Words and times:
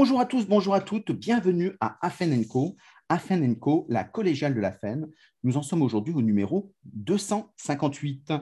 Bonjour 0.00 0.20
à 0.20 0.26
tous, 0.26 0.46
bonjour 0.46 0.76
à 0.76 0.80
toutes, 0.80 1.10
bienvenue 1.10 1.72
à 1.80 1.98
Afen 2.06 2.46
Co. 2.46 2.76
Afen 3.08 3.58
Co, 3.58 3.84
la 3.88 4.04
collégiale 4.04 4.54
de 4.54 4.60
la 4.60 4.70
FEN. 4.70 5.08
Nous 5.42 5.56
en 5.56 5.62
sommes 5.62 5.82
aujourd'hui 5.82 6.14
au 6.14 6.22
numéro 6.22 6.72
258 6.84 8.32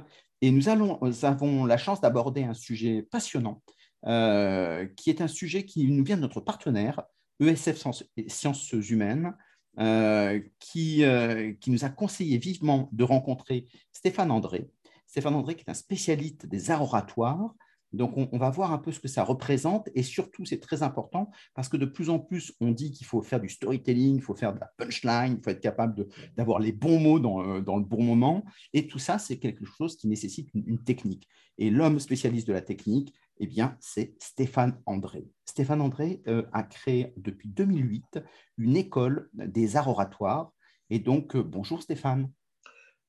et 0.42 0.50
nous, 0.50 0.68
avons 0.68 1.64
la 1.64 1.78
chance 1.78 2.02
d'aborder 2.02 2.44
un 2.44 2.52
sujet 2.52 3.00
passionnant 3.00 3.62
euh, 4.04 4.86
qui 4.98 5.08
est 5.08 5.22
un 5.22 5.28
sujet 5.28 5.64
qui 5.64 5.86
nous 5.86 6.04
vient 6.04 6.16
de 6.16 6.20
notre 6.20 6.42
partenaire 6.42 7.04
ESF 7.40 7.82
Sciences 8.28 8.72
Humaines 8.72 9.34
euh, 9.78 10.38
qui, 10.58 11.04
euh, 11.04 11.54
qui 11.58 11.70
nous 11.70 11.86
a 11.86 11.88
conseillé 11.88 12.36
vivement 12.36 12.90
de 12.92 13.02
rencontrer 13.02 13.64
Stéphane 13.94 14.30
André. 14.30 14.68
Stéphane 15.06 15.34
André 15.34 15.54
qui 15.54 15.64
est 15.66 15.70
un 15.70 15.74
spécialiste 15.74 16.44
des 16.44 16.70
arts 16.70 16.82
oratoires 16.82 17.54
donc, 17.92 18.14
on, 18.16 18.38
va 18.38 18.50
voir 18.50 18.72
un 18.72 18.78
peu 18.78 18.92
ce 18.92 19.00
que 19.00 19.08
ça 19.08 19.22
représente 19.22 19.88
et 19.94 20.02
surtout, 20.02 20.44
c'est 20.44 20.60
très 20.60 20.82
important 20.82 21.30
parce 21.54 21.68
que 21.68 21.76
de 21.76 21.86
plus 21.86 22.10
en 22.10 22.18
plus, 22.18 22.52
on 22.60 22.72
dit 22.72 22.90
qu'il 22.90 23.06
faut 23.06 23.22
faire 23.22 23.40
du 23.40 23.48
storytelling, 23.48 24.16
il 24.16 24.22
faut 24.22 24.34
faire 24.34 24.52
de 24.52 24.60
la 24.60 24.70
punchline, 24.76 25.36
il 25.38 25.42
faut 25.42 25.50
être 25.50 25.60
capable 25.60 26.06
d'avoir 26.36 26.58
les 26.58 26.72
bons 26.72 26.98
mots 26.98 27.16
euh, 27.16 27.60
dans, 27.60 27.76
le 27.76 27.84
bon 27.84 28.02
moment. 28.02 28.44
Et 28.72 28.86
tout 28.86 28.98
ça, 28.98 29.18
c'est 29.18 29.38
quelque 29.38 29.64
chose 29.64 29.96
qui 29.96 30.08
nécessite 30.08 30.50
une, 30.54 30.82
technique. 30.82 31.28
Et 31.58 31.70
l'homme 31.70 31.98
spécialiste 31.98 32.46
de 32.46 32.52
la 32.52 32.60
technique, 32.60 33.14
eh 33.38 33.46
bien, 33.46 33.76
c'est 33.80 34.14
Stéphane 34.20 34.80
André. 34.86 35.28
Stéphane 35.46 35.80
André 35.80 36.22
euh, 36.26 36.42
a 36.52 36.64
créé 36.64 37.12
depuis 37.16 37.48
2008 37.48 38.20
une 38.58 38.76
école 38.76 39.30
des 39.32 39.76
arts 39.76 39.88
oratoires. 39.88 40.52
Et 40.90 40.98
donc, 40.98 41.34
euh, 41.36 41.42
bonjour 41.42 41.82
Stéphane. 41.82 42.30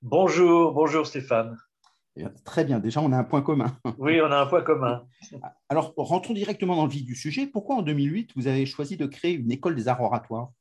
Bonjour, 0.01 0.73
bonjour 0.73 1.05
Stéphane. 1.05 1.57
Très 2.45 2.65
bien, 2.65 2.79
déjà 2.79 3.01
on 3.01 3.11
a 3.11 3.17
un 3.17 3.23
point 3.23 3.41
commun. 3.41 3.77
Oui, 3.97 4.21
on 4.21 4.31
a 4.31 4.37
un 4.37 4.45
point 4.45 4.61
commun. 4.61 5.05
Alors, 5.69 5.93
rentrons 5.97 6.33
directement 6.33 6.75
dans 6.75 6.85
le 6.85 6.91
vif 6.91 7.05
du 7.05 7.15
sujet. 7.15 7.47
Pourquoi 7.47 7.75
en 7.77 7.81
2008, 7.81 8.31
vous 8.35 8.47
avez 8.47 8.65
choisi 8.65 8.97
de 8.97 9.05
créer 9.05 9.33
une 9.33 9.51
école 9.51 9.75
des 9.75 9.87
arts 9.87 10.01
oratoires? 10.01 10.51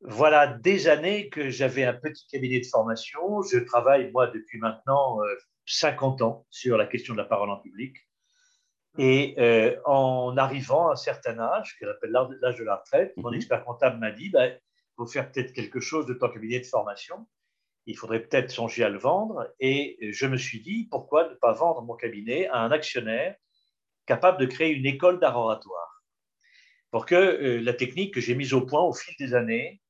Voilà 0.00 0.46
des 0.46 0.88
années 0.88 1.30
que 1.30 1.48
j'avais 1.48 1.84
un 1.84 1.94
petit 1.94 2.26
cabinet 2.30 2.60
de 2.60 2.66
formation. 2.66 3.42
Je 3.42 3.58
travaille, 3.58 4.10
moi, 4.12 4.26
depuis 4.26 4.58
maintenant 4.58 5.18
50 5.66 6.20
euh, 6.20 6.24
ans 6.24 6.46
sur 6.50 6.76
la 6.76 6.86
question 6.86 7.14
de 7.14 7.18
la 7.18 7.24
parole 7.24 7.50
en 7.50 7.56
public. 7.56 7.96
Et 8.98 9.34
euh, 9.38 9.76
en 9.86 10.36
arrivant 10.36 10.88
à 10.88 10.92
un 10.92 10.96
certain 10.96 11.38
âge, 11.38 11.76
qui 11.78 11.84
appelle 11.84 12.10
l'âge 12.10 12.58
de 12.58 12.64
la 12.64 12.76
retraite, 12.76 13.14
mon 13.16 13.30
mhm. 13.30 13.36
expert 13.36 13.64
comptable 13.64 13.98
m'a 13.98 14.12
dit, 14.12 14.26
il 14.26 14.32
ben, 14.32 14.56
faut 14.96 15.06
faire 15.06 15.30
peut-être 15.32 15.52
quelque 15.52 15.80
chose 15.80 16.06
de 16.06 16.14
ton 16.14 16.28
cabinet 16.28 16.60
de 16.60 16.66
formation 16.66 17.26
il 17.86 17.96
faudrait 17.96 18.20
peut-être 18.20 18.50
songer 18.50 18.84
à 18.84 18.88
le 18.88 18.98
vendre. 18.98 19.48
Et 19.60 19.98
je 20.12 20.26
me 20.26 20.36
suis 20.36 20.60
dit, 20.60 20.88
pourquoi 20.90 21.28
ne 21.28 21.34
pas 21.34 21.52
vendre 21.52 21.82
mon 21.82 21.94
cabinet 21.94 22.48
à 22.48 22.60
un 22.60 22.70
actionnaire 22.70 23.36
capable 24.06 24.38
de 24.38 24.46
créer 24.46 24.70
une 24.70 24.86
école 24.86 25.18
d'art 25.20 25.38
oratoire 25.38 25.94
pour 26.94 27.06
que 27.06 27.16
euh, 27.16 27.60
la 27.60 27.72
technique 27.72 28.14
que 28.14 28.20
j'ai 28.20 28.36
mise 28.36 28.52
au 28.54 28.60
point 28.60 28.80
au 28.80 28.92
fil 28.92 29.16
des 29.18 29.34
années 29.34 29.80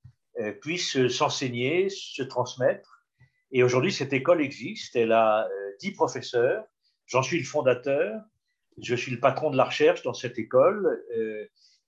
euh, 0.40 0.52
puisse 0.52 1.06
s'enseigner, 1.08 1.90
se 1.90 2.22
transmettre. 2.22 3.04
Et 3.52 3.62
aujourd'hui, 3.62 3.92
cette 3.92 4.14
école 4.14 4.40
existe. 4.40 4.96
Elle 4.96 5.12
a 5.12 5.44
euh, 5.44 5.72
dix 5.80 5.92
professeurs. 5.92 6.64
J'en 7.04 7.22
suis 7.22 7.36
le 7.38 7.44
fondateur. 7.44 8.22
Je 8.80 8.94
suis 8.94 9.12
le 9.12 9.20
patron 9.20 9.50
de 9.50 9.56
la 9.58 9.64
recherche 9.64 10.00
dans 10.02 10.14
cette 10.14 10.38
école 10.38 11.04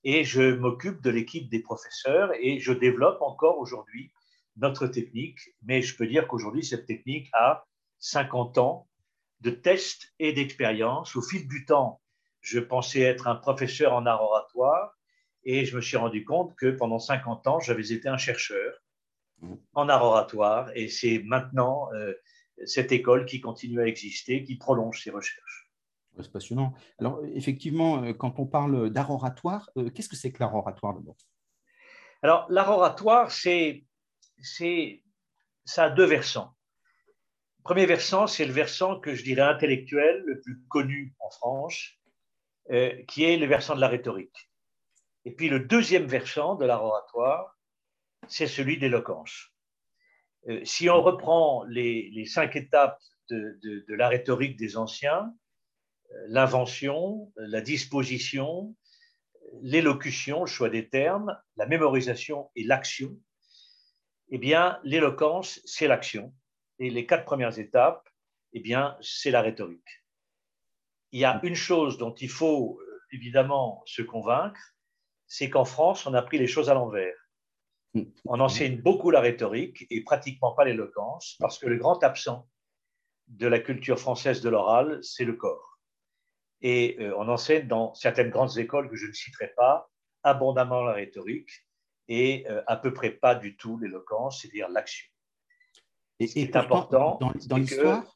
et 0.03 0.23
je 0.23 0.53
m'occupe 0.53 1.01
de 1.01 1.09
l'équipe 1.09 1.49
des 1.49 1.59
professeurs 1.59 2.31
et 2.39 2.59
je 2.59 2.71
développe 2.71 3.21
encore 3.21 3.57
aujourd'hui 3.57 4.11
notre 4.57 4.87
technique, 4.87 5.39
mais 5.63 5.81
je 5.81 5.95
peux 5.95 6.07
dire 6.07 6.27
qu'aujourd'hui, 6.27 6.63
cette 6.63 6.85
technique 6.85 7.29
a 7.33 7.65
50 7.99 8.57
ans 8.57 8.87
de 9.41 9.51
tests 9.51 10.13
et 10.19 10.33
d'expérience. 10.33 11.15
Au 11.15 11.21
fil 11.21 11.47
du 11.47 11.65
temps, 11.65 12.01
je 12.41 12.59
pensais 12.59 13.01
être 13.01 13.27
un 13.27 13.35
professeur 13.35 13.93
en 13.93 14.05
art 14.05 14.21
oratoire 14.21 14.93
et 15.43 15.65
je 15.65 15.75
me 15.75 15.81
suis 15.81 15.97
rendu 15.97 16.25
compte 16.25 16.55
que 16.55 16.71
pendant 16.71 16.99
50 16.99 17.47
ans, 17.47 17.59
j'avais 17.59 17.91
été 17.91 18.09
un 18.09 18.17
chercheur 18.17 18.73
en 19.73 19.89
art 19.89 20.03
oratoire 20.03 20.71
et 20.75 20.87
c'est 20.87 21.21
maintenant 21.23 21.89
euh, 21.93 22.13
cette 22.65 22.91
école 22.91 23.25
qui 23.25 23.39
continue 23.39 23.81
à 23.81 23.85
exister, 23.85 24.43
qui 24.43 24.55
prolonge 24.55 25.03
ses 25.03 25.11
recherches. 25.11 25.71
C'est 26.19 26.31
passionnant. 26.31 26.73
Alors, 26.97 27.21
effectivement, 27.35 28.03
euh, 28.03 28.13
quand 28.13 28.39
on 28.39 28.47
parle 28.47 28.89
d'art 28.89 29.11
oratoire, 29.11 29.69
euh, 29.77 29.89
qu'est-ce 29.91 30.09
que 30.09 30.15
c'est 30.15 30.31
que 30.31 30.39
l'art 30.39 30.55
oratoire 30.55 30.95
d'abord? 30.95 31.15
Alors, 32.23 32.47
l'art 32.49 32.71
oratoire, 32.71 33.31
c'est 33.31 33.85
c'est, 34.41 35.03
ça 35.65 35.85
a 35.85 35.89
deux 35.89 36.05
versants. 36.05 36.55
Le 37.59 37.63
premier 37.63 37.85
versant, 37.85 38.27
c'est 38.27 38.45
le 38.45 38.53
versant 38.53 38.99
que 38.99 39.13
je 39.13 39.23
dirais 39.23 39.41
intellectuel, 39.41 40.23
le 40.25 40.39
plus 40.41 40.61
connu 40.69 41.13
en 41.19 41.29
France, 41.29 41.97
euh, 42.71 43.03
qui 43.07 43.23
est 43.23 43.37
le 43.37 43.45
versant 43.45 43.75
de 43.75 43.81
la 43.81 43.87
rhétorique. 43.87 44.49
Et 45.25 45.31
puis 45.31 45.49
le 45.49 45.59
deuxième 45.59 46.05
versant 46.05 46.55
de 46.55 46.65
l'art 46.65 46.83
oratoire, 46.83 47.57
c'est 48.27 48.47
celui 48.47 48.77
d'éloquence. 48.77 49.51
Euh, 50.47 50.63
si 50.63 50.89
on 50.89 51.01
reprend 51.01 51.63
les, 51.65 52.25
cinq 52.25 52.55
étapes 52.55 53.01
de, 53.29 53.85
la 53.89 54.07
rhétorique 54.07 54.57
des 54.57 54.77
anciens, 54.77 55.33
euh, 56.11 56.25
l'invention, 56.29 57.31
la 57.35 57.61
disposition, 57.61 58.75
l'élocution, 59.61 60.41
le 60.41 60.47
choix 60.47 60.69
des 60.69 60.87
termes, 60.87 61.37
la 61.57 61.65
mémorisation 61.65 62.49
et 62.55 62.63
l'action, 62.63 63.17
eh 64.29 64.37
bien, 64.37 64.79
l'éloquence, 64.83 65.61
c'est 65.65 65.87
l'action. 65.87 66.33
Et 66.79 66.89
les 66.89 67.05
quatre 67.05 67.25
premières 67.25 67.57
étapes, 67.59 68.07
eh 68.53 68.59
bien, 68.59 68.97
c'est 69.01 69.31
la 69.31 69.41
rhétorique. 69.41 70.03
Il 71.11 71.19
y 71.19 71.25
a 71.25 71.39
une 71.43 71.55
chose 71.55 71.97
dont 71.97 72.13
il 72.15 72.29
faut 72.29 72.79
euh, 72.81 73.01
évidemment 73.11 73.81
se 73.85 74.01
convaincre, 74.01 74.59
c'est 75.27 75.49
qu'en 75.49 75.65
France, 75.65 76.05
on 76.05 76.13
a 76.13 76.21
pris 76.21 76.37
les 76.37 76.47
choses 76.47 76.69
à 76.69 76.73
l'envers. 76.73 77.15
On 78.25 78.39
enseigne 78.39 78.81
beaucoup 78.81 79.09
la 79.09 79.21
rhétorique 79.21 79.87
et 79.89 80.03
pratiquement 80.03 80.53
pas 80.53 80.65
l'éloquence, 80.65 81.35
parce 81.39 81.57
que 81.57 81.67
le 81.67 81.77
grand 81.77 82.03
absent 82.03 82.47
de 83.27 83.47
la 83.47 83.59
culture 83.59 83.99
française 83.99 84.41
de 84.41 84.49
l'oral, 84.49 84.99
c'est 85.01 85.25
le 85.25 85.33
corps. 85.33 85.79
Et 86.61 86.97
euh, 86.99 87.15
on 87.17 87.27
enseigne 87.27 87.67
dans 87.67 87.93
certaines 87.93 88.29
grandes 88.29 88.57
écoles 88.57 88.89
que 88.89 88.95
je 88.95 89.07
ne 89.07 89.13
citerai 89.13 89.53
pas 89.55 89.89
abondamment 90.23 90.83
la 90.83 90.93
rhétorique, 90.93 91.66
et 92.07 92.45
euh, 92.49 92.61
à 92.67 92.77
peu 92.77 92.93
près 92.93 93.11
pas 93.11 93.35
du 93.35 93.55
tout 93.57 93.77
l'éloquence, 93.77 94.41
c'est-à-dire 94.41 94.69
l'action. 94.69 95.07
Et 96.19 96.27
c'est 96.27 96.55
important. 96.55 97.19
Dans, 97.19 97.57
l'histoire, 97.57 98.15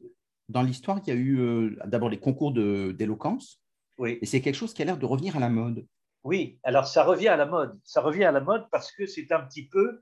dans 0.50 0.64
l'histoire, 0.64 1.00
il 1.06 1.08
y 1.08 1.12
a 1.12 1.20
eu 1.20 1.40
euh, 1.40 1.78
d'abord 1.86 2.10
les 2.10 2.20
concours 2.20 2.52
d'éloquence. 2.52 3.62
Oui. 3.98 4.18
Et 4.22 4.26
c'est 4.26 4.42
quelque 4.42 4.56
chose 4.56 4.74
qui 4.74 4.82
a 4.82 4.86
l'air 4.86 4.98
de 4.98 5.06
revenir 5.06 5.36
à 5.36 5.40
la 5.40 5.50
mode. 5.50 5.86
Oui, 6.24 6.60
alors 6.64 6.88
ça 6.88 7.04
revient 7.04 7.28
à 7.28 7.36
la 7.36 7.46
mode. 7.46 7.80
Ça 7.84 8.02
revient 8.02 8.24
à 8.24 8.32
la 8.32 8.42
mode 8.42 8.68
parce 8.72 8.92
que 8.92 9.06
c'est 9.06 9.32
un 9.32 9.42
petit 9.42 9.68
peu 9.68 10.02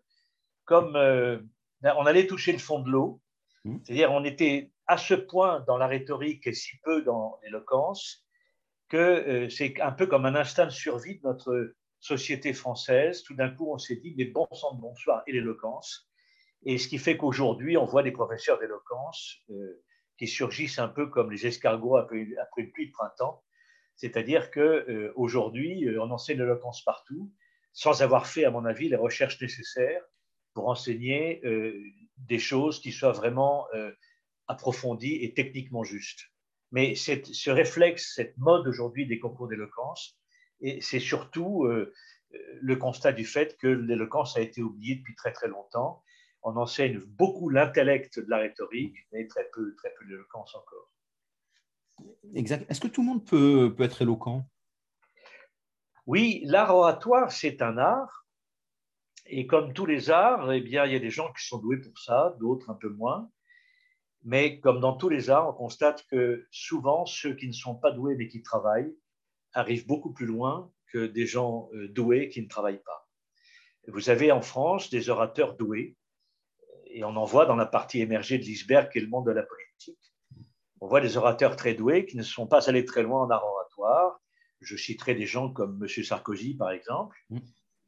comme 0.65 0.95
euh, 0.95 1.39
on 1.83 2.05
allait 2.05 2.27
toucher 2.27 2.51
le 2.51 2.59
fond 2.59 2.79
de 2.79 2.89
l'eau. 2.89 3.21
Mmh. 3.65 3.77
C'est-à-dire 3.83 4.11
on 4.11 4.23
était 4.23 4.71
à 4.87 4.97
ce 4.97 5.13
point 5.13 5.63
dans 5.67 5.77
la 5.77 5.87
rhétorique 5.87 6.47
et 6.47 6.53
si 6.53 6.77
peu 6.83 7.01
dans 7.01 7.37
l'éloquence 7.43 8.25
que 8.87 9.47
c'est 9.49 9.79
un 9.81 9.91
peu 9.91 10.07
comme 10.07 10.25
un 10.25 10.35
instinct 10.35 10.65
de 10.65 10.71
survie 10.71 11.19
de 11.19 11.23
notre 11.23 11.75
société 11.99 12.53
française, 12.53 13.23
tout 13.23 13.35
d'un 13.35 13.49
coup, 13.49 13.71
on 13.71 13.77
s'est 13.77 13.97
dit, 13.97 14.13
mais 14.17 14.25
bon 14.25 14.47
sang 14.51 14.75
de 14.75 14.81
bonsoir 14.81 15.23
et 15.27 15.31
l'éloquence. 15.31 16.09
Et 16.63 16.77
ce 16.77 16.87
qui 16.87 16.97
fait 16.97 17.17
qu'aujourd'hui, 17.17 17.77
on 17.77 17.85
voit 17.85 18.03
des 18.03 18.11
professeurs 18.11 18.59
d'éloquence 18.59 19.37
euh, 19.49 19.83
qui 20.17 20.27
surgissent 20.27 20.79
un 20.79 20.89
peu 20.89 21.07
comme 21.07 21.31
les 21.31 21.47
escargots 21.47 21.97
après, 21.97 22.27
une 22.57 22.71
pluie 22.71 22.87
de 22.87 22.91
printemps. 22.91 23.43
C'est-à-dire 23.95 24.51
qu'aujourd'hui, 24.51 25.87
euh, 25.87 26.01
on 26.01 26.11
enseigne 26.11 26.39
l'éloquence 26.39 26.83
partout, 26.83 27.31
sans 27.73 28.01
avoir 28.01 28.27
fait, 28.27 28.45
à 28.45 28.51
mon 28.51 28.65
avis, 28.65 28.89
les 28.89 28.95
recherches 28.95 29.41
nécessaires 29.41 30.03
pour 30.53 30.67
enseigner 30.67 31.41
euh, 31.45 31.79
des 32.17 32.39
choses 32.39 32.81
qui 32.81 32.91
soient 32.91 33.11
vraiment 33.13 33.67
approfondies 34.47 35.23
et 35.23 35.33
techniquement 35.33 35.83
justes. 35.83 36.25
Mais 36.71 36.95
ce 36.95 37.49
réflexe, 37.49 38.13
cette 38.15 38.37
mode 38.37 38.67
aujourd'hui 38.67 39.07
des 39.07 39.19
concours 39.19 39.47
d'éloquence, 39.47 40.18
et 40.61 40.81
c'est 40.81 40.99
surtout 40.99 41.65
euh, 41.65 41.93
le 42.61 42.75
constat 42.75 43.11
du 43.11 43.25
fait 43.25 43.57
que 43.57 43.67
l'éloquence 43.67 44.37
a 44.37 44.41
été 44.41 44.61
oubliée 44.61 44.95
depuis 44.95 45.15
très 45.15 45.31
très 45.31 45.47
longtemps. 45.47 46.03
On 46.41 46.55
enseigne 46.55 46.99
beaucoup 46.99 47.49
l'intellect 47.49 48.19
de 48.19 48.29
la 48.29 48.37
rhétorique, 48.37 48.95
mais 49.11 49.27
très 49.27 49.49
peu, 49.53 49.75
très 49.75 49.93
peu 49.97 50.05
l'éloquence 50.05 50.55
encore. 50.55 50.91
Exact. 52.33 52.69
Est-ce 52.69 52.79
que 52.79 52.87
tout 52.87 53.01
le 53.01 53.07
monde 53.07 53.25
peut, 53.25 53.73
peut 53.75 53.83
être 53.83 54.01
éloquent? 54.01 54.45
Oui, 56.05 56.41
l'art 56.45 56.73
oratoire, 56.75 57.31
c'est 57.31 57.61
un 57.61 57.77
art. 57.77 58.25
Et 59.25 59.45
comme 59.45 59.73
tous 59.73 59.85
les 59.85 60.09
arts, 60.09 60.51
eh 60.51 60.61
bien, 60.61 60.85
il 60.85 60.93
y 60.93 60.95
a 60.95 60.99
des 60.99 61.11
gens 61.11 61.31
qui 61.33 61.45
sont 61.45 61.59
doués 61.59 61.77
pour 61.77 61.97
ça, 61.99 62.35
d'autres 62.39 62.69
un 62.69 62.73
peu 62.73 62.89
moins. 62.89 63.29
Mais 64.23 64.59
comme 64.59 64.79
dans 64.79 64.95
tous 64.95 65.09
les 65.09 65.29
arts, 65.29 65.49
on 65.49 65.53
constate 65.53 66.05
que 66.07 66.47
souvent, 66.51 67.05
ceux 67.05 67.35
qui 67.35 67.47
ne 67.47 67.53
sont 67.53 67.75
pas 67.75 67.91
doués 67.91 68.15
mais 68.15 68.27
qui 68.27 68.41
travaillent 68.41 68.95
arrivent 69.53 69.87
beaucoup 69.87 70.11
plus 70.13 70.25
loin 70.25 70.71
que 70.91 71.05
des 71.05 71.25
gens 71.25 71.69
euh, 71.73 71.87
doués 71.89 72.29
qui 72.29 72.41
ne 72.41 72.47
travaillent 72.47 72.83
pas. 72.83 73.07
Vous 73.87 74.09
avez 74.09 74.31
en 74.31 74.41
France 74.41 74.89
des 74.89 75.09
orateurs 75.09 75.55
doués, 75.57 75.95
et 76.85 77.03
on 77.03 77.15
en 77.15 77.25
voit 77.25 77.45
dans 77.45 77.55
la 77.55 77.65
partie 77.65 78.01
émergée 78.01 78.37
de 78.37 78.43
l'iceberg 78.43 78.91
qui 78.91 78.97
est 78.99 79.01
le 79.01 79.07
monde 79.07 79.25
de 79.27 79.31
la 79.31 79.43
politique. 79.43 80.13
On 80.81 80.87
voit 80.87 81.01
des 81.01 81.17
orateurs 81.17 81.55
très 81.55 81.73
doués 81.73 82.05
qui 82.05 82.17
ne 82.17 82.23
sont 82.23 82.47
pas 82.47 82.69
allés 82.69 82.85
très 82.85 83.03
loin 83.03 83.21
en 83.23 83.29
art 83.29 83.43
oratoire. 83.45 84.19
Je 84.61 84.75
citerai 84.75 85.13
des 85.15 85.25
gens 85.25 85.51
comme 85.51 85.79
M. 85.83 86.03
Sarkozy, 86.03 86.55
par 86.55 86.71
exemple, 86.71 87.15
Mm. 87.29 87.39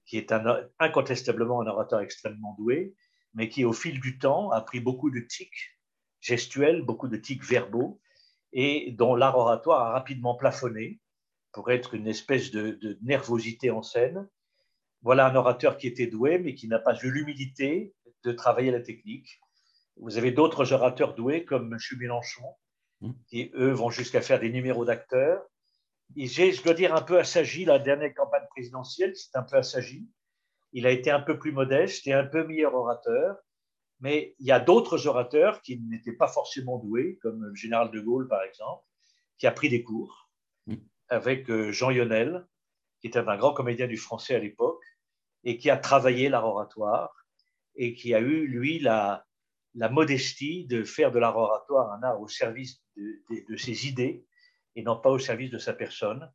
qui 0.05 0.17
est 0.17 0.31
un- 0.31 0.67
incontestablement 0.79 1.61
un 1.61 1.67
orateur 1.67 1.99
extrêmement 2.01 2.55
doué, 2.57 2.95
mais 3.33 3.49
qui, 3.49 3.65
au 3.65 3.73
fil 3.73 3.99
du 3.99 4.17
temps, 4.19 4.51
a 4.51 4.61
pris 4.61 4.79
beaucoup 4.79 5.09
de 5.09 5.19
tics 5.21 5.77
gestuels, 6.19 6.81
beaucoup 6.83 7.07
de 7.07 7.17
tics 7.17 7.43
verbaux, 7.43 7.99
et 8.53 8.91
dont 8.91 9.15
l'art 9.15 9.37
oratoire 9.37 9.81
a 9.81 9.91
rapidement 9.91 10.35
plafonné 10.35 10.99
pour 11.51 11.71
être 11.71 11.93
une 11.93 12.07
espèce 12.07 12.51
de, 12.51 12.71
de 12.81 12.97
nervosité 13.01 13.71
en 13.71 13.83
scène. 13.83 14.27
Voilà 15.01 15.27
un 15.27 15.35
orateur 15.35 15.77
qui 15.77 15.87
était 15.87 16.07
doué, 16.07 16.39
mais 16.39 16.55
qui 16.55 16.67
n'a 16.67 16.79
pas 16.79 16.97
eu 17.03 17.11
l'humilité 17.11 17.93
de 18.23 18.31
travailler 18.31 18.71
la 18.71 18.81
technique. 18.81 19.39
Vous 19.97 20.17
avez 20.17 20.31
d'autres 20.31 20.73
orateurs 20.73 21.15
doués 21.15 21.43
comme 21.43 21.73
M. 21.73 21.79
Mélenchon, 21.99 22.45
Mm. 23.01 23.11
qui, 23.27 23.51
eux, 23.55 23.71
vont 23.71 23.89
jusqu'à 23.89 24.21
faire 24.21 24.39
des 24.39 24.51
numéros 24.51 24.85
d'acteurs. 24.85 25.43
Et 26.15 26.27
j'ai, 26.27 26.51
je 26.51 26.63
dois 26.63 26.73
dire, 26.73 26.95
un 26.95 27.01
peu 27.01 27.19
assagi, 27.19 27.65
la 27.65 27.79
dernière 27.79 28.13
campagne 28.13 28.45
présidentielle, 28.49 29.15
c'est 29.15 29.35
un 29.35 29.43
peu 29.43 29.57
assagi. 29.57 30.07
Il 30.73 30.85
a 30.85 30.91
été 30.91 31.09
un 31.11 31.19
peu 31.19 31.37
plus 31.37 31.51
modeste 31.51 32.07
et 32.07 32.13
un 32.13 32.25
peu 32.25 32.45
meilleur 32.45 32.75
orateur. 32.75 33.37
Mais 33.99 34.35
il 34.39 34.47
y 34.47 34.51
a 34.51 34.59
d'autres 34.59 35.07
orateurs 35.07 35.61
qui 35.61 35.79
n'étaient 35.79 36.13
pas 36.13 36.27
forcément 36.27 36.79
doués, 36.79 37.19
comme 37.21 37.43
le 37.43 37.55
général 37.55 37.91
de 37.91 37.99
Gaulle, 37.99 38.27
par 38.27 38.43
exemple, 38.43 38.83
qui 39.37 39.47
a 39.47 39.51
pris 39.51 39.69
des 39.69 39.83
cours. 39.83 40.20
Avec 41.11 41.49
euh, 41.49 41.71
Jean 41.71 41.91
Yonel, 41.91 42.47
qui 43.01 43.07
était 43.07 43.19
un 43.19 43.37
grand 43.37 43.53
comédien 43.53 43.87
du 43.87 43.97
français 43.97 44.33
à 44.33 44.39
l'époque, 44.39 44.83
et 45.43 45.57
qui 45.57 45.69
a 45.69 45.77
travaillé 45.77 46.29
l'art 46.29 46.45
oratoire, 46.45 47.13
et 47.75 47.93
qui 47.93 48.13
a 48.13 48.19
eu, 48.19 48.47
lui, 48.47 48.79
la, 48.79 49.25
modestie 49.73 50.65
de 50.65 50.83
faire 50.83 51.11
de 51.11 51.19
l'art 51.19 51.37
oratoire 51.37 51.91
un 51.91 52.03
art 52.03 52.21
au 52.21 52.27
service 52.27 52.81
de, 52.95 53.21
de- 53.47 53.57
ses 53.57 53.87
idées 53.87 54.25
et 54.75 54.83
non 54.83 54.99
pas 54.99 55.09
au 55.09 55.19
service 55.19 55.49
de 55.49 55.57
sa 55.57 55.73
personne. 55.73 56.31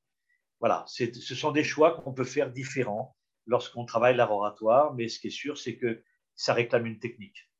Voilà, 0.60 0.84
ce 0.86 1.34
sont 1.34 1.52
des 1.52 1.64
choix 1.64 2.00
qu'on 2.00 2.14
peut 2.14 2.24
faire 2.24 2.50
différents 2.50 3.16
lorsqu'on 3.46 3.84
travaille 3.84 4.16
l'art 4.16 4.32
oratoire, 4.32 4.94
mais 4.94 5.08
ce 5.08 5.18
qui 5.20 5.28
est 5.28 5.30
sûr, 5.30 5.58
c'est 5.58 5.76
que 5.76 6.02
ça 6.34 6.54
réclame 6.54 6.86
une 6.86 6.98
technique. 6.98 7.50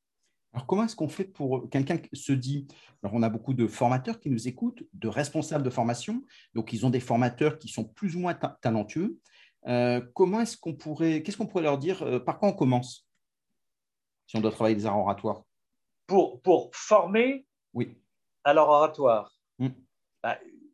Alors, 0.53 0.65
comment 0.65 0.83
est-ce 0.85 0.95
qu'on 0.95 1.09
fait 1.09 1.25
pour 1.25 1.69
quelqu'un 1.69 1.97
qui 1.97 2.09
se 2.15 2.31
dit 2.31 2.67
Alors, 3.03 3.15
on 3.15 3.21
a 3.23 3.29
beaucoup 3.29 3.53
de 3.53 3.67
formateurs 3.67 4.19
qui 4.19 4.29
nous 4.29 4.47
écoutent, 4.47 4.83
de 4.93 5.07
responsables 5.07 5.63
de 5.63 5.69
formation. 5.69 6.23
Donc, 6.53 6.73
ils 6.73 6.85
ont 6.85 6.89
des 6.89 6.99
formateurs 6.99 7.59
qui 7.59 7.67
sont 7.67 7.83
plus 7.85 8.15
ou 8.15 8.19
moins 8.19 8.33
ta- 8.33 8.57
talentueux. 8.61 9.17
Euh, 9.67 10.01
comment 10.15 10.41
est-ce 10.41 10.57
qu'on 10.57 10.73
pourrait, 10.75 11.21
qu'est-ce 11.21 11.37
qu'on 11.37 11.45
pourrait 11.47 11.63
leur 11.63 11.77
dire 11.77 12.01
euh, 12.03 12.19
Par 12.19 12.39
quoi 12.39 12.49
on 12.49 12.53
commence 12.53 13.05
si 14.25 14.35
on 14.37 14.41
doit 14.41 14.51
travailler 14.51 14.75
des 14.75 14.85
arts 14.85 14.97
oratoires? 14.97 15.43
Pour, 16.05 16.41
pour 16.41 16.69
former 16.73 17.45
Oui, 17.73 18.01
à 18.43 18.53
l'art 18.53 18.69
oratoire, 18.69 19.31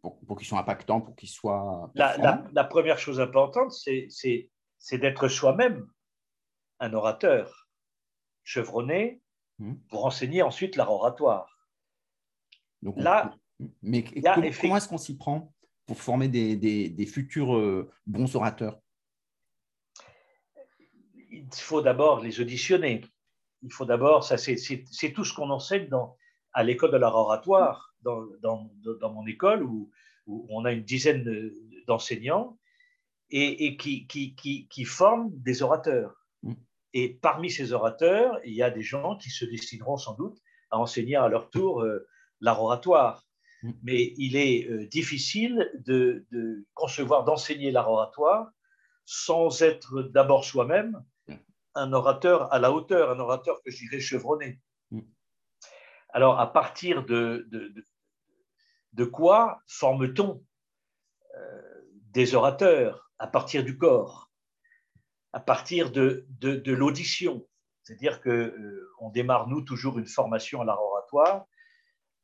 pour, 0.02 0.20
pour 0.26 0.38
qu'ils 0.38 0.46
soient 0.48 0.60
impactants, 0.60 1.02
pour 1.02 1.16
qu'ils 1.16 1.30
soient. 1.30 1.92
la, 1.96 2.18
la- 2.18 2.46
la 2.54 2.64
première 2.66 3.00
chose 3.00 3.20
importante, 3.20 3.72
c'est 3.72 4.98
d'être 4.98 5.28
soi-même 5.28 5.88
un 6.80 6.94
orateur 6.94 7.68
chevronné 8.44 9.22
Mhm. 9.60 9.80
pour 9.90 10.06
enseigner 10.06 10.42
ensuite 10.42 10.76
l'art 10.76 10.92
oratoire. 10.92 11.58
Donc, 12.82 12.98
on- 12.98 13.02
Là, 13.04 13.36
mais 13.82 14.04
comment, 14.62 14.78
est-ce 14.78 14.88
qu'on 14.90 14.98
s'y 14.98 15.16
prend 15.16 15.54
pour 15.86 16.02
former 16.02 16.28
des, 16.28 16.56
des- 16.56 16.90
des 16.90 17.06
futurs 17.06 17.56
euh, 17.56 17.90
bons 18.08 18.36
orateurs? 18.36 18.80
Il 21.30 21.48
faut 21.54 21.82
d'abord 21.82 22.20
les 22.22 22.40
auditionner. 22.42 23.02
Il 23.62 23.72
faut 23.72 23.86
d'abord, 23.86 24.24
ça 24.24 24.38
c'est- 24.38 25.14
tout 25.14 25.24
ce 25.24 25.34
qu'on 25.34 25.50
enseigne 25.50 25.88
dans, 25.88 26.18
à 26.52 26.64
l'école 26.64 26.92
de 26.92 26.98
l'art 26.98 27.16
oratoire, 27.16 27.94
dans, 28.02 28.26
dans, 28.42 28.70
dans 29.00 29.14
mon 29.14 29.26
école 29.28 29.64
où, 29.64 29.90
où 30.28 30.46
on 30.50 30.66
a 30.66 30.72
une 30.72 30.84
dizaine 30.84 31.24
de- 31.24 31.54
d'enseignants 31.88 32.58
et, 33.30 33.66
et 33.66 33.78
qui, 33.78 34.06
qui, 34.08 34.36
qui, 34.36 34.68
qui 34.68 34.84
forment 34.86 35.32
des 35.32 35.62
orateurs. 35.64 36.23
Et 36.94 37.16
parmi 37.16 37.50
ces 37.50 37.74
orateurs, 37.74 38.40
il 38.46 38.54
y 38.54 38.64
a 38.64 38.70
des 38.70 38.84
gens 38.84 39.18
qui 39.18 39.30
se 39.30 39.46
destineront 39.46 39.98
sans 39.98 40.14
doute 40.14 40.38
à 40.72 40.78
enseigner 40.78 41.16
à 41.16 41.28
leur 41.28 41.50
tour 41.50 41.82
euh, 41.82 42.08
l'art 42.40 42.62
oratoire. 42.62 43.28
Mm. 43.64 43.72
Mais 43.84 44.14
il 44.18 44.36
est 44.36 44.70
euh, 44.70 44.88
difficile 44.88 45.72
de, 45.86 46.26
de 46.32 46.66
concevoir, 46.74 47.24
d'enseigner 47.24 47.72
l'art 47.72 47.90
oratoire 47.90 48.52
sans 49.06 49.62
être 49.62 50.02
d'abord 50.04 50.46
soi-même 50.46 51.04
Mm. 51.28 51.36
un 51.76 51.94
orateur 51.94 52.54
à 52.54 52.60
la 52.60 52.72
hauteur, 52.72 53.12
un 53.12 53.20
orateur 53.20 53.62
que 53.64 53.72
je 53.72 53.78
dirais 53.78 54.00
chevronné. 54.00 54.62
Mm. 54.92 55.02
Alors, 56.10 56.40
à 56.40 56.52
partir 56.52 57.06
de, 57.06 57.48
de, 57.50 57.70
de, 57.70 57.86
de 58.94 59.06
quoi 59.06 59.62
forme-t-on 59.68 60.44
euh, 61.36 61.82
des 62.12 62.36
orateurs? 62.36 63.12
À 63.20 63.28
partir 63.28 63.64
du 63.64 63.78
corps, 63.78 64.23
à 65.34 65.40
partir 65.40 65.92
de, 65.92 66.26
l'audition. 66.68 67.46
C'est-à-dire 67.82 68.22
qu'on 68.22 68.30
euh, 68.30 68.92
on 69.00 69.10
démarre, 69.10 69.48
nous, 69.48 69.62
toujours 69.62 69.98
une 70.00 70.06
formation 70.06 70.62
à 70.62 70.66
l'art 70.66 70.82
oratoire 70.82 71.46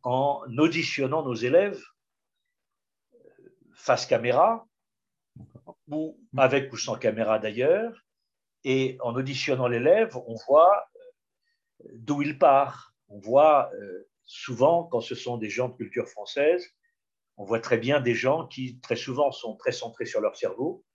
en 0.04 0.46
auditionnant 0.58 1.24
nos 1.24 1.34
élèves 1.34 1.84
euh, 3.14 3.18
face 3.74 4.06
caméra, 4.06 4.66
ou 5.90 6.18
avec 6.38 6.72
ou 6.72 6.78
sans 6.78 6.96
caméra 6.96 7.40
d'ailleurs, 7.40 8.06
et 8.64 8.98
en 9.02 9.16
auditionnant 9.16 9.68
l'élève, 9.68 10.16
on 10.16 10.36
voit 10.48 10.86
euh, 10.96 11.90
d'où 11.94 12.22
il 12.22 12.38
part. 12.38 12.94
On 13.12 13.20
voit 13.20 13.72
souvent, 14.26 14.84
quand 14.84 15.02
ce 15.02 15.16
sont 15.16 15.38
des 15.38 15.50
gens 15.50 15.70
de 15.70 15.76
culture 15.76 16.08
française, 16.08 16.64
on 17.38 17.44
voit 17.44 17.60
très 17.60 17.80
bien 17.80 18.02
des 18.02 18.14
gens 18.14 18.46
qui, 18.46 18.80
très 18.82 18.96
souvent, 18.96 19.32
sont 19.32 19.56
très 19.56 19.72
centrés 19.72 20.06
sur 20.06 20.22
leur 20.22 20.38
cerveau, 20.38 20.86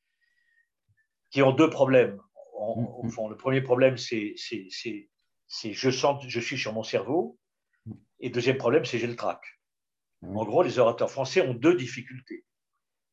qui 1.35 1.43
ont 1.43 1.53
deux 1.53 1.69
problèmes. 1.69 2.21
En- 2.57 3.01
au 3.03 3.09
fond, 3.09 3.29
le 3.29 3.37
premier 3.37 3.61
problème, 3.61 3.97
c'est 3.97 4.37
je 4.39 5.91
sens, 5.91 6.25
je 6.29 6.41
suis 6.41 6.57
sur 6.57 6.73
mon 6.73 6.85
cerveau, 6.85 7.41
et 8.21 8.31
deuxième 8.31 8.57
problème, 8.57 8.85
c'est 8.85 9.01
j'ai 9.01 9.09
le 9.09 9.17
trac. 9.17 9.43
Oui. 10.23 10.39
En 10.39 10.45
gros, 10.45 10.63
les 10.63 10.79
orateurs 10.79 11.11
français 11.11 11.41
ont 11.41 11.53
deux 11.53 11.75
difficultés. 11.75 12.45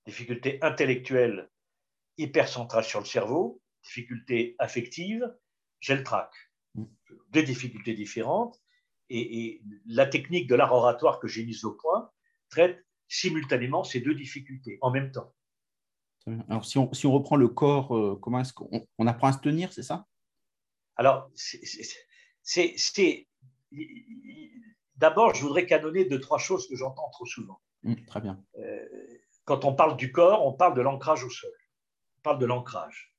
Difficulté 0.05 0.59
intellectuelle 0.61 1.49
hyper 2.19 2.47
centrale 2.47 2.83
sur 2.83 2.99
le 2.99 3.07
cerveau, 3.07 3.59
difficulté 3.83 4.55
affective, 4.59 5.23
j'ai 5.79 5.95
le 5.95 6.03
trac. 6.03 6.31
Mm. 6.75 6.83
Deux 7.29 7.43
difficultés 7.43 7.95
différentes. 7.95 8.61
Et, 9.09 9.39
et 9.39 9.63
la 9.87 10.05
technique 10.05 10.47
de 10.47 10.53
l'art 10.53 10.73
oratoire 10.73 11.19
que 11.19 11.27
j'ai 11.27 11.43
mise 11.43 11.65
au 11.65 11.73
point 11.73 12.11
traite 12.49 12.85
simultanément 13.07 13.83
ces 13.83 13.99
deux 13.99 14.13
difficultés 14.13 14.77
en 14.81 14.91
même 14.91 15.11
temps. 15.11 15.33
Alors, 16.49 16.65
si 16.65 16.77
on, 16.77 16.93
si 16.93 17.07
on 17.07 17.11
reprend 17.13 17.35
le 17.35 17.47
corps, 17.47 17.95
euh, 17.95 18.17
comment 18.21 18.39
est-ce 18.39 18.53
qu'on 18.53 18.87
on 18.97 19.07
apprend 19.07 19.27
à 19.27 19.33
se 19.33 19.39
tenir, 19.39 19.73
c'est 19.73 19.83
ça? 19.83 20.05
Alors, 20.95 21.29
c'est- 21.35 23.27
D'abord, 24.95 25.33
je 25.33 25.41
voudrais 25.41 25.65
canonner 25.65 26.05
deux, 26.05 26.19
trois 26.19 26.37
choses 26.37 26.67
que 26.67 26.75
j'entends 26.75 27.09
trop 27.09 27.25
souvent. 27.25 27.59
Hum, 27.85 27.95
Très 28.05 28.21
bien. 28.21 28.43
Euh, 28.59 28.85
quand 29.45 29.65
on 29.65 29.73
parle 29.73 29.97
du 29.97 30.11
corps, 30.11 30.45
on 30.45 30.53
parle 30.53 30.75
de 30.75 30.81
l'ancrage 30.81 31.23
au 31.23 31.29
sol. 31.29 31.51
On 32.19 32.21
parle 32.21 32.39
de 32.39 32.45
l'ancrage. 32.45 33.15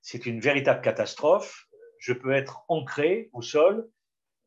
C'est 0.00 0.24
une 0.24 0.40
véritable 0.40 0.80
catastrophe. 0.80 1.68
Je 1.98 2.12
peux 2.14 2.32
être 2.32 2.64
ancré 2.68 3.28
au 3.34 3.42
sol, 3.42 3.90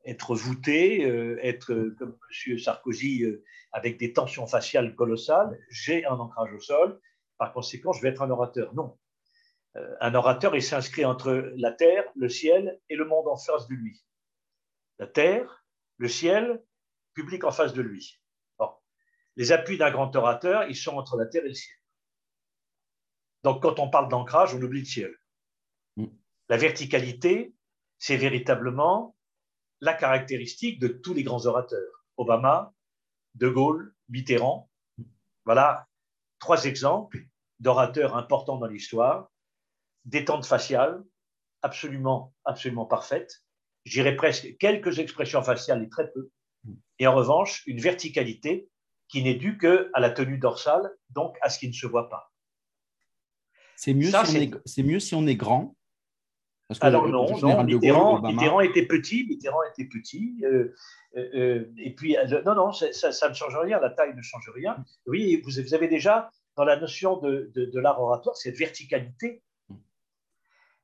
être 0.06 0.36
voûté, 0.36 1.06
euh, 1.06 1.38
être 1.44 1.72
euh, 1.72 1.96
comme 2.00 2.18
M. 2.48 2.58
Sarkozy 2.58 3.24
euh, 3.24 3.44
avec 3.72 3.98
des 3.98 4.12
tensions 4.14 4.48
faciales 4.48 4.96
colossales. 4.96 5.58
J'ai 5.70 6.06
un 6.06 6.16
ancrage 6.16 6.52
au 6.54 6.60
sol. 6.60 7.00
Par 7.38 7.54
conséquent, 7.54 7.92
je 7.92 8.02
vais 8.02 8.10
être 8.10 8.22
un 8.22 8.30
orateur. 8.30 8.74
Non. 8.74 8.98
Euh, 9.76 9.96
un 10.00 10.16
orateur, 10.16 10.56
il 10.56 10.64
s'inscrit 10.64 11.06
entre 11.06 11.32
la 11.58 11.72
terre, 11.72 12.06
le 12.16 12.30
ciel 12.30 12.80
et 12.90 12.96
le 12.96 13.06
monde 13.06 13.28
en 13.28 13.38
face 13.38 13.68
de 13.68 13.76
lui. 13.76 14.04
La 15.00 15.08
terre, 15.08 15.66
le 15.98 16.08
ciel, 16.08 16.64
public 17.14 17.44
en 17.44 17.52
face 17.52 17.74
de 17.74 17.82
lui. 17.82 18.20
Bon. 18.58 18.70
Les 19.36 19.52
appuis 19.52 19.78
d'un 19.78 19.92
grand 19.92 20.16
orateur, 20.16 20.64
ils 20.70 20.76
sont 20.76 20.96
entre 20.96 21.18
la 21.18 21.26
terre 21.26 21.44
et 21.46 21.50
le 21.50 21.54
ciel. 21.54 21.76
Donc, 23.44 23.62
quand 23.62 23.80
on 23.80 23.90
parle 23.90 24.10
d'ancrage, 24.10 24.56
on 24.56 24.62
oublie 24.62 24.80
le 24.80 24.86
ciel. 24.86 25.16
Mm. 25.98 26.06
La 26.50 26.58
verticalité, 26.58 27.54
c'est 27.98 28.18
véritablement 28.18 29.16
la 29.82 29.94
caractéristique 29.94 30.80
de 30.80 30.88
tous 30.88 31.14
les 31.14 31.24
grands 31.24 31.46
orateurs. 31.46 32.06
Obama, 32.18 32.74
De 33.34 33.50
Gaulle, 33.50 33.94
Mitterrand. 34.08 34.70
Voilà 35.44 35.88
trois 36.46 36.66
exemples 36.66 37.26
d'orateurs 37.60 38.16
importants 38.16 38.58
dans 38.60 38.68
l'histoire. 38.68 39.32
Détente 40.04 40.46
faciale, 40.46 41.04
absolument, 41.64 42.36
absolument 42.44 42.86
parfaite. 42.86 43.42
J'irais 43.84 44.16
presque 44.16 44.56
quelques 44.60 45.00
expressions 45.00 45.42
faciales 45.42 45.82
et 45.84 45.90
très 45.90 46.12
peu. 46.12 46.30
Et 47.00 47.08
en 47.08 47.16
revanche, 47.16 47.64
une 47.66 47.80
verticalité 47.80 48.70
qui 49.08 49.24
n'est 49.24 49.34
due 49.34 49.58
qu'à 49.58 50.00
la 50.00 50.12
tenue 50.12 50.38
dorsale, 50.38 50.88
donc 51.10 51.36
à 51.42 51.50
ce 51.50 51.58
qui 51.58 51.68
ne 51.68 51.74
se 51.74 51.88
voit 51.88 52.10
pas. 52.10 52.32
C'est 53.76 53.96
mieux, 53.96 54.12
Ça, 54.12 54.24
si 54.24 54.30
on 54.30 54.34
c'est- 54.40 54.44
est, 54.44 54.54
c'est 54.66 54.84
mieux 54.84 55.00
si 55.00 55.16
on 55.16 55.26
est 55.26 55.36
grand 55.36 55.76
Parce 56.68 56.80
que 56.80 56.86
Alors 56.86 57.08
non, 57.08 57.30
non 57.40 57.64
Gaulle, 57.64 57.66
Mitterrand, 57.66 58.62
était 58.62 58.86
petit, 58.86 59.26
Mitterrand 59.28 59.62
était 59.72 59.86
petit. 59.86 60.36
euh, 60.44 60.74
euh, 61.18 61.30
euh, 61.36 61.74
et 61.78 61.94
puis, 61.94 62.18
euh, 62.18 62.42
non, 62.44 62.56
non, 62.56 62.72
ça, 62.72 63.30
ne 63.30 63.34
change 63.34 63.56
rien, 63.58 63.80
la 63.80 63.90
taille 63.90 64.16
ne 64.16 64.22
change 64.22 64.50
rien. 64.54 64.84
Oui, 65.06 65.42
vous, 65.42 65.52
vous 65.52 65.74
avez 65.74 65.88
déjà 65.88 66.30
dans 66.56 66.66
la 66.66 66.78
notion 66.78 67.18
de, 67.18 67.52
de, 67.54 67.80
l'art 67.80 68.02
oratoire, 68.02 68.36
cette 68.36 68.58
verticalité. 68.58 69.44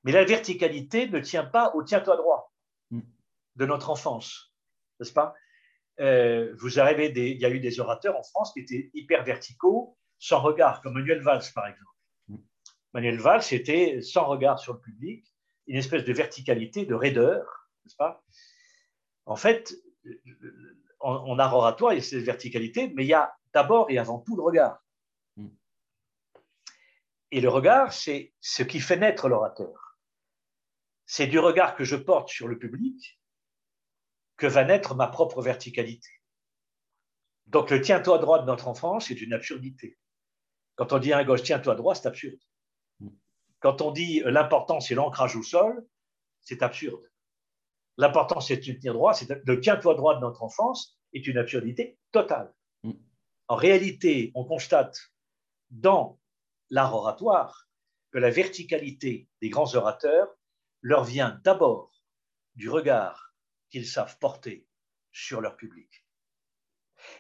Mais 0.03 0.11
la 0.11 0.25
verticalité 0.25 1.07
ne 1.07 1.19
tient 1.19 1.45
pas 1.45 1.73
au 1.75 1.83
tiens-toi 1.83 2.17
droit 2.17 2.51
de 2.91 3.65
notre 3.65 3.89
enfance, 3.89 4.53
n'est-ce 4.99 5.13
pas? 5.13 5.33
Vous 5.97 6.79
arrivez, 6.79 7.09
des, 7.09 7.29
il 7.29 7.39
y 7.39 7.45
a 7.45 7.49
eu 7.49 7.59
des 7.59 7.79
orateurs 7.79 8.17
en 8.17 8.23
France 8.23 8.53
qui 8.53 8.61
étaient 8.61 8.89
hyper 8.93 9.23
verticaux, 9.23 9.97
sans 10.17 10.41
regard, 10.41 10.81
comme 10.81 10.93
Manuel 10.93 11.21
Valls, 11.21 11.43
par 11.53 11.67
exemple. 11.67 12.41
Manuel 12.93 13.19
Valls 13.19 13.43
était 13.51 14.01
sans 14.01 14.25
regard 14.25 14.59
sur 14.59 14.73
le 14.73 14.79
public, 14.79 15.30
une 15.71 15.77
espèce 15.77 16.03
de 16.03 16.11
verticalité, 16.11 16.85
de 16.85 16.93
raideur, 16.93 17.69
n'est-ce 17.85 17.95
pas? 17.95 18.21
En 19.25 19.37
fait, 19.37 19.73
en, 20.99 21.39
art 21.39 21.55
oratoire, 21.55 21.93
il 21.93 21.99
y 21.99 21.99
a 21.99 22.03
cette 22.03 22.25
verticalité, 22.25 22.91
mais 22.93 23.05
il 23.05 23.07
y 23.07 23.13
a 23.13 23.33
d'abord 23.53 23.89
et 23.89 23.97
avant 23.97 24.19
tout 24.19 24.35
le 24.35 24.43
regard. 24.43 24.83
Mm. 25.37 25.47
Et 27.31 27.39
le 27.39 27.47
regard, 27.47 27.93
c'est 27.93 28.33
ce 28.41 28.63
qui 28.63 28.81
fait 28.81 28.97
naître 28.97 29.29
l'orateur. 29.29 29.97
C'est 31.05 31.27
du 31.27 31.39
regard 31.39 31.77
que 31.77 31.85
je 31.85 31.95
porte 31.95 32.27
sur 32.27 32.49
le 32.49 32.59
public 32.59 33.21
que 34.35 34.47
va 34.47 34.65
naître 34.65 34.93
ma 34.93 35.07
propre 35.07 35.41
verticalité. 35.41 36.09
Donc 37.45 37.69
le 37.69 37.79
tiens-toi 37.79 38.17
droit 38.17 38.41
de 38.41 38.45
notre 38.45 38.67
enfance, 38.67 39.05
c'est 39.07 39.21
une 39.21 39.31
absurdité. 39.31 39.97
Quand 40.75 40.91
on 40.91 40.99
dit 40.99 41.13
à 41.13 41.19
un 41.19 41.23
gauche 41.23 41.43
tiens-toi 41.43 41.75
droit, 41.75 41.95
c'est 41.95 42.09
absurde. 42.09 42.41
Quand 43.61 43.81
on 43.81 43.91
dit 43.91 44.21
l'important 44.25 44.79
c'est 44.79 44.95
l'ancrage 44.95 45.35
au 45.35 45.43
sol, 45.43 45.87
c'est 46.41 46.61
absurde. 46.63 47.03
L'important 47.97 48.41
c'est 48.41 48.57
de 48.57 48.73
tenir 48.73 48.93
droit, 48.93 49.13
c'est 49.13 49.29
le 49.45 49.61
tiens-toi 49.61 49.95
droit 49.95 50.15
de 50.15 50.21
notre 50.21 50.43
enfance 50.43 50.99
est 51.13 51.27
une 51.27 51.37
absurdité 51.37 51.97
totale. 52.11 52.53
Mm. 52.83 52.91
En 53.47 53.55
réalité, 53.55 54.31
on 54.35 54.43
constate 54.43 54.97
dans 55.69 56.19
l'art 56.69 56.95
oratoire 56.95 57.69
que 58.11 58.17
la 58.17 58.29
verticalité 58.29 59.29
des 59.41 59.49
grands 59.49 59.75
orateurs 59.75 60.27
leur 60.81 61.03
vient 61.03 61.39
d'abord 61.43 62.03
du 62.55 62.69
regard 62.69 63.33
qu'ils 63.69 63.87
savent 63.87 64.17
porter 64.19 64.67
sur 65.11 65.39
leur 65.39 65.55
public. 65.55 66.05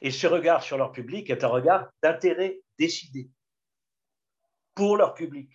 Et 0.01 0.11
ce 0.11 0.27
regard 0.27 0.63
sur 0.63 0.77
leur 0.77 0.91
public 0.91 1.29
est 1.29 1.43
un 1.43 1.47
regard 1.47 1.89
d'intérêt 2.03 2.61
décidé 2.77 3.29
pour 4.75 4.97
leur 4.97 5.13
public. 5.13 5.51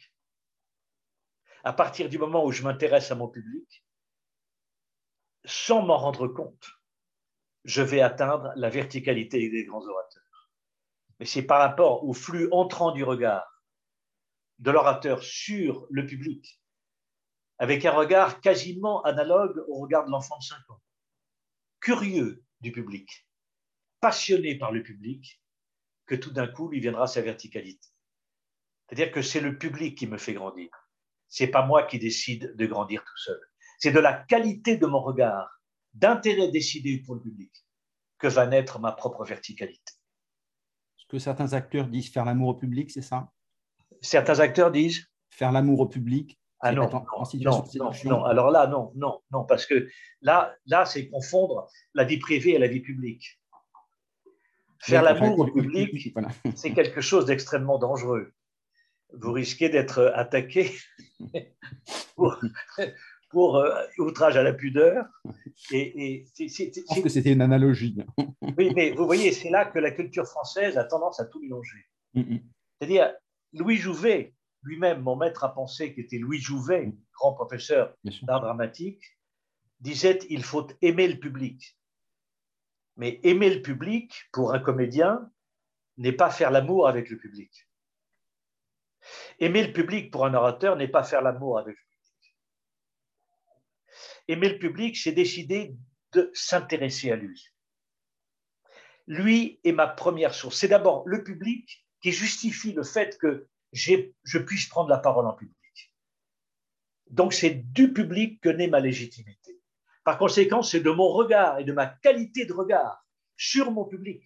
À 1.67 1.73
partir 1.73 2.09
du 2.09 2.17
moment 2.17 2.45
où 2.45 2.53
je 2.53 2.63
m'intéresse 2.63 3.11
à 3.11 3.17
mon 3.17 3.29
public, 3.29 3.85
sans 5.45 5.83
m'en 5.83 5.99
rendre 5.99 6.29
compte, 6.29 6.71
je 7.65 7.83
vais 7.83 8.01
atteindre 8.01 8.53
la 8.55 8.71
verticalité 8.71 9.51
des 9.51 9.65
grands 9.65 9.85
orateurs 9.85 10.23
mais 11.19 11.27
c'est 11.27 11.43
par 11.43 11.61
rapport 11.61 12.05
au 12.05 12.13
flux 12.13 12.49
entrant 12.53 12.93
du 12.93 13.05
regard 13.05 13.63
de 14.59 14.71
l'orateur 14.71 15.23
sur 15.23 15.87
le 15.91 16.07
public, 16.07 16.61
avec 17.59 17.85
un 17.85 17.93
regard 17.93 18.41
quasiment 18.41 19.03
analogue 19.03 19.65
au 19.69 19.81
regard 19.81 20.07
de 20.07 20.11
l'enfant 20.11 20.39
de 20.39 20.43
5 20.43 20.71
ans, 20.71 20.83
curieux 21.81 22.45
du 22.61 22.73
public, 22.73 23.27
passionné 24.01 24.57
par 24.57 24.73
le 24.73 24.83
public, 24.83 25.43
que 26.07 26.15
tout 26.15 26.31
d'un 26.31 26.47
coup 26.47 26.69
lui 26.69 26.81
viendra 26.81 27.07
sa 27.07 27.23
verticalité. 27.23 27.89
C'est-à-dire 28.87 29.13
que 29.13 29.23
c'est 29.23 29.41
le 29.41 29.59
public 29.59 29.99
qui 29.99 30.07
me 30.07 30.19
fait 30.19 30.35
grandir. 30.35 30.71
C'est 31.29 31.49
pas 31.49 31.65
moi 31.65 31.83
qui 31.85 31.99
décide 31.99 32.55
de 32.57 32.67
grandir 32.67 33.03
tout 33.05 33.19
seul. 33.19 33.41
C'est 33.79 33.93
de 33.93 34.01
la 34.01 34.15
qualité 34.15 34.77
de 34.77 34.87
mon 34.87 35.01
regard, 35.01 35.61
d'intérêt 35.95 36.51
décidé 36.51 37.03
pour 37.05 37.15
le 37.15 37.21
public, 37.21 37.53
que 38.19 38.29
va 38.29 38.47
naître 38.47 38.79
ma 38.79 38.93
propre 38.93 39.25
verticalité 39.25 39.93
que 41.09 41.19
certains 41.19 41.53
acteurs 41.53 41.87
disent 41.87 42.11
faire 42.11 42.25
l'amour 42.25 42.49
au 42.49 42.55
public, 42.55 42.91
c'est 42.91 43.03
ça? 43.03 43.31
Certains 44.01 44.41
acteurs 44.41 44.71
disent 44.71 45.07
Faire 45.31 45.53
l'amour 45.53 45.81
au 45.81 45.87
public? 45.87 46.39
Ah 46.61 46.73
non, 46.73 46.89
non, 46.91 47.05
non, 47.75 47.93
non, 48.05 48.25
alors 48.25 48.51
là, 48.51 48.67
non, 48.67 48.91
non, 48.95 49.21
non, 49.31 49.45
parce 49.45 49.67
que 49.67 49.89
là, 50.23 50.55
là 50.65 50.87
c'est 50.87 51.09
confondre 51.11 51.69
la 51.93 52.05
vie 52.05 52.19
privée 52.19 52.55
et 52.55 52.59
la 52.59 52.67
vie 52.67 52.81
publique. 52.81 53.39
Faire 54.79 55.03
l'amour 55.03 55.39
au 55.39 55.47
public, 55.47 56.17
c'est 56.55 56.73
quelque 56.73 57.03
chose 57.03 57.27
d'extrêmement 57.27 57.79
dangereux. 57.79 58.33
Vous 59.13 59.33
risquez 59.33 59.69
d'être 59.69 60.13
attaqué 60.15 60.71
pour, 62.17 62.39
pour 63.31 63.57
euh, 63.57 63.83
outrage 63.99 64.37
à 64.37 64.43
la 64.43 64.53
pudeur. 64.53 65.07
Et, 65.73 66.25
Je 66.39 66.83
pense 66.87 67.01
que 67.01 67.09
c'était 67.09 67.33
une 67.33 67.43
analogie. 67.43 67.97
oui, 68.57 68.73
mais 68.75 68.93
vous 68.93 69.07
voyez, 69.07 69.33
c'est 69.33 69.51
là 69.51 69.65
que 69.65 69.79
la 69.79 69.91
culture 69.91 70.27
française 70.27 70.77
a 70.77 70.85
tendance 70.85 71.21
à 71.21 71.27
tout 71.27 71.41
mélanger. 71.41 71.87
Mm, 72.15 72.21
mm. 72.21 72.41
C'est-à-dire, 72.79 73.15
Louis 73.53 73.77
Jouvet, 73.77 74.35
lui-même, 74.63 75.01
mon 75.01 75.17
maître 75.17 75.45
à 75.45 75.55
penser, 75.55 75.95
qui 75.95 76.01
était 76.01 76.19
Louis 76.19 76.39
Jouvet, 76.39 76.93
grand 77.15 77.33
professeur 77.33 77.95
d'art 78.23 78.41
dramatique, 78.41 79.03
disait 79.81 80.19
il 80.29 80.43
faut 80.43 80.67
aimer 80.83 81.09
le 81.09 81.19
public. 81.19 81.79
Mais 82.97 83.21
aimer 83.23 83.55
le 83.55 83.63
public, 83.63 84.13
pour 84.33 84.55
un 84.55 84.59
comédien, 84.59 85.31
n'est 85.99 86.13
pas 86.13 86.31
faire 86.31 86.51
l'amour 86.51 86.89
avec 86.89 87.11
le 87.11 87.19
public. 87.19 87.66
Aimer 89.39 89.67
le 89.67 89.73
public 89.73 90.11
pour 90.11 90.27
un 90.27 90.35
orateur 90.35 90.77
n'est 90.77 90.89
pas 90.89 91.03
faire 91.03 91.23
l'amour 91.23 91.59
avec 91.59 91.77
le 91.77 91.87
Aimer 94.29 94.49
le 94.49 94.59
public, 94.59 94.97
c'est 94.97 95.13
décider 95.13 95.77
de 96.13 96.31
s'intéresser 96.35 97.13
à 97.13 97.17
lui. 97.17 97.49
Lui 99.07 99.61
est 99.63 99.73
ma 99.73 99.87
première 99.87 100.35
source. 100.35 100.59
C'est 100.59 100.69
d'abord 100.69 101.07
le 101.07 101.23
public 101.23 101.87
qui 102.01 102.11
justifie 102.11 102.73
le 102.73 102.83
fait 102.83 103.17
que 103.19 103.49
je 103.73 104.39
puisse 104.39 104.69
prendre 104.69 104.91
la 104.91 104.99
parole 104.99 105.27
en 105.27 105.33
public. 105.33 105.57
Donc 107.11 107.33
c'est 107.33 107.51
du 107.73 107.93
public 107.93 108.41
que 108.41 108.49
naît 108.49 108.67
ma 108.67 108.81
légitimité. 108.81 109.61
Par 110.05 110.19
conséquent, 110.19 110.63
c'est 110.63 110.81
de 110.81 110.91
mon 110.91 111.09
regard 111.09 111.59
et 111.59 111.65
de 111.65 111.73
ma 111.73 111.87
qualité 111.87 112.47
de 112.47 112.53
regard 112.53 113.05
sur 113.37 113.71
mon 113.71 113.85
public. 113.85 114.23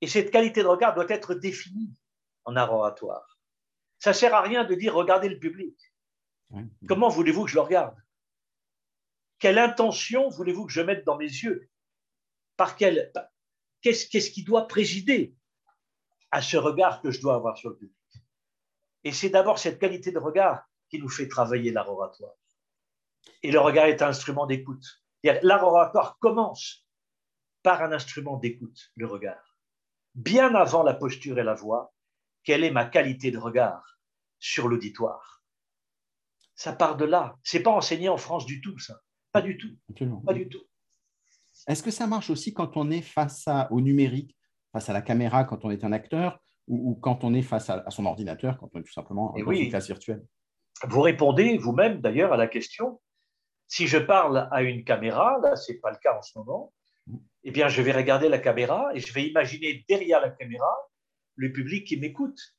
Et 0.00 0.06
cette 0.06 0.30
qualité 0.30 0.62
de 0.62 0.68
regard 0.68 0.94
doit 0.94 1.08
être 1.08 1.34
définie 1.34 1.92
en 2.44 2.54
art 2.54 2.72
oratoire. 2.72 3.37
Ça 3.98 4.10
ne 4.10 4.14
sert 4.14 4.34
à 4.34 4.42
rien 4.42 4.64
de 4.64 4.74
dire 4.74 4.94
regardez 4.94 5.28
le 5.28 5.38
public. 5.38 5.76
Comment 6.86 7.08
voulez-vous 7.08 7.44
que 7.44 7.50
je 7.50 7.56
le 7.56 7.60
regarde? 7.60 7.96
Quelle 9.38 9.58
intention 9.58 10.28
voulez-vous 10.30 10.66
que 10.66 10.72
je 10.72 10.80
mette 10.80 11.04
dans 11.04 11.16
mes 11.16 11.26
yeux? 11.26 11.68
Par 12.56 12.76
quel, 12.76 13.12
qu'est-ce, 13.82 14.30
qui 14.30 14.42
doit 14.42 14.66
présider 14.66 15.34
à 16.30 16.42
ce 16.42 16.56
regard 16.56 17.00
que 17.00 17.10
je 17.10 17.20
dois 17.20 17.34
avoir 17.34 17.56
sur 17.56 17.70
le 17.70 17.76
public? 17.76 17.94
Et 19.04 19.12
c'est 19.12 19.30
d'abord 19.30 19.58
cette 19.58 19.78
qualité 19.78 20.10
de 20.10 20.18
regard 20.18 20.64
qui 20.88 20.98
nous 20.98 21.08
fait 21.08 21.28
travailler 21.28 21.70
l'art 21.70 21.90
oratoire. 21.90 22.34
Et 23.42 23.52
le 23.52 23.60
regard 23.60 23.86
est 23.86 24.02
un 24.02 24.08
instrument 24.08 24.46
d'écoute. 24.46 24.84
L'art 25.22 25.64
oratoire 25.64 26.18
commence 26.18 26.84
par 27.62 27.82
un 27.82 27.92
instrument 27.92 28.38
d'écoute, 28.38 28.90
le 28.96 29.06
regard. 29.06 29.56
Bien 30.14 30.54
avant 30.54 30.82
la 30.82 30.94
posture 30.94 31.38
et 31.38 31.44
la 31.44 31.54
voix, 31.54 31.92
quelle 32.48 32.64
est 32.64 32.70
ma 32.70 32.86
qualité 32.86 33.30
de 33.30 33.36
regard 33.36 33.98
sur 34.38 34.68
l'auditoire? 34.68 35.44
Ça 36.54 36.72
part 36.72 36.96
de 36.96 37.04
là. 37.04 37.36
C'est 37.42 37.62
pas 37.62 37.72
enseigné 37.72 38.08
en 38.08 38.16
France 38.16 38.46
du 38.46 38.62
tout, 38.62 38.78
ça. 38.78 39.02
Pas 39.32 39.42
du 39.42 39.58
tout. 39.58 39.76
Pas 40.24 40.32
du 40.32 40.48
tout. 40.48 40.62
Est-ce 41.66 41.82
que 41.82 41.90
ça 41.90 42.06
marche 42.06 42.30
aussi 42.30 42.54
quand 42.54 42.78
on 42.78 42.90
est 42.90 43.02
face 43.02 43.44
au 43.70 43.82
numérique, 43.82 44.34
face 44.72 44.88
à 44.88 44.94
la 44.94 45.02
caméra, 45.02 45.44
quand 45.44 45.66
on 45.66 45.70
est 45.70 45.84
un 45.84 45.92
acteur, 45.92 46.40
ou, 46.68 46.94
quand 46.94 47.22
on 47.22 47.34
est 47.34 47.42
face 47.42 47.68
à, 47.68 47.90
son 47.90 48.06
ordinateur, 48.06 48.56
quand 48.56 48.70
on 48.72 48.80
est 48.80 48.84
tout 48.84 48.94
simplement 48.94 49.34
dans 49.36 49.52
une 49.52 49.68
classe 49.68 49.88
virtuelle? 49.88 50.24
Vous 50.84 51.02
répondez 51.02 51.58
vous-même 51.58 52.00
d'ailleurs 52.00 52.32
à 52.32 52.38
la 52.38 52.46
question. 52.46 52.98
Si 53.66 53.86
je 53.86 53.98
parle 53.98 54.48
à 54.50 54.62
une 54.62 54.84
caméra, 54.84 55.38
là, 55.42 55.54
ce 55.54 55.70
n'est 55.70 55.80
pas 55.80 55.90
le 55.90 55.98
cas 55.98 56.16
en 56.16 56.22
ce 56.22 56.38
moment, 56.38 56.72
mm. 57.08 57.16
eh 57.44 57.50
bien, 57.50 57.68
je 57.68 57.82
vais 57.82 57.92
regarder 57.92 58.30
la 58.30 58.38
caméra 58.38 58.90
et 58.94 59.00
je 59.00 59.12
vais 59.12 59.28
imaginer 59.28 59.84
derrière 59.86 60.22
la 60.22 60.30
caméra 60.30 60.74
le 61.38 61.52
public 61.52 61.86
qui 61.86 61.96
m'écoute. 61.96 62.54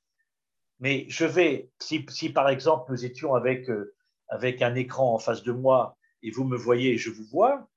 Mais 0.79 1.05
je 1.09 1.25
vais, 1.25 1.69
si, 1.79 2.05
si, 2.09 2.29
par 2.29 2.49
exemple 2.49 2.91
nous 2.91 3.05
étions 3.05 3.35
avec, 3.35 3.69
euh, 3.69 3.93
avec 4.29 4.61
un 4.61 4.73
écran 4.75 5.13
en 5.13 5.19
face 5.19 5.43
de 5.43 5.51
moi 5.51 5.97
et 6.23 6.31
vous 6.31 6.45
me 6.45 6.57
voyez 6.57 6.93
et 6.93 6.97
je 6.97 7.09
vous 7.09 7.25
vois, 7.25 7.69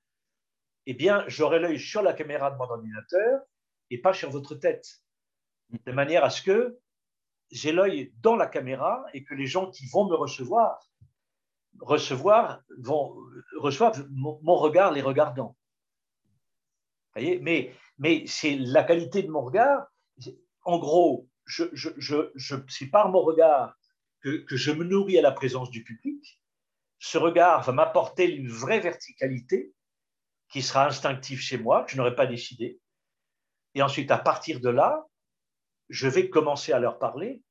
eh 0.85 0.93
bien, 0.93 1.23
j'aurai 1.27 1.59
l'œil 1.59 1.79
sur 1.79 2.01
la 2.01 2.13
caméra 2.13 2.51
de 2.51 2.57
mon 2.57 2.63
ordinateur 2.63 3.41
et 3.89 3.97
pas 3.97 4.13
sur 4.13 4.29
votre 4.29 4.55
tête. 4.55 5.01
De 5.85 5.91
manière 5.91 6.23
à 6.23 6.29
ce 6.29 6.41
que 6.41 6.79
j'ai 7.51 7.73
l'œil 7.73 8.13
dans 8.21 8.35
la 8.35 8.47
caméra 8.47 9.05
et 9.13 9.23
que 9.23 9.33
les 9.33 9.45
gens 9.45 9.69
qui 9.69 9.85
vont 9.87 10.07
me 10.07 10.15
recevoir, 10.15 10.79
recevoir 11.81 12.61
vont, 12.77 13.15
reçoivent 13.57 14.07
mon, 14.09 14.55
regard 14.55 14.91
les 14.91 15.01
regardant. 15.01 15.57
Voyez? 17.13 17.39
Mais 17.39 17.73
mais 17.97 18.25
c'est 18.25 18.55
la 18.55 18.83
qualité 18.83 19.21
de 19.21 19.29
mon 19.29 19.41
regard. 19.41 19.87
En 20.63 20.79
gros, 20.79 21.27
c'est 21.47 22.89
par 22.91 23.09
mon 23.09 23.21
regard 23.21 23.75
que, 24.21 24.37
que 24.45 24.55
je 24.55 24.71
me 24.71 24.83
nourris 24.83 25.17
à 25.17 25.21
la 25.21 25.31
présence 25.31 25.69
du 25.69 25.83
public 25.83 26.39
ce 27.03 27.17
regard 27.17 27.63
va 27.63 27.73
m'apporter 27.73 28.33
une 28.33 28.47
vraie 28.47 28.79
verticalité 28.79 29.73
qui 30.47 30.61
sera 30.61 30.87
instinctive 30.87 31.41
chez 31.41 31.57
moi, 31.57 31.83
que 31.83 31.91
je 31.91 31.97
n'aurais 31.97 32.15
pas 32.15 32.27
décidé. 32.27 32.79
Et 33.75 33.81
ensuite, 33.81 34.09
à 34.09 34.17
partir 34.17 34.61
de 34.61 34.69
là, 34.69 35.05
je 35.89 36.07
vais 36.07 36.29
commencer 36.29 36.71
à 36.71 36.79
leur 36.79 36.99
parler 36.99 37.43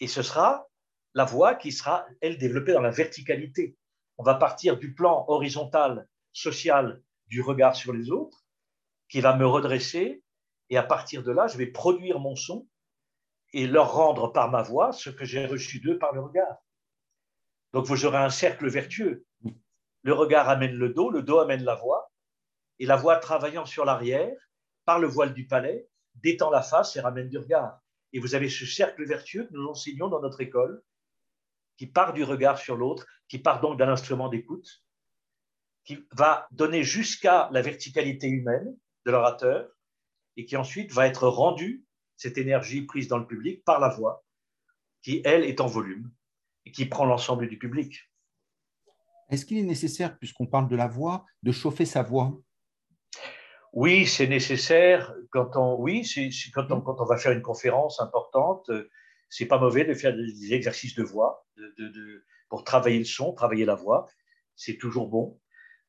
et 0.00 0.06
ce 0.06 0.22
sera 0.22 0.66
la 1.12 1.26
voix 1.26 1.54
qui 1.54 1.70
sera, 1.70 2.06
elle, 2.22 2.38
développée 2.38 2.72
dans 2.72 2.80
la 2.80 2.90
verticalité. 2.90 3.76
On 4.16 4.22
va 4.22 4.36
partir 4.36 4.78
du 4.78 4.94
plan 4.94 5.26
horizontal, 5.28 6.08
social, 6.32 7.02
du 7.26 7.42
regard 7.42 7.76
sur 7.76 7.92
les 7.92 8.10
autres, 8.10 8.46
qui 9.10 9.20
va 9.20 9.36
me 9.36 9.46
redresser, 9.46 10.22
et 10.70 10.76
à 10.76 10.82
partir 10.82 11.22
de 11.22 11.32
là, 11.32 11.46
je 11.46 11.58
vais 11.58 11.66
produire 11.66 12.18
mon 12.18 12.36
son 12.36 12.66
et 13.52 13.66
leur 13.66 13.92
rendre 13.92 14.32
par 14.32 14.50
ma 14.50 14.62
voix 14.62 14.92
ce 14.92 15.10
que 15.10 15.24
j'ai 15.24 15.46
reçu 15.46 15.80
d'eux 15.80 15.98
par 15.98 16.12
le 16.12 16.20
regard. 16.20 16.56
Donc 17.72 17.86
vous 17.86 18.04
aurez 18.06 18.18
un 18.18 18.30
cercle 18.30 18.68
vertueux. 18.68 19.24
Le 20.02 20.12
regard 20.12 20.48
amène 20.48 20.74
le 20.74 20.90
dos, 20.90 21.10
le 21.10 21.22
dos 21.22 21.38
amène 21.38 21.64
la 21.64 21.74
voix, 21.74 22.12
et 22.78 22.86
la 22.86 22.96
voix 22.96 23.16
travaillant 23.16 23.64
sur 23.64 23.84
l'arrière, 23.84 24.36
par 24.84 24.98
le 24.98 25.06
voile 25.06 25.34
du 25.34 25.46
palais, 25.46 25.88
détend 26.14 26.50
la 26.50 26.62
face 26.62 26.96
et 26.96 27.00
ramène 27.00 27.28
du 27.28 27.38
regard. 27.38 27.80
Et 28.12 28.18
vous 28.18 28.34
avez 28.34 28.48
ce 28.48 28.64
cercle 28.66 29.04
vertueux 29.04 29.46
que 29.46 29.52
nous 29.52 29.66
enseignons 29.66 30.08
dans 30.08 30.20
notre 30.20 30.40
école, 30.40 30.82
qui 31.76 31.86
part 31.86 32.12
du 32.12 32.24
regard 32.24 32.58
sur 32.58 32.76
l'autre, 32.76 33.06
qui 33.28 33.38
part 33.38 33.60
donc 33.60 33.78
d'un 33.78 33.88
instrument 33.88 34.28
d'écoute, 34.28 34.82
qui 35.84 36.06
va 36.12 36.48
donner 36.50 36.82
jusqu'à 36.82 37.48
la 37.52 37.62
verticalité 37.62 38.28
humaine 38.28 38.76
de 39.04 39.10
l'orateur, 39.10 39.68
et 40.36 40.44
qui 40.44 40.56
ensuite 40.56 40.92
va 40.92 41.06
être 41.06 41.28
rendu, 41.28 41.84
cette 42.16 42.38
énergie 42.38 42.82
prise 42.82 43.08
dans 43.08 43.18
le 43.18 43.26
public, 43.26 43.64
par 43.64 43.80
la 43.80 43.88
voix, 43.88 44.24
qui, 45.02 45.20
elle, 45.24 45.44
est 45.44 45.60
en 45.60 45.66
volume, 45.66 46.10
et 46.64 46.72
qui 46.72 46.86
prend 46.86 47.04
l'ensemble 47.04 47.48
du 47.48 47.58
public. 47.58 48.10
Est-ce 49.28 49.44
qu'il 49.44 49.58
est 49.58 49.62
nécessaire, 49.62 50.18
puisqu'on 50.18 50.46
parle 50.46 50.68
de 50.68 50.76
la 50.76 50.88
voix, 50.88 51.24
de 51.42 51.52
chauffer 51.52 51.84
sa 51.84 52.02
voix? 52.02 52.38
Oui, 53.72 54.06
c'est 54.06 54.26
nécessaire. 54.26 55.14
Quand 55.30 55.56
on, 55.56 55.76
oui, 55.80 56.04
c'est, 56.04 56.30
quand, 56.52 56.70
on, 56.70 56.80
quand 56.80 57.00
on 57.00 57.04
va 57.04 57.16
faire 57.16 57.32
une 57.32 57.42
conférence 57.42 58.00
importante, 58.00 58.70
c'est 59.28 59.46
pas 59.46 59.58
mauvais 59.58 59.84
de 59.84 59.94
faire 59.94 60.16
des 60.16 60.54
exercices 60.54 60.94
de 60.94 61.02
voix 61.02 61.46
de, 61.56 62.24
pour 62.48 62.64
travailler 62.64 62.98
le 62.98 63.04
son, 63.04 63.32
travailler 63.32 63.64
la 63.64 63.74
voix. 63.74 64.06
C'est 64.54 64.78
toujours 64.78 65.08
bon. 65.08 65.40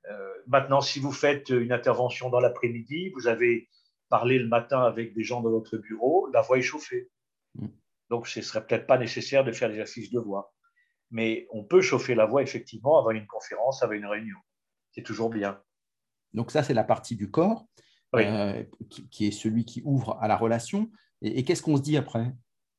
Euh, 0.10 0.34
maintenant, 0.48 0.82
si 0.82 1.00
vous 1.00 1.12
faites 1.12 1.50
une 1.50 1.72
intervention 1.72 2.30
dans 2.30 2.40
l'après-midi, 2.40 3.12
vous 3.16 3.28
avez 3.28 3.70
parlé 4.10 4.40
le 4.40 4.48
matin 4.48 4.82
avec 4.82 5.14
des 5.14 5.24
gens 5.24 5.42
dans 5.42 5.50
votre 5.50 5.78
bureau, 5.78 6.30
la 6.34 6.42
voix 6.42 6.58
est 6.58 6.62
chauffée. 6.64 7.10
Mm. 7.56 7.68
Donc, 8.10 8.28
ce 8.28 8.40
ne 8.40 8.44
serait 8.44 8.66
peut-être 8.66 8.88
pas 8.88 8.98
nécessaire 8.98 9.44
de 9.44 9.52
faire 9.52 9.70
l'exercice 9.70 10.12
de 10.12 10.20
voix. 10.20 10.54
Mais 11.12 11.48
on 11.52 11.64
peut 11.64 11.82
chauffer 11.82 12.16
la 12.16 12.26
voix 12.26 12.42
effectivement 12.42 13.00
avant 13.00 13.12
une 13.12 13.28
conférence, 13.28 13.84
avant 13.84 13.94
une 13.94 14.06
réunion. 14.06 14.38
C'est 14.92 15.04
toujours 15.04 15.30
bien. 15.30 15.62
Donc 16.34 16.52
ça, 16.52 16.64
c'est 16.64 16.74
la 16.74 16.84
partie 16.84 17.16
du 17.16 17.32
corps 17.32 17.66
euh, 18.16 18.64
qui, 18.90 19.28
est 19.28 19.32
celui 19.32 19.64
qui 19.64 19.82
ouvre 19.86 20.18
à 20.22 20.28
la 20.28 20.36
relation. 20.36 20.90
Et, 21.22 21.44
qu'est-ce 21.46 21.62
qu'on 21.62 21.78
se 21.78 21.82
dit 21.82 21.98
après? 21.98 22.34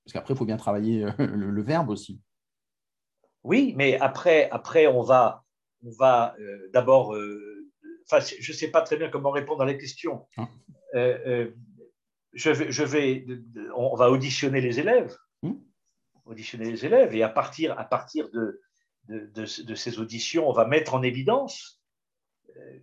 Parce 0.04 0.12
qu'après, 0.12 0.34
il 0.34 0.36
faut 0.36 0.44
bien 0.44 0.58
travailler 0.58 1.04
euh, 1.04 1.12
le 1.18 1.62
verbe 1.62 1.88
aussi. 1.88 2.20
Oui, 3.44 3.72
mais 3.76 3.98
après, 3.98 4.50
après 4.50 4.86
on 4.86 5.02
va, 5.02 5.44
on 5.82 5.90
va 5.90 6.34
euh, 6.40 6.68
d'abord. 6.72 7.14
Euh, 7.14 7.57
enfin, 8.10 8.24
je 8.40 8.52
ne 8.52 8.56
sais 8.56 8.70
pas 8.70 8.82
très 8.82 8.96
bien 8.96 9.08
comment 9.08 9.30
répondre 9.30 9.62
à 9.62 9.66
la 9.66 9.74
question. 9.74 10.26
Ah. 10.36 10.48
Euh, 10.94 11.50
je 12.32 12.50
vais, 12.50 12.70
je 12.70 12.84
vais, 12.84 13.26
on 13.74 13.96
va 13.96 14.10
auditionner 14.10 14.60
les 14.60 14.78
élèves, 14.78 15.16
hmm. 15.42 15.54
auditionner 16.26 16.70
les 16.70 16.84
élèves, 16.84 17.14
et 17.14 17.22
à 17.22 17.28
partir, 17.28 17.78
à 17.78 17.84
partir 17.84 18.30
de, 18.30 18.60
de, 19.08 19.28
de, 19.34 19.74
ces 19.74 19.98
auditions, 19.98 20.48
on 20.48 20.52
va 20.52 20.66
mettre 20.66 20.94
en 20.94 21.02
évidence 21.02 21.78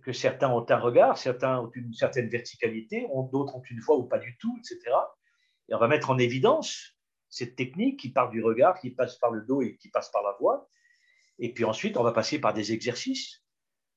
que 0.02 0.12
certains 0.12 0.50
ont 0.50 0.64
un 0.68 0.78
regard, 0.78 1.18
certains 1.18 1.60
ont 1.60 1.70
une 1.74 1.92
certaine 1.92 2.28
verticalité, 2.28 3.06
d'autres 3.32 3.56
ont 3.56 3.62
une 3.70 3.80
voix 3.80 3.96
ou 3.96 4.04
pas 4.04 4.18
du 4.18 4.36
tout, 4.38 4.56
etc. 4.58 4.96
Et 5.68 5.74
on 5.74 5.78
va 5.78 5.88
mettre 5.88 6.10
en 6.10 6.18
évidence 6.18 6.96
cette 7.28 7.56
technique 7.56 8.00
qui 8.00 8.10
part 8.10 8.30
du 8.30 8.42
regard, 8.42 8.78
qui 8.78 8.90
passe 8.90 9.16
par 9.18 9.30
le 9.30 9.42
dos 9.42 9.62
et 9.62 9.76
qui 9.76 9.88
passe 9.88 10.10
par 10.10 10.22
la 10.22 10.32
voix. 10.38 10.68
Et 11.38 11.52
puis 11.52 11.64
ensuite, 11.64 11.96
on 11.96 12.02
va 12.02 12.12
passer 12.12 12.38
par 12.38 12.54
des 12.54 12.72
exercices, 12.72 13.42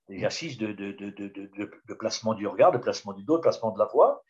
exercices 0.10 0.58
de, 0.58 1.94
placement 1.94 2.34
du 2.34 2.48
regard, 2.48 2.72
de 2.72 2.78
placement 2.78 3.14
du 3.14 3.24
dos, 3.24 3.38
de 3.38 3.42
placement 3.42 3.72
de 3.72 3.80
la 3.80 3.86
voix. 3.86 4.24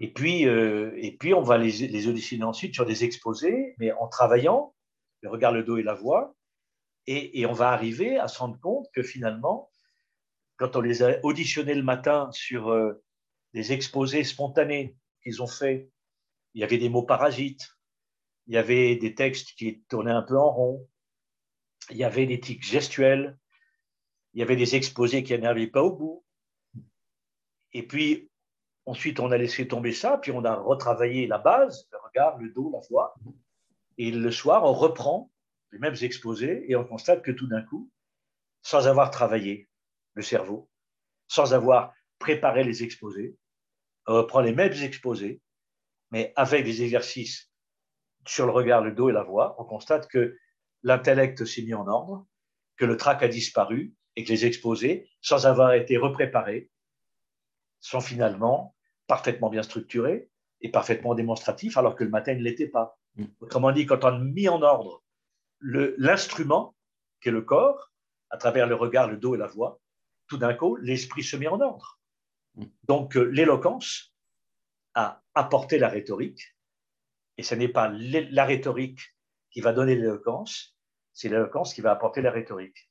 Et 0.00 0.12
puis, 0.12 0.46
euh, 0.46 0.92
on 1.34 1.42
va 1.42 1.58
les, 1.58 2.08
auditionner 2.08 2.44
ensuite 2.44 2.74
sur 2.74 2.86
des 2.86 3.04
exposés, 3.04 3.74
mais 3.78 3.92
en 3.92 4.08
travaillant 4.08 4.74
le 5.22 5.30
regard, 5.30 5.52
le 5.52 5.64
dos 5.64 5.76
et 5.76 5.82
la 5.82 5.94
voix. 5.94 6.34
Et, 7.06 7.40
et 7.40 7.46
on 7.46 7.52
va 7.52 7.70
arriver 7.70 8.18
à 8.18 8.28
se 8.28 8.38
rendre 8.38 8.60
compte 8.60 8.86
que 8.94 9.02
finalement, 9.02 9.70
quand 10.56 10.76
on 10.76 10.80
les 10.80 11.02
a 11.02 11.18
auditionnés 11.24 11.74
le 11.74 11.82
matin 11.82 12.28
sur 12.32 12.68
euh, 12.68 13.02
des 13.54 13.72
exposés 13.72 14.24
spontanés 14.24 14.96
qu'ils 15.22 15.42
ont 15.42 15.46
faits 15.46 15.90
il 16.54 16.60
y 16.60 16.64
avait 16.64 16.78
des 16.78 16.88
mots 16.88 17.02
parasites, 17.04 17.68
il 18.46 18.54
y 18.54 18.56
avait 18.56 18.96
des 18.96 19.14
textes 19.14 19.52
qui 19.56 19.82
tournaient 19.88 20.10
un 20.10 20.22
peu 20.22 20.36
en 20.36 20.50
rond, 20.50 20.88
il 21.90 21.96
y 21.96 22.04
avait 22.04 22.26
des 22.26 22.40
tics 22.40 22.64
gestuels, 22.64 23.38
il 24.38 24.42
y 24.42 24.44
avait 24.44 24.54
des 24.54 24.76
exposés 24.76 25.24
qui 25.24 25.36
n'arrivaient 25.36 25.66
pas 25.66 25.82
au 25.82 25.90
bout. 25.90 26.24
Et 27.72 27.84
puis, 27.84 28.30
ensuite, 28.86 29.18
on 29.18 29.32
a 29.32 29.36
laissé 29.36 29.66
tomber 29.66 29.92
ça, 29.92 30.16
puis 30.16 30.30
on 30.30 30.44
a 30.44 30.54
retravaillé 30.54 31.26
la 31.26 31.38
base, 31.38 31.88
le 31.90 31.98
regard, 31.98 32.38
le 32.38 32.50
dos, 32.50 32.70
la 32.72 32.78
voix. 32.88 33.16
Et 33.96 34.12
le 34.12 34.30
soir, 34.30 34.62
on 34.62 34.72
reprend 34.72 35.32
les 35.72 35.80
mêmes 35.80 35.96
exposés 36.02 36.70
et 36.70 36.76
on 36.76 36.84
constate 36.84 37.22
que 37.22 37.32
tout 37.32 37.48
d'un 37.48 37.62
coup, 37.62 37.90
sans 38.62 38.86
avoir 38.86 39.10
travaillé 39.10 39.68
le 40.14 40.22
cerveau, 40.22 40.70
sans 41.26 41.52
avoir 41.52 41.92
préparé 42.20 42.62
les 42.62 42.84
exposés, 42.84 43.36
on 44.06 44.14
reprend 44.14 44.40
les 44.40 44.54
mêmes 44.54 44.72
exposés 44.84 45.42
mais 46.12 46.32
avec 46.36 46.64
des 46.64 46.84
exercices 46.84 47.50
sur 48.24 48.46
le 48.46 48.52
regard, 48.52 48.82
le 48.82 48.92
dos 48.92 49.10
et 49.10 49.12
la 49.12 49.24
voix, 49.24 49.56
on 49.58 49.64
constate 49.64 50.06
que 50.06 50.38
l'intellect 50.84 51.44
s'est 51.44 51.62
mis 51.62 51.74
en 51.74 51.88
ordre, 51.88 52.24
que 52.76 52.84
le 52.84 52.96
trac 52.96 53.20
a 53.24 53.28
disparu 53.28 53.96
et 54.18 54.24
que 54.24 54.32
les 54.32 54.46
exposés, 54.46 55.08
sans 55.20 55.46
avoir 55.46 55.74
été 55.74 55.96
repréparés, 55.96 56.72
sont 57.78 58.00
finalement 58.00 58.74
parfaitement 59.06 59.48
bien 59.48 59.62
structurés 59.62 60.28
et 60.60 60.72
parfaitement 60.72 61.14
démonstratifs, 61.14 61.76
alors 61.76 61.94
que 61.94 62.02
le 62.02 62.10
matin 62.10 62.34
ne 62.34 62.42
l'était 62.42 62.66
pas. 62.66 62.98
Mm. 63.14 63.26
Autrement 63.38 63.70
dit, 63.70 63.86
quand 63.86 64.02
on 64.02 64.08
a 64.08 64.18
mis 64.18 64.48
en 64.48 64.60
ordre 64.62 65.04
l'instrument, 65.60 66.74
qui 67.22 67.28
est 67.28 67.32
le 67.32 67.42
corps, 67.42 67.92
à 68.30 68.38
travers 68.38 68.66
le 68.66 68.74
regard, 68.74 69.06
le 69.08 69.18
dos 69.18 69.36
et 69.36 69.38
la 69.38 69.46
voix, 69.46 69.80
tout 70.26 70.36
d'un 70.36 70.52
coup, 70.52 70.74
l'esprit 70.74 71.22
se 71.22 71.36
met 71.36 71.46
en 71.46 71.60
ordre. 71.60 72.00
Mm. 72.56 72.64
Donc, 72.88 73.16
euh, 73.16 73.22
l'éloquence 73.22 74.12
à 74.94 75.22
apporter 75.34 75.78
la 75.78 75.88
rhétorique. 75.88 76.56
Et 77.36 77.44
ce 77.44 77.54
n'est 77.54 77.68
pas 77.68 77.88
la 77.88 78.44
rhétorique 78.44 79.14
qui 79.52 79.60
va 79.60 79.72
donner 79.72 79.94
l'éloquence, 79.94 80.76
c'est 81.12 81.28
l'éloquence 81.28 81.72
qui 81.72 81.82
va 81.82 81.92
apporter 81.92 82.20
la 82.20 82.32
rhétorique. 82.32 82.87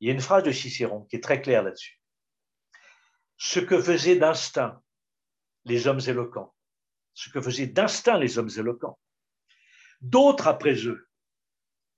Il 0.00 0.08
y 0.08 0.10
a 0.10 0.14
une 0.14 0.20
phrase 0.20 0.44
de 0.44 0.52
Cicéron 0.52 1.04
qui 1.04 1.16
est 1.16 1.22
très 1.22 1.42
claire 1.42 1.62
là-dessus. 1.62 2.00
Ce 3.36 3.60
que 3.60 3.80
faisaient 3.80 4.16
d'instinct 4.16 4.82
les 5.64 5.86
hommes 5.86 6.00
éloquents, 6.06 6.54
ce 7.14 7.28
que 7.30 7.40
faisaient 7.40 7.66
d'instinct 7.66 8.18
les 8.18 8.38
hommes 8.38 8.50
éloquents, 8.56 8.98
d'autres 10.00 10.48
après 10.48 10.86
eux 10.86 11.08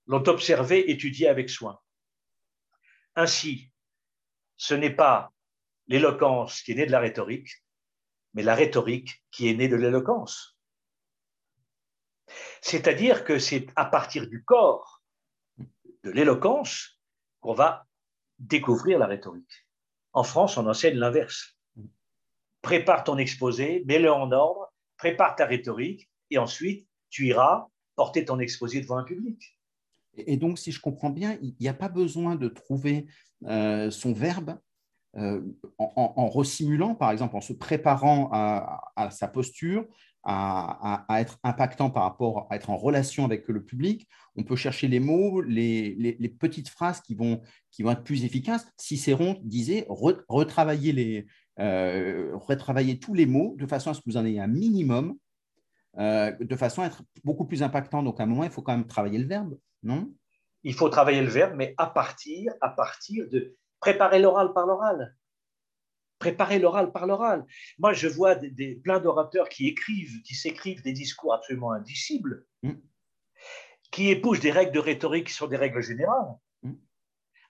l'ont 0.07 0.27
observé, 0.27 0.91
étudié 0.91 1.29
avec 1.29 1.49
soin. 1.49 1.79
Ainsi, 3.15 3.71
ce 4.57 4.73
n'est 4.73 4.93
pas 4.93 5.31
l'éloquence 5.87 6.61
qui 6.61 6.73
est 6.73 6.75
née 6.75 6.85
de 6.85 6.91
la 6.91 6.99
rhétorique, 6.99 7.63
mais 8.33 8.43
la 8.43 8.55
rhétorique 8.55 9.23
qui 9.31 9.47
est 9.47 9.53
née 9.53 9.69
de 9.69 9.75
l'éloquence. 9.75 10.57
C'est-à-dire 12.61 13.23
que 13.23 13.39
c'est 13.39 13.67
à 13.75 13.85
partir 13.85 14.27
du 14.27 14.43
corps, 14.43 15.03
de 15.57 16.11
l'éloquence, 16.11 16.99
qu'on 17.39 17.53
va 17.53 17.85
découvrir 18.39 18.99
la 18.99 19.07
rhétorique. 19.07 19.67
En 20.13 20.23
France, 20.23 20.57
on 20.57 20.67
enseigne 20.67 20.97
l'inverse. 20.97 21.57
Prépare 22.61 23.03
ton 23.03 23.17
exposé, 23.17 23.83
mets-le 23.85 24.11
en 24.11 24.31
ordre, 24.31 24.71
prépare 24.97 25.35
ta 25.35 25.45
rhétorique, 25.45 26.09
et 26.29 26.37
ensuite, 26.37 26.87
tu 27.09 27.27
iras 27.27 27.67
porter 27.95 28.25
ton 28.25 28.39
exposé 28.39 28.81
devant 28.81 28.97
un 28.97 29.03
public. 29.03 29.57
Et 30.15 30.37
donc, 30.37 30.59
si 30.59 30.71
je 30.71 30.79
comprends 30.79 31.09
bien, 31.09 31.37
il 31.41 31.55
n'y 31.59 31.67
a 31.67 31.73
pas 31.73 31.89
besoin 31.89 32.35
de 32.35 32.47
trouver 32.47 33.07
euh, 33.45 33.89
son 33.91 34.13
verbe 34.13 34.57
euh, 35.15 35.41
en, 35.77 36.13
en, 36.15 36.27
resimulant, 36.27 36.95
par 36.95 37.11
exemple, 37.11 37.35
en 37.35 37.41
se 37.41 37.53
préparant 37.53 38.29
à, 38.31 39.09
sa 39.11 39.27
posture, 39.27 39.85
à, 40.23 41.05
être 41.19 41.37
impactant 41.43 41.89
par 41.89 42.03
rapport 42.03 42.47
à 42.49 42.55
être 42.55 42.69
en 42.69 42.77
relation 42.77 43.25
avec 43.25 43.47
le 43.47 43.63
public, 43.63 44.07
on 44.35 44.43
peut 44.43 44.55
chercher 44.55 44.87
les 44.87 44.99
mots, 44.99 45.41
les, 45.41 46.35
petites 46.39 46.69
phrases 46.69 47.01
qui 47.01 47.15
vont, 47.15 47.41
qui 47.71 47.83
vont 47.83 47.91
être 47.91 48.03
plus 48.03 48.23
efficaces. 48.23 48.65
Cicéron 48.77 49.37
disait 49.43 49.85
retravailler, 49.89 50.93
les, 50.93 51.25
euh, 51.59 52.31
retravailler 52.35 52.99
tous 52.99 53.13
les 53.13 53.25
mots 53.25 53.55
de 53.57 53.67
façon 53.67 53.91
à 53.91 53.93
ce 53.93 53.99
que 53.99 54.09
vous 54.09 54.17
en 54.17 54.25
ayez 54.25 54.39
un 54.39 54.47
minimum, 54.47 55.15
euh, 55.97 56.31
de 56.31 56.55
façon 56.55 56.81
à 56.81 56.87
être 56.87 57.03
beaucoup 57.23 57.45
plus 57.45 57.61
impactant. 57.61 58.01
Donc, 58.01 58.19
à 58.19 58.23
un 58.23 58.27
moment, 58.27 58.43
il 58.43 58.49
faut 58.49 58.61
quand 58.61 58.75
même 58.75 58.87
travailler 58.87 59.19
le 59.19 59.27
verbe, 59.27 59.57
non? 59.83 60.11
Il 60.63 60.73
faut 60.73 60.87
travailler 60.87 61.21
le 61.21 61.29
verbe, 61.29 61.53
mais 61.55 61.75
à 61.77 61.87
partir, 61.87 62.53
à 62.61 62.69
partir 62.69 63.29
de 63.29 63.55
préparer 63.81 64.19
l'oral 64.19 64.53
par 64.53 64.65
l'oral. 64.65 65.13
Préparer 66.19 66.59
l'oral 66.59 66.91
par 66.91 67.05
l'oral. 67.05 67.45
Moi, 67.79 67.93
je 67.93 68.07
vois 68.07 68.35
des, 68.35 68.75
plein 68.75 68.99
d'orateurs 68.99 69.49
qui 69.49 69.67
écrivent, 69.67 70.21
qui 70.21 70.35
s'écrivent 70.35 70.81
des 70.81 70.93
discours 70.93 71.33
absolument 71.33 71.71
indicibles, 71.71 72.45
mm. 72.63 72.73
qui 73.91 74.09
épousent 74.09 74.39
des 74.39 74.51
règles 74.51 74.71
de 74.71 74.79
rhétorique 74.79 75.27
qui 75.27 75.33
sont 75.33 75.47
des 75.47 75.57
règles 75.57 75.81
générales, 75.81 76.35
mm. 76.61 76.73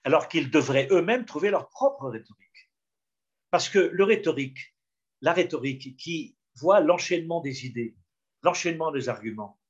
alors 0.04 0.28
qu'ils 0.28 0.50
devraient 0.50 0.88
eux-mêmes 0.90 1.24
trouver 1.24 1.50
leur 1.50 1.68
propre 1.68 2.08
rhétorique. 2.08 2.70
Parce 3.50 3.68
que 3.68 3.78
le 3.78 4.04
rhétorique, 4.04 4.74
la 5.20 5.32
rhétorique 5.32 5.96
qui 5.96 6.36
voit 6.56 6.80
l'enchaînement 6.80 7.40
des 7.40 7.66
idées, 7.66 7.96
l'enchaînement 8.42 8.90
des 8.90 9.08
arguments, 9.08 9.60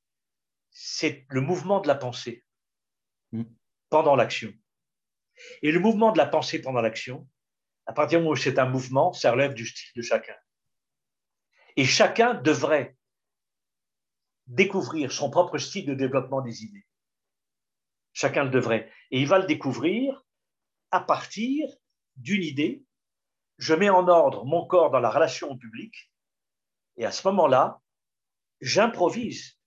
c'est 0.71 1.25
le 1.29 1.41
mouvement 1.41 1.79
de 1.79 1.87
la 1.87 1.95
pensée 1.95 2.43
mm. 3.31 3.43
pendant 3.89 4.15
l'action. 4.15 4.53
Et 5.61 5.71
le 5.71 5.79
mouvement 5.79 6.11
de 6.11 6.17
la 6.17 6.25
pensée 6.25 6.61
pendant 6.61 6.81
l'action, 6.81 7.27
à 7.85 7.93
partir 7.93 8.19
du 8.19 8.23
moment 8.23 8.33
où 8.33 8.35
c'est 8.35 8.59
un 8.59 8.69
mouvement, 8.69 9.13
ça 9.13 9.31
relève 9.31 9.53
du 9.53 9.65
style 9.65 9.91
de 9.95 10.01
chacun. 10.01 10.35
Et 11.75 11.85
chacun 11.85 12.33
devrait 12.33 12.97
découvrir 14.47 15.11
son 15.11 15.29
propre 15.29 15.57
style 15.57 15.85
de 15.85 15.93
développement 15.93 16.41
des 16.41 16.63
idées. 16.63 16.85
Chacun 18.13 18.45
le 18.45 18.49
devrait. 18.49 18.91
Et 19.11 19.19
il 19.19 19.27
va 19.27 19.39
le 19.39 19.45
découvrir 19.45 20.23
à 20.91 21.01
partir 21.01 21.67
d'une 22.15 22.43
idée. 22.43 22.83
Je 23.57 23.73
mets 23.73 23.89
en 23.89 24.07
ordre 24.07 24.45
mon 24.45 24.65
corps 24.65 24.91
dans 24.91 24.99
la 24.99 25.09
relation 25.09 25.51
au 25.51 25.57
public. 25.57 26.11
Et 26.97 27.05
à 27.05 27.11
ce 27.11 27.27
moment-là, 27.27 27.81
j'improvise 28.61 29.59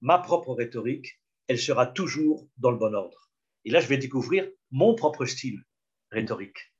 ma 0.00 0.18
propre 0.18 0.54
rhétorique. 0.54 1.20
Elle 1.46 1.58
sera 1.58 1.86
toujours 1.86 2.48
dans 2.56 2.70
le 2.70 2.78
bon 2.78 2.94
ordre. 2.94 3.30
Et 3.64 3.70
là, 3.70 3.80
je 3.80 3.86
vais 3.86 3.98
découvrir 3.98 4.48
mon 4.70 4.94
propre 4.94 5.26
style 5.26 5.62
rhétorique 6.10 6.71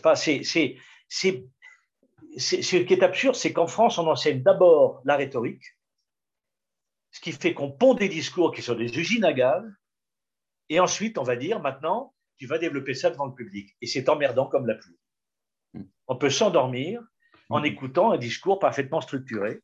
pas? 0.00 0.16
C'est, 0.16 0.42
c'est, 0.44 0.76
c'est, 1.08 1.44
Ce 2.36 2.76
qui 2.76 2.92
est 2.92 3.02
absurde, 3.02 3.34
c'est 3.34 3.52
qu'en 3.52 3.66
France, 3.66 3.98
on 3.98 4.06
enseigne 4.06 4.42
d'abord 4.42 5.02
la 5.04 5.16
rhétorique, 5.16 5.64
ce 7.10 7.20
qui 7.20 7.32
fait 7.32 7.52
qu'on 7.54 7.70
pond 7.70 7.94
des 7.94 8.08
discours 8.08 8.52
qui 8.52 8.62
sont 8.62 8.74
des 8.74 8.98
usines 8.98 9.24
à 9.24 9.32
gaz, 9.32 9.62
et 10.68 10.80
ensuite, 10.80 11.18
on 11.18 11.22
va 11.22 11.36
dire, 11.36 11.60
maintenant, 11.60 12.14
tu 12.36 12.46
vas 12.46 12.58
développer 12.58 12.94
ça 12.94 13.10
devant 13.10 13.26
le 13.26 13.34
public. 13.34 13.76
Et 13.82 13.86
c'est 13.86 14.08
emmerdant 14.08 14.46
comme 14.46 14.66
la 14.66 14.74
pluie. 14.74 14.98
Hmm. 15.74 15.84
On 16.06 16.16
peut 16.16 16.30
s'endormir 16.30 17.02
en 17.50 17.60
hmm. 17.60 17.66
écoutant 17.66 18.12
un 18.12 18.18
discours 18.18 18.58
parfaitement 18.58 19.00
structuré, 19.00 19.60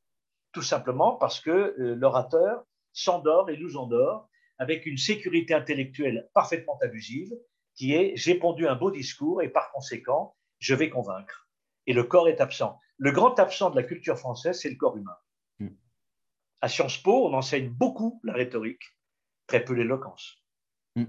tout 0.52 0.62
simplement 0.62 1.16
parce 1.16 1.40
que 1.40 1.50
euh, 1.50 1.94
l'orateur 1.94 2.64
s'endort 2.92 3.48
et 3.48 3.56
nous 3.56 3.76
endort 3.76 4.28
avec 4.58 4.86
une 4.86 4.98
sécurité 4.98 5.54
intellectuelle 5.54 6.28
parfaitement 6.34 6.78
abusive 6.82 7.32
qui 7.78 7.94
est 7.94 8.16
j'ai 8.16 8.34
pondu 8.34 8.66
un 8.66 8.74
beau 8.74 8.90
discours 8.90 9.40
et 9.40 9.48
par 9.48 9.70
conséquent, 9.70 10.36
je 10.58 10.74
vais 10.74 10.90
convaincre. 10.90 11.48
Et 11.86 11.92
le 11.92 12.02
corps 12.02 12.28
est 12.28 12.40
absent. 12.40 12.78
Le 12.98 13.12
grand 13.12 13.38
absent 13.38 13.70
de 13.70 13.76
la 13.76 13.84
culture 13.84 14.18
française, 14.18 14.58
c'est 14.60 14.68
le 14.68 14.74
corps 14.76 14.96
humain. 14.96 15.16
Mm. 15.60 15.68
À 16.60 16.68
Sciences 16.68 16.98
Po, 16.98 17.28
on 17.28 17.34
enseigne 17.34 17.70
beaucoup 17.70 18.20
la 18.24 18.32
rhétorique, 18.32 18.82
très 19.46 19.64
peu 19.64 19.74
l'éloquence. 19.74 20.42
Mm. 20.96 21.04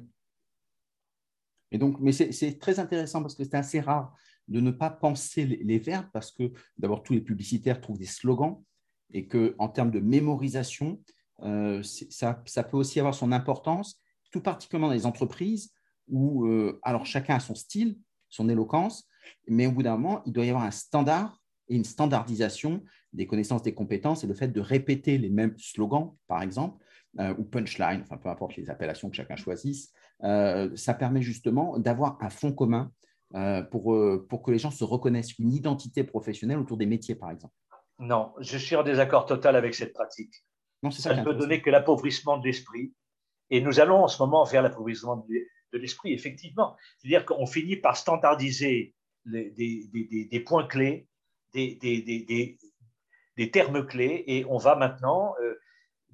Et 1.72 1.78
donc, 1.80 2.00
mais 2.00 2.12
c'est 2.12 2.60
très 2.60 2.80
intéressant 2.80 3.22
parce 3.22 3.36
que 3.36 3.44
c'est 3.44 3.56
assez 3.56 3.80
rare 3.80 4.16
de 4.48 4.60
ne 4.60 4.72
pas 4.72 4.90
penser 4.90 5.46
les, 5.46 5.80
verbes 5.80 6.10
parce 6.14 6.32
que 6.32 6.52
d'abord 6.78 7.04
tous 7.04 7.14
les 7.14 7.22
publicitaires 7.22 7.82
trouvent 7.82 8.00
des 8.00 8.06
slogans 8.06 8.64
et 9.12 9.28
que 9.28 9.56
en 9.60 9.70
termes 9.70 9.92
de 9.92 10.00
mémorisation, 10.00 11.02
euh, 11.42 11.84
ça, 11.84 12.42
ça, 12.46 12.64
peut 12.64 12.78
aussi 12.78 13.00
avoir 13.00 13.14
son 13.14 13.32
importance, 13.32 14.02
tout 14.32 14.42
particulièrement 14.42 14.88
dans 14.88 14.94
les 14.94 15.06
entreprises 15.06 15.72
où, 16.10 16.46
euh, 16.46 16.80
alors 16.84 17.06
chacun 17.06 17.36
a 17.36 17.40
son 17.40 17.56
style, 17.56 17.98
son 18.30 18.50
éloquence, 18.50 19.08
mais 19.48 19.68
au 19.68 19.72
bout 19.72 19.84
d'un 19.84 19.98
moment, 19.98 20.22
il 20.26 20.34
doit 20.34 20.46
y 20.46 20.50
avoir 20.50 20.64
un 20.64 20.72
standard 20.72 21.40
et 21.68 21.76
une 21.76 21.84
standardisation 21.84 22.84
des 23.14 23.28
connaissances, 23.28 23.62
des 23.62 23.74
compétences 23.74 24.24
et 24.24 24.28
le 24.28 24.34
fait 24.34 24.50
de 24.50 24.62
répéter 24.62 25.18
les 25.18 25.30
mêmes 25.30 25.58
slogans, 25.58 26.16
par 26.28 26.42
exemple, 26.42 26.84
euh, 27.20 27.34
ou 27.38 27.44
punchline, 27.44 28.02
enfin 28.02 28.18
peu 28.18 28.30
importe 28.30 28.56
les 28.56 28.70
appellations 28.70 29.10
que 29.10 29.16
chacun 29.16 29.36
choisisse, 29.36 29.92
euh, 30.24 30.76
ça 30.76 30.94
permet 30.94 31.22
justement 31.22 31.80
d'avoir 31.80 32.18
un 32.22 32.30
fond 32.30 32.52
commun 32.52 32.92
pour, 33.70 33.96
pour 34.28 34.42
que 34.42 34.50
les 34.50 34.58
gens 34.58 34.72
se 34.72 34.84
reconnaissent, 34.84 35.38
une 35.38 35.54
identité 35.54 36.04
professionnelle 36.04 36.58
autour 36.58 36.78
des 36.78 36.88
métiers, 36.88 37.14
par 37.14 37.30
exemple. 37.30 37.54
Non, 38.00 38.34
je 38.40 38.58
suis 38.58 38.76
en 38.76 38.82
désaccord 38.82 39.26
total 39.28 39.56
avec 39.56 39.76
cette 39.76 39.94
pratique. 39.94 40.34
Non, 40.82 40.90
ça, 40.90 41.02
ça 41.02 41.16
ne 41.16 41.24
peut 41.24 41.36
donner 41.36 41.62
que 41.62 41.70
l'appauvrissement 41.70 42.38
de 42.38 42.48
l'esprit. 42.48 42.94
Et 43.50 43.62
nous 43.62 43.80
allons 43.80 44.04
en 44.04 44.08
ce 44.08 44.22
moment 44.22 44.44
vers 44.46 44.62
l'appauvrissement 44.62 45.26
de 45.74 45.78
l'esprit, 45.78 46.14
effectivement. 46.14 46.76
C'est-à-dire 46.98 47.26
qu'on 47.26 47.46
finit 47.46 47.76
par 47.76 47.98
standardiser 47.98 48.96
des, 49.26 50.44
points 50.46 50.68
clés, 50.68 51.08
des, 51.54 52.58
termes 53.52 53.86
clés, 53.86 54.24
et 54.28 54.46
on 54.46 54.58
va 54.58 54.76
maintenant 54.76 55.34
euh, 55.42 55.60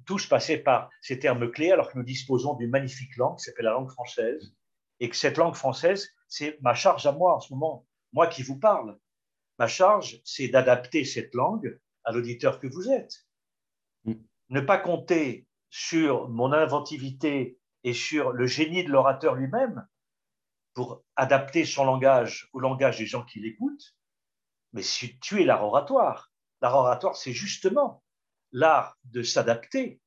tous 0.06 0.26
passer 0.26 0.58
par 0.58 0.90
ces 1.00 1.18
termes 1.18 1.50
clés 1.50 1.72
alors 1.72 1.90
que 1.90 1.98
nous 1.98 2.04
disposons 2.04 2.54
d'une 2.54 2.70
magnifique 2.70 3.16
langue 3.16 3.38
qui 3.38 3.44
s'appelle 3.44 3.64
la 3.64 3.72
langue 3.72 3.90
française, 3.90 4.54
et 5.00 5.08
que 5.08 5.16
cette 5.16 5.36
langue 5.36 5.54
française, 5.54 6.10
c'est 6.28 6.60
ma 6.62 6.74
charge 6.74 7.06
à 7.06 7.12
moi 7.12 7.36
en 7.36 7.40
ce 7.40 7.52
moment, 7.52 7.86
moi 8.12 8.26
qui 8.26 8.42
vous 8.42 8.58
parle. 8.58 8.98
Ma 9.58 9.66
charge, 9.66 10.20
c'est 10.24 10.48
d'adapter 10.48 11.04
cette 11.04 11.34
langue 11.34 11.78
à 12.04 12.12
l'auditeur 12.12 12.60
que 12.60 12.66
vous 12.66 12.90
êtes. 12.90 13.26
Mm. 14.04 14.14
Ne 14.50 14.60
pas 14.60 14.78
compter 14.78 15.46
sur 15.70 16.28
mon 16.28 16.52
inventivité 16.52 17.58
et 17.86 17.94
sur 17.94 18.32
le 18.32 18.48
génie 18.48 18.82
de 18.82 18.90
l'orateur 18.90 19.36
lui-même 19.36 19.86
pour 20.74 21.04
adapter 21.14 21.64
son 21.64 21.84
langage 21.84 22.50
au 22.52 22.58
langage 22.58 22.98
des 22.98 23.06
gens 23.06 23.24
qui 23.24 23.38
l'écoutent, 23.38 23.96
mais 24.72 24.82
si 24.82 25.18
tu 25.20 25.40
es 25.40 25.44
l'art 25.44 25.64
oratoire. 25.64 26.32
L'art 26.60 26.74
oratoire, 26.74 27.16
c'est 27.16 27.32
justement 27.32 28.02
l'art 28.50 28.98
de 29.04 29.22
s'adapter 29.22 30.00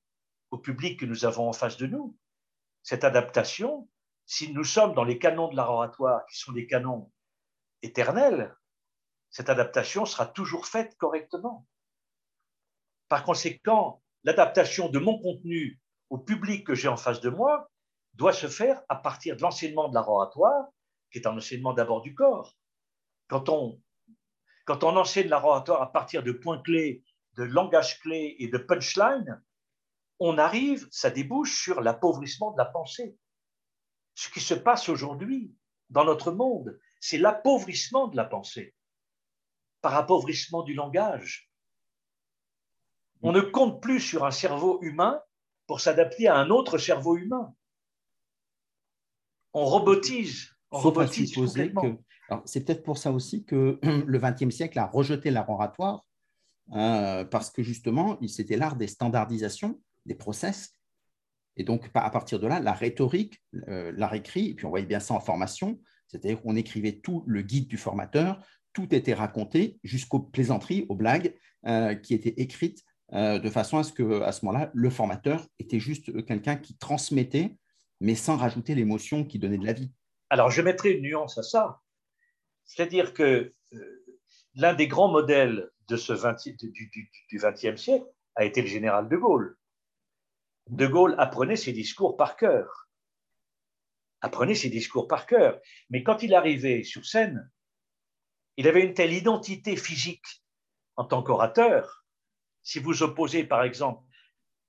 au 0.51 0.57
public 0.57 0.99
que 0.99 1.05
nous 1.05 1.23
avons 1.23 1.47
en 1.47 1.53
face 1.53 1.77
de 1.77 1.87
nous. 1.87 2.17
Cette 2.83 3.05
adaptation, 3.05 3.89
si 4.25 4.51
nous 4.51 4.65
sommes 4.65 4.93
dans 4.93 5.05
les 5.05 5.17
canons 5.17 5.47
de 5.47 5.55
l'art 5.55 5.71
oratoire, 5.71 6.25
qui 6.25 6.37
sont 6.37 6.51
des 6.51 6.67
canons 6.67 7.09
éternels, 7.81 8.57
cette 9.29 9.49
adaptation 9.49 10.05
sera 10.05 10.25
toujours 10.25 10.65
faite 10.67 10.97
correctement. 10.97 11.65
Par 13.07 13.23
conséquent, 13.23 14.03
l'adaptation 14.25 14.89
de 14.89 14.99
mon 14.99 15.17
contenu 15.21 15.79
au 16.09 16.17
public 16.17 16.65
que 16.65 16.75
j'ai 16.75 16.87
en 16.87 16.97
face 16.97 17.21
de 17.21 17.29
moi 17.29 17.69
doit 18.13 18.33
se 18.33 18.47
faire 18.47 18.81
à 18.89 18.95
partir 18.95 19.35
de 19.35 19.41
l'enseignement 19.41 19.87
de 19.87 19.93
l'art 19.93 20.09
oratoire, 20.09 20.67
qui 21.11 21.19
est 21.19 21.27
un 21.27 21.37
enseignement 21.37 21.73
d'abord 21.73 22.01
du 22.01 22.13
corps. 22.13 22.55
Quand 23.27 23.49
on, 23.49 23.81
quand 24.65 24.83
on 24.83 24.97
enseigne 24.97 25.27
l'art 25.27 25.45
oratoire 25.45 25.81
à 25.81 25.91
partir 25.91 26.23
de 26.23 26.31
points 26.31 26.61
clés, 26.61 27.03
de 27.37 27.43
langage 27.43 27.99
clé 27.99 28.35
et 28.39 28.47
de 28.47 28.57
punchline, 28.57 29.41
on 30.19 30.37
arrive, 30.37 30.87
ça 30.91 31.09
débouche 31.09 31.63
sur 31.63 31.81
l'appauvrissement 31.81 32.51
de 32.51 32.57
la 32.57 32.65
pensée. 32.65 33.17
Ce 34.15 34.29
qui 34.29 34.41
se 34.41 34.53
passe 34.53 34.89
aujourd'hui 34.89 35.55
dans 35.89 36.03
notre 36.03 36.31
monde, 36.31 36.77
c'est 36.99 37.17
l'appauvrissement 37.17 38.07
de 38.07 38.17
la 38.17 38.25
pensée 38.25 38.75
par 39.81 39.95
appauvrissement 39.95 40.63
du 40.63 40.73
langage. 40.73 41.49
On 43.21 43.31
ne 43.31 43.41
compte 43.41 43.81
plus 43.81 44.01
sur 44.01 44.25
un 44.25 44.31
cerveau 44.31 44.81
humain 44.81 45.21
pour 45.69 45.81
s'adapter 45.81 46.27
à 46.27 46.35
un 46.35 46.49
autre 46.49 46.79
cerveau 46.79 47.15
humain. 47.15 47.53
On 49.53 49.65
robotise. 49.65 50.49
On 50.71 50.79
robotise 50.79 51.31
c'est 52.45 52.65
peut-être 52.65 52.81
pour 52.81 52.97
ça 52.97 53.11
aussi 53.11 53.45
que 53.45 53.79
le 53.83 54.17
XXe 54.17 54.49
siècle 54.49 54.79
a 54.79 54.87
rejeté 54.87 55.29
l'art 55.29 55.47
oratoire, 55.47 56.07
euh, 56.73 57.23
parce 57.23 57.51
que 57.51 57.61
justement, 57.61 58.17
c'était 58.27 58.57
l'art 58.57 58.77
des 58.77 58.87
standardisations, 58.87 59.79
des 60.07 60.15
process. 60.15 60.73
Et 61.55 61.63
donc, 61.63 61.87
à 61.93 62.09
partir 62.09 62.39
de 62.39 62.47
là, 62.47 62.59
la 62.59 62.73
rhétorique, 62.73 63.39
euh, 63.67 63.91
l'art 63.95 64.15
écrit, 64.15 64.49
et 64.49 64.55
puis 64.55 64.65
on 64.65 64.69
voyait 64.69 64.87
bien 64.87 64.99
ça 64.99 65.13
en 65.13 65.19
formation, 65.19 65.79
c'est-à-dire 66.07 66.41
qu'on 66.41 66.55
écrivait 66.55 66.99
tout 66.99 67.23
le 67.27 67.43
guide 67.43 67.67
du 67.67 67.77
formateur, 67.77 68.43
tout 68.73 68.95
était 68.95 69.13
raconté 69.13 69.79
jusqu'aux 69.83 70.19
plaisanteries, 70.19 70.87
aux 70.89 70.95
blagues 70.95 71.35
euh, 71.67 71.93
qui 71.93 72.15
étaient 72.15 72.41
écrites 72.41 72.83
de 73.11 73.49
façon 73.49 73.79
à 73.79 73.83
ce 73.83 73.91
que, 73.91 74.21
à 74.21 74.31
ce 74.31 74.45
moment-là, 74.45 74.69
le 74.73 74.89
formateur 74.89 75.45
était 75.57 75.79
juste 75.79 76.25
quelqu'un 76.25 76.55
qui 76.55 76.77
transmettait, 76.77 77.57
mais 77.99 78.15
sans 78.15 78.37
rajouter 78.37 78.75
l'émotion 78.75 79.25
qui 79.25 79.39
donnait 79.39 79.57
de 79.57 79.65
la 79.65 79.73
vie. 79.73 79.91
Alors, 80.29 80.51
je 80.51 80.61
mettrai 80.61 80.91
une 80.91 81.03
nuance 81.03 81.37
à 81.37 81.43
ça. 81.43 81.81
C'est-à-dire 82.65 83.13
que 83.13 83.53
euh, 83.73 84.05
l'un 84.53 84.73
des 84.73 84.87
grands 84.87 85.11
modèles 85.11 85.69
de 85.87 85.97
ce 85.97 86.13
20, 86.13 86.35
du 86.61 87.11
XXe 87.33 87.81
siècle 87.81 88.05
a 88.35 88.45
été 88.45 88.61
le 88.61 88.67
général 88.67 89.09
de 89.09 89.17
Gaulle. 89.17 89.57
De 90.69 90.85
Gaulle 90.85 91.15
apprenait 91.17 91.55
ses 91.55 91.73
discours 91.73 92.15
par 92.15 92.35
cœur. 92.35 92.89
Apprenait 94.21 94.53
ses 94.53 94.69
discours 94.69 95.07
par 95.07 95.25
cœur. 95.25 95.59
Mais 95.89 96.03
quand 96.03 96.21
il 96.21 96.35
arrivait 96.35 96.83
sur 96.83 97.05
scène, 97.05 97.49
il 98.57 98.67
avait 98.67 98.85
une 98.85 98.93
telle 98.93 99.13
identité 99.13 99.75
physique 99.75 100.43
en 100.95 101.05
tant 101.05 101.23
qu'orateur 101.23 101.98
si 102.63 102.79
vous 102.79 103.03
opposez, 103.03 103.43
par 103.43 103.63
exemple, 103.63 104.03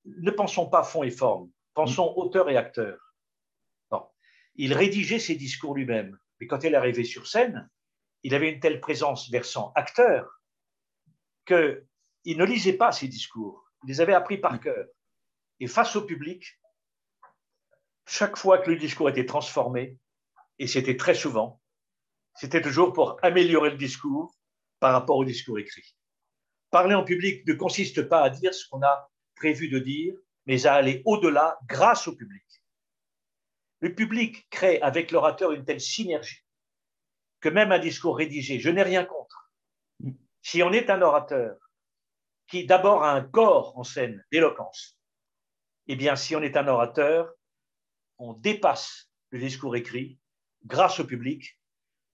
ne 0.04 0.30
pensons 0.30 0.68
pas 0.68 0.82
fond 0.82 1.02
et 1.02 1.10
forme, 1.10 1.50
pensons 1.74 2.12
auteur 2.16 2.48
et 2.48 2.56
acteur. 2.56 2.98
Il 4.56 4.74
rédigeait 4.74 5.18
ses 5.18 5.36
discours 5.36 5.74
lui-même, 5.74 6.18
mais 6.38 6.46
quand 6.46 6.64
il 6.64 6.74
arrivait 6.74 7.04
sur 7.04 7.26
scène, 7.26 7.70
il 8.22 8.34
avait 8.34 8.52
une 8.52 8.60
telle 8.60 8.80
présence 8.80 9.30
versant 9.30 9.72
acteur 9.74 10.42
qu'il 11.46 12.36
ne 12.36 12.44
lisait 12.44 12.74
pas 12.74 12.92
ses 12.92 13.08
discours. 13.08 13.64
Il 13.84 13.88
les 13.88 14.00
avait 14.00 14.12
appris 14.12 14.38
par 14.38 14.60
cœur. 14.60 14.86
Et 15.60 15.66
face 15.66 15.96
au 15.96 16.02
public, 16.02 16.60
chaque 18.06 18.36
fois 18.36 18.58
que 18.58 18.70
le 18.70 18.76
discours 18.76 19.08
était 19.08 19.26
transformé, 19.26 19.98
et 20.58 20.66
c'était 20.66 20.96
très 20.96 21.14
souvent, 21.14 21.60
c'était 22.34 22.60
toujours 22.60 22.92
pour 22.92 23.18
améliorer 23.22 23.70
le 23.70 23.76
discours 23.76 24.34
par 24.78 24.92
rapport 24.92 25.16
au 25.16 25.24
discours 25.24 25.58
écrit. 25.58 25.96
Parler 26.70 26.94
en 26.94 27.04
public 27.04 27.46
ne 27.46 27.54
consiste 27.54 28.02
pas 28.02 28.22
à 28.22 28.30
dire 28.30 28.54
ce 28.54 28.68
qu'on 28.68 28.82
a 28.82 29.10
prévu 29.34 29.68
de 29.68 29.78
dire, 29.78 30.14
mais 30.46 30.66
à 30.66 30.74
aller 30.74 31.02
au-delà 31.04 31.58
grâce 31.66 32.06
au 32.06 32.14
public. 32.14 32.44
Le 33.80 33.94
public 33.94 34.48
crée 34.50 34.80
avec 34.80 35.10
l'orateur 35.10 35.52
une 35.52 35.64
telle 35.64 35.80
synergie 35.80 36.44
que 37.40 37.48
même 37.48 37.72
un 37.72 37.78
discours 37.78 38.18
rédigé, 38.18 38.60
je 38.60 38.70
n'ai 38.70 38.82
rien 38.82 39.04
contre. 39.04 39.50
Si 40.42 40.62
on 40.62 40.72
est 40.72 40.90
un 40.90 41.02
orateur 41.02 41.56
qui 42.46 42.66
d'abord 42.66 43.02
a 43.02 43.12
un 43.12 43.22
corps 43.22 43.76
en 43.78 43.84
scène 43.84 44.24
d'éloquence, 44.30 44.98
eh 45.86 45.96
bien, 45.96 46.16
si 46.16 46.36
on 46.36 46.42
est 46.42 46.56
un 46.56 46.68
orateur, 46.68 47.32
on 48.18 48.34
dépasse 48.34 49.10
le 49.30 49.38
discours 49.38 49.76
écrit 49.76 50.18
grâce 50.64 51.00
au 51.00 51.04
public 51.04 51.58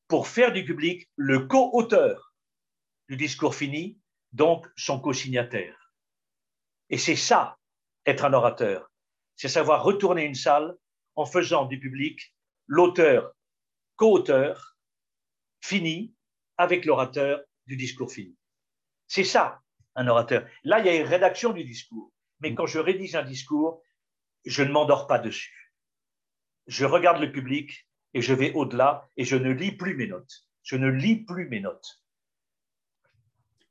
pour 0.09 0.29
faire 0.29 0.53
du 0.53 0.64
public 0.64 1.11
le 1.16 1.47
co-auteur 1.47 2.33
du 3.09 3.16
discours 3.16 3.55
fini, 3.55 3.99
donc 4.33 4.67
son 4.77 5.01
co-signataire. 5.01 5.93
Et 6.89 6.99
c'est 6.99 7.17
ça, 7.17 7.59
être 8.05 8.25
un 8.25 8.33
orateur. 8.33 8.91
C'est 9.35 9.49
savoir 9.49 9.83
retourner 9.83 10.25
une 10.25 10.35
salle 10.35 10.77
en 11.15 11.27
faisant 11.27 11.67
du 11.67 11.79
public 11.79 12.35
l'auteur, 12.67 13.33
co-auteur, 13.97 14.77
fini, 15.61 16.15
avec 16.59 16.85
l'orateur 16.85 17.43
du 17.67 17.77
discours 17.77 18.12
fini. 18.12 18.37
C'est 19.09 19.25
ça, 19.25 19.61
un 19.95 20.07
orateur. 20.09 20.47
Là, 20.65 20.81
il 20.81 20.87
y 20.87 20.89
a 20.89 20.97
une 20.97 21.07
rédaction 21.07 21.53
du 21.53 21.65
discours. 21.65 22.12
Mais 22.41 22.55
quand 22.55 22.67
je 22.67 22.79
rédige 22.79 23.15
un 23.15 23.25
discours, 23.25 23.83
je 24.45 24.62
ne 24.62 24.71
m'endors 24.71 25.07
pas 25.07 25.19
dessus. 25.19 25.73
Je 26.67 26.85
regarde 26.85 27.21
le 27.21 27.33
public 27.33 27.89
et 28.15 28.23
je 28.23 28.35
vais 28.35 28.53
au-delà 28.53 29.09
et 29.17 29.25
je 29.25 29.37
ne 29.37 29.51
lis 29.51 29.73
plus 29.73 29.97
mes 29.97 30.07
notes. 30.07 30.47
Je 30.62 30.77
ne 30.77 30.89
lis 30.89 31.25
plus 31.25 31.49
mes 31.49 31.61
notes. 31.61 32.03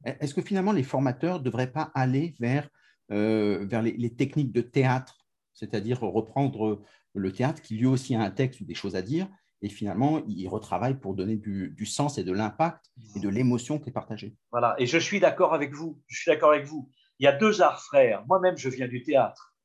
Est-ce 0.05 0.33
que 0.33 0.41
finalement 0.41 0.71
les 0.71 0.83
formateurs 0.83 1.39
ne 1.39 1.43
devraient 1.43 1.71
pas 1.71 1.91
aller 1.93 2.35
vers, 2.39 2.69
euh, 3.11 3.65
vers 3.65 3.81
les, 3.81 4.13
techniques 4.15 4.51
de 4.51 4.61
théâtre, 4.61 5.25
c'est-à-dire 5.53 6.01
reprendre 6.01 6.81
le 7.13 7.31
théâtre 7.31 7.61
qui 7.61 7.77
lui 7.77 7.85
aussi 7.85 8.15
a 8.15 8.21
un 8.21 8.31
texte 8.31 8.61
ou 8.61 8.65
des 8.65 8.75
choses 8.75 8.95
à 8.95 9.01
dire, 9.01 9.27
et 9.61 9.69
finalement 9.69 10.21
il 10.27 10.47
retravaille 10.47 10.99
pour 10.99 11.15
donner 11.15 11.37
du, 11.37 11.69
du 11.69 11.85
sens 11.85 12.17
et 12.17 12.23
de 12.23 12.31
l'impact 12.31 12.85
et 13.15 13.19
de 13.19 13.29
l'émotion 13.29 13.79
qui 13.79 13.89
est 13.89 13.93
partagée? 13.93 14.35
Voilà, 14.51 14.75
et 14.77 14.85
je 14.85 14.97
suis 14.97 15.19
d'accord 15.19 15.53
avec 15.53 15.73
vous. 15.73 15.99
Je 16.07 16.21
suis 16.21 16.31
d'accord 16.31 16.51
avec 16.51 16.65
vous. 16.65 16.89
Il 17.19 17.23
y 17.23 17.27
a 17.27 17.31
deux 17.31 17.61
arts 17.61 17.81
frères. 17.81 18.25
Moi-même, 18.27 18.57
je 18.57 18.69
viens 18.69 18.87
du 18.87 19.01
théâtre. 19.01 19.55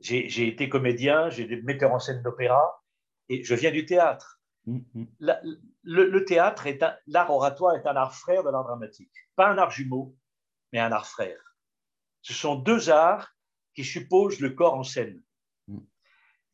J'ai 0.00 0.48
été 0.48 0.68
comédien, 0.68 1.30
j'ai 1.30 1.46
des 1.46 1.62
metteurs 1.62 1.92
en 1.92 1.98
scène 1.98 2.22
d'opéra, 2.22 2.82
et 3.30 3.42
je 3.42 3.54
viens 3.54 3.70
du 3.70 3.86
théâtre. 3.86 4.33
Mm, 4.66 4.78
mm. 4.94 5.06
le, 5.82 6.24
théâtre 6.24 6.66
est 6.66 6.82
l'art 7.06 7.30
oratoire 7.30 7.76
est 7.76 7.86
un 7.86 7.96
art 7.96 8.14
frère 8.14 8.42
de 8.42 8.50
l'art 8.50 8.64
dramatique, 8.64 9.12
pas 9.36 9.48
un 9.48 9.58
art 9.58 9.70
jumeau, 9.70 10.16
mais 10.72 10.80
un 10.80 10.92
art 10.92 11.06
frère. 11.06 11.56
Ce 12.22 12.32
sont 12.32 12.56
deux 12.56 12.88
arts 12.88 13.34
qui 13.74 13.84
supposent 13.84 14.40
le 14.40 14.50
corps 14.50 14.74
en 14.74 14.82
scène. 14.82 15.22
Mm. 15.68 15.78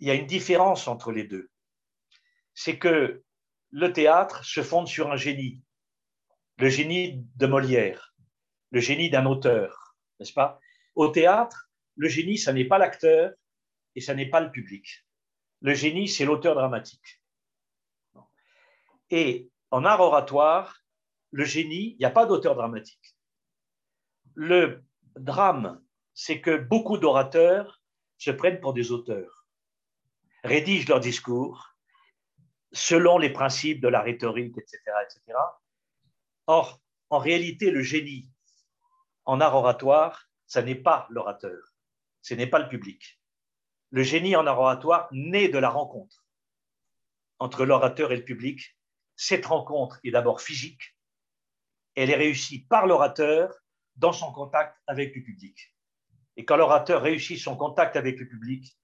Il 0.00 0.08
y 0.08 0.10
a 0.10 0.14
une 0.14 0.26
différence 0.26 0.88
entre 0.88 1.12
les 1.12 1.24
deux. 1.24 1.50
C'est 2.54 2.78
que 2.78 3.22
le 3.70 3.92
théâtre 3.92 4.44
se 4.44 4.62
fonde 4.62 4.88
sur 4.88 5.12
un 5.12 5.16
génie, 5.16 5.62
le 6.58 6.68
génie 6.68 7.24
de 7.36 7.46
Molière, 7.46 8.14
le 8.72 8.80
génie 8.80 9.10
d'un 9.10 9.26
auteur, 9.26 9.96
n'est-ce 10.18 10.32
pas? 10.32 10.58
Au 10.96 11.08
théâtre, 11.08 11.70
le 11.96 12.08
génie, 12.08 12.38
ça 12.38 12.52
n'est 12.52 12.64
pas 12.64 12.78
l'acteur 12.78 13.32
et 13.94 14.00
ça 14.00 14.14
n'est 14.14 14.28
pas 14.28 14.40
le 14.40 14.50
public. 14.50 15.06
Le 15.60 15.74
génie, 15.74 16.08
c'est 16.08 16.24
l'auteur 16.24 16.54
dramatique. 16.54 17.19
Et 19.10 19.50
en 19.70 19.84
art 19.84 20.00
oratoire, 20.00 20.80
le 21.32 21.44
génie, 21.44 21.92
il 21.92 21.98
n'y 21.98 22.04
a 22.04 22.10
pas 22.10 22.26
d'auteur 22.26 22.54
dramatique. 22.54 23.16
Le 24.34 24.84
drame, 25.16 25.82
c'est 26.14 26.40
que 26.40 26.56
beaucoup 26.56 26.98
d'orateurs 26.98 27.80
se 28.18 28.30
prennent 28.30 28.60
pour 28.60 28.72
des 28.72 28.92
auteurs, 28.92 29.46
rédigent 30.44 30.88
leur 30.88 31.00
discours 31.00 31.74
selon 32.72 33.18
les 33.18 33.30
principes 33.30 33.80
de 33.80 33.88
la 33.88 34.00
rhétorique, 34.00 34.56
etc. 34.56 34.78
etc. 35.02 35.38
Or, 36.46 36.80
en 37.10 37.18
réalité, 37.18 37.70
le 37.70 37.82
génie 37.82 38.28
en 39.24 39.40
art 39.40 39.56
oratoire, 39.56 40.28
ça 40.46 40.62
n'est 40.62 40.76
pas 40.76 41.06
l'orateur, 41.10 41.74
ce 42.22 42.34
n'est 42.34 42.46
pas 42.46 42.60
le 42.60 42.68
public. 42.68 43.20
Le 43.90 44.02
génie 44.02 44.36
en 44.36 44.46
art 44.46 44.60
oratoire 44.60 45.08
naît 45.10 45.48
de 45.48 45.58
la 45.58 45.70
rencontre 45.70 46.24
entre 47.40 47.64
l'orateur 47.64 48.12
et 48.12 48.16
le 48.16 48.24
public 48.24 48.76
cette 49.20 49.44
rencontre 49.44 50.00
est 50.02 50.12
d'abord 50.12 50.40
physique, 50.40 50.96
elle 51.94 52.08
est 52.08 52.16
réussie 52.16 52.64
par 52.64 52.86
l'orateur 52.86 53.52
dans 53.96 54.14
son 54.14 54.32
contact 54.32 54.74
avec 54.86 55.14
le 55.14 55.22
public. 55.22 55.76
Et 56.38 56.46
quand 56.46 56.56
l'orateur 56.56 57.02
réussit 57.02 57.38
son 57.38 57.54
contact 57.54 57.96
avec 57.96 58.18
le 58.18 58.26
public, 58.26 58.78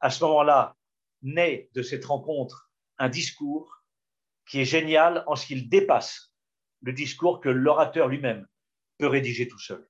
à 0.00 0.10
ce 0.10 0.22
moment-là, 0.24 0.76
naît 1.22 1.70
de 1.72 1.80
cette 1.80 2.04
rencontre 2.04 2.70
un 2.98 3.08
discours 3.08 3.82
qui 4.46 4.60
est 4.60 4.66
génial 4.66 5.24
en 5.26 5.36
ce 5.36 5.46
qu'il 5.46 5.70
dépasse 5.70 6.34
le 6.82 6.92
discours 6.92 7.40
que 7.40 7.48
l'orateur 7.48 8.08
lui-même 8.08 8.46
peut 8.98 9.06
rédiger 9.06 9.48
tout 9.48 9.58
seul. 9.58 9.88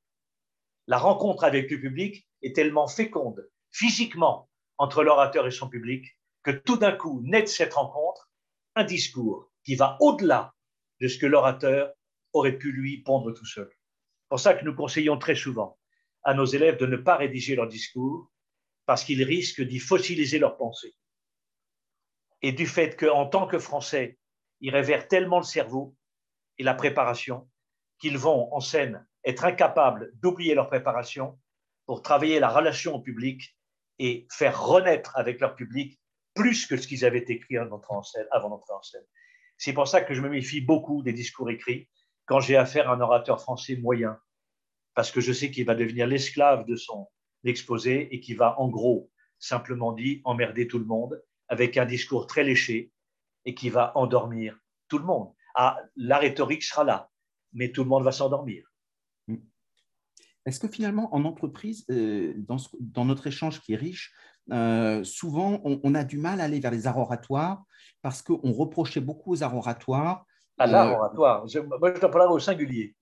La 0.87 0.99
rencontre 0.99 1.43
avec 1.43 1.73
le 1.73 1.81
public 1.81 2.25
est 2.43 2.55
tellement 2.55 2.87
féconde 2.87 3.51
physiquement 3.73 4.49
entre 4.77 5.03
l'orateur 5.03 5.49
et 5.49 5.51
son 5.51 5.69
public 5.69 6.17
que 6.45 6.53
tout 6.53 6.77
d'un 6.77 6.93
coup 6.93 7.21
naît 7.25 7.43
de 7.43 7.47
cette 7.49 7.75
rencontre 7.75 8.31
un 8.77 8.85
discours 8.85 9.51
qui 9.69 9.75
va 9.75 9.99
au-delà 10.01 10.55
de 10.99 11.09
ce 11.09 11.19
que 11.19 11.27
l'orateur 11.27 11.93
aurait 12.33 12.57
pu 12.57 12.73
lui 12.73 13.03
pondre 13.03 13.35
tout 13.35 13.45
seul. 13.45 13.69
C'est 13.69 14.29
pour 14.31 14.41
ça 14.41 14.55
que 14.55 14.65
nous 14.65 14.75
conseillons 14.75 15.19
très 15.19 15.35
souvent 15.35 15.79
à 16.23 16.33
nos 16.33 16.47
élèves 16.47 16.79
de 16.79 16.87
ne 16.87 16.97
pas 16.97 17.17
rédiger 17.17 17.55
leur 17.55 17.69
discours 17.69 18.33
parce 18.87 19.05
qu'ils 19.05 19.23
risquent 19.23 19.61
d'y 19.61 19.79
fossiliser 19.79 20.39
leur 20.39 20.57
pensée. 20.57 20.95
Et 22.41 22.53
du 22.53 22.67
fait 22.67 22.99
qu'en 22.99 23.27
tant 23.27 23.47
que 23.47 23.59
Français, 23.59 24.19
ils 24.63 24.71
révèrent 24.71 25.07
tellement 25.07 25.37
le 25.37 25.45
cerveau 25.45 25.95
et 26.57 26.63
la 26.63 26.73
préparation 26.73 27.47
qu'ils 27.99 28.17
vont 28.17 28.51
en 28.55 28.61
scène 28.61 29.07
être 29.23 29.45
incapables 29.45 30.13
d'oublier 30.15 30.55
leur 30.55 30.69
préparation 30.69 31.39
pour 31.85 32.01
travailler 32.01 32.41
la 32.41 32.49
relation 32.49 32.95
au 32.95 33.01
public 33.01 33.55
et 33.99 34.27
faire 34.33 34.65
renaître 34.65 35.15
avec 35.15 35.41
leur 35.41 35.57
public 35.57 36.01
plus 36.33 36.67
que 36.67 36.79
ce 36.79 36.89
qu'ils 36.89 37.05
avaient 37.05 37.27
écrit 37.29 37.59
avant 37.59 37.69
d'entrer 37.77 37.93
en 38.73 38.83
scène. 38.83 39.05
C'est 39.59 39.73
pour 39.73 39.89
ça 39.89 40.01
que 40.01 40.15
je 40.15 40.23
me 40.23 40.29
méfie 40.29 40.61
beaucoup 40.61 41.03
des 41.03 41.13
discours 41.13 41.51
écrits 41.51 41.89
quand 42.27 42.41
j'ai 42.41 42.57
affaire 42.57 42.89
à 42.89 42.95
un 42.95 43.01
orateur 43.01 43.41
français 43.41 43.77
moyen, 43.77 44.19
parce 44.95 45.11
que 45.11 45.21
je 45.21 45.33
sais 45.33 45.51
qu'il 45.51 45.67
va 45.67 45.75
devenir 45.75 46.07
l'esclave 46.07 46.65
de 46.67 46.77
son 46.77 47.09
exposé 47.45 48.15
et 48.15 48.21
qu'il 48.21 48.37
va, 48.37 48.59
en 48.61 48.69
gros, 48.69 49.11
simplement 49.39 49.93
dit, 49.93 50.21
emmerder 50.25 50.69
tout 50.69 50.79
le 50.79 50.85
monde 50.85 51.23
avec 51.49 51.77
un 51.77 51.87
discours 51.87 52.27
très 52.27 52.45
léché 52.45 52.93
et 53.45 53.55
qui 53.55 53.71
va 53.71 53.97
endormir 53.97 54.59
tout 54.89 54.99
le 54.99 55.05
monde. 55.05 55.33
Ah, 55.55 55.79
la 55.97 56.19
rhétorique 56.19 56.63
sera 56.63 56.85
là, 56.85 57.11
mais 57.53 57.73
tout 57.73 57.83
le 57.83 57.89
monde 57.89 58.05
va 58.05 58.13
s'endormir. 58.13 58.65
Est-ce 60.47 60.61
que 60.61 60.69
finalement, 60.69 61.15
en 61.15 61.25
entreprise, 61.25 61.85
euh, 61.91 62.33
dans, 62.37 63.05
notre 63.05 63.27
échange 63.27 63.61
qui 63.61 63.75
est 63.75 63.77
riche, 63.77 64.15
euh, 64.51 65.05
souvent, 65.05 65.61
on, 65.65 65.95
a 65.95 66.05
du 66.05 66.19
mal 66.19 66.41
à 66.41 66.45
aller 66.45 66.61
vers 66.61 66.71
les 66.71 66.87
arts 66.87 66.99
oratoires 66.99 67.65
parce 68.03 68.23
qu'on 68.23 68.53
reprochait 68.53 69.01
beaucoup 69.01 69.33
aux 69.33 69.43
arts 69.43 69.57
oratoires. 69.57 70.25
À 70.59 70.67
l'art 70.67 70.89
euh, 70.89 70.97
oratoire. 70.97 71.47
moi, 71.81 71.95
je 71.95 72.01
dois 72.01 72.11
parler 72.11 72.33
au 72.33 72.39
singulier. 72.39 72.95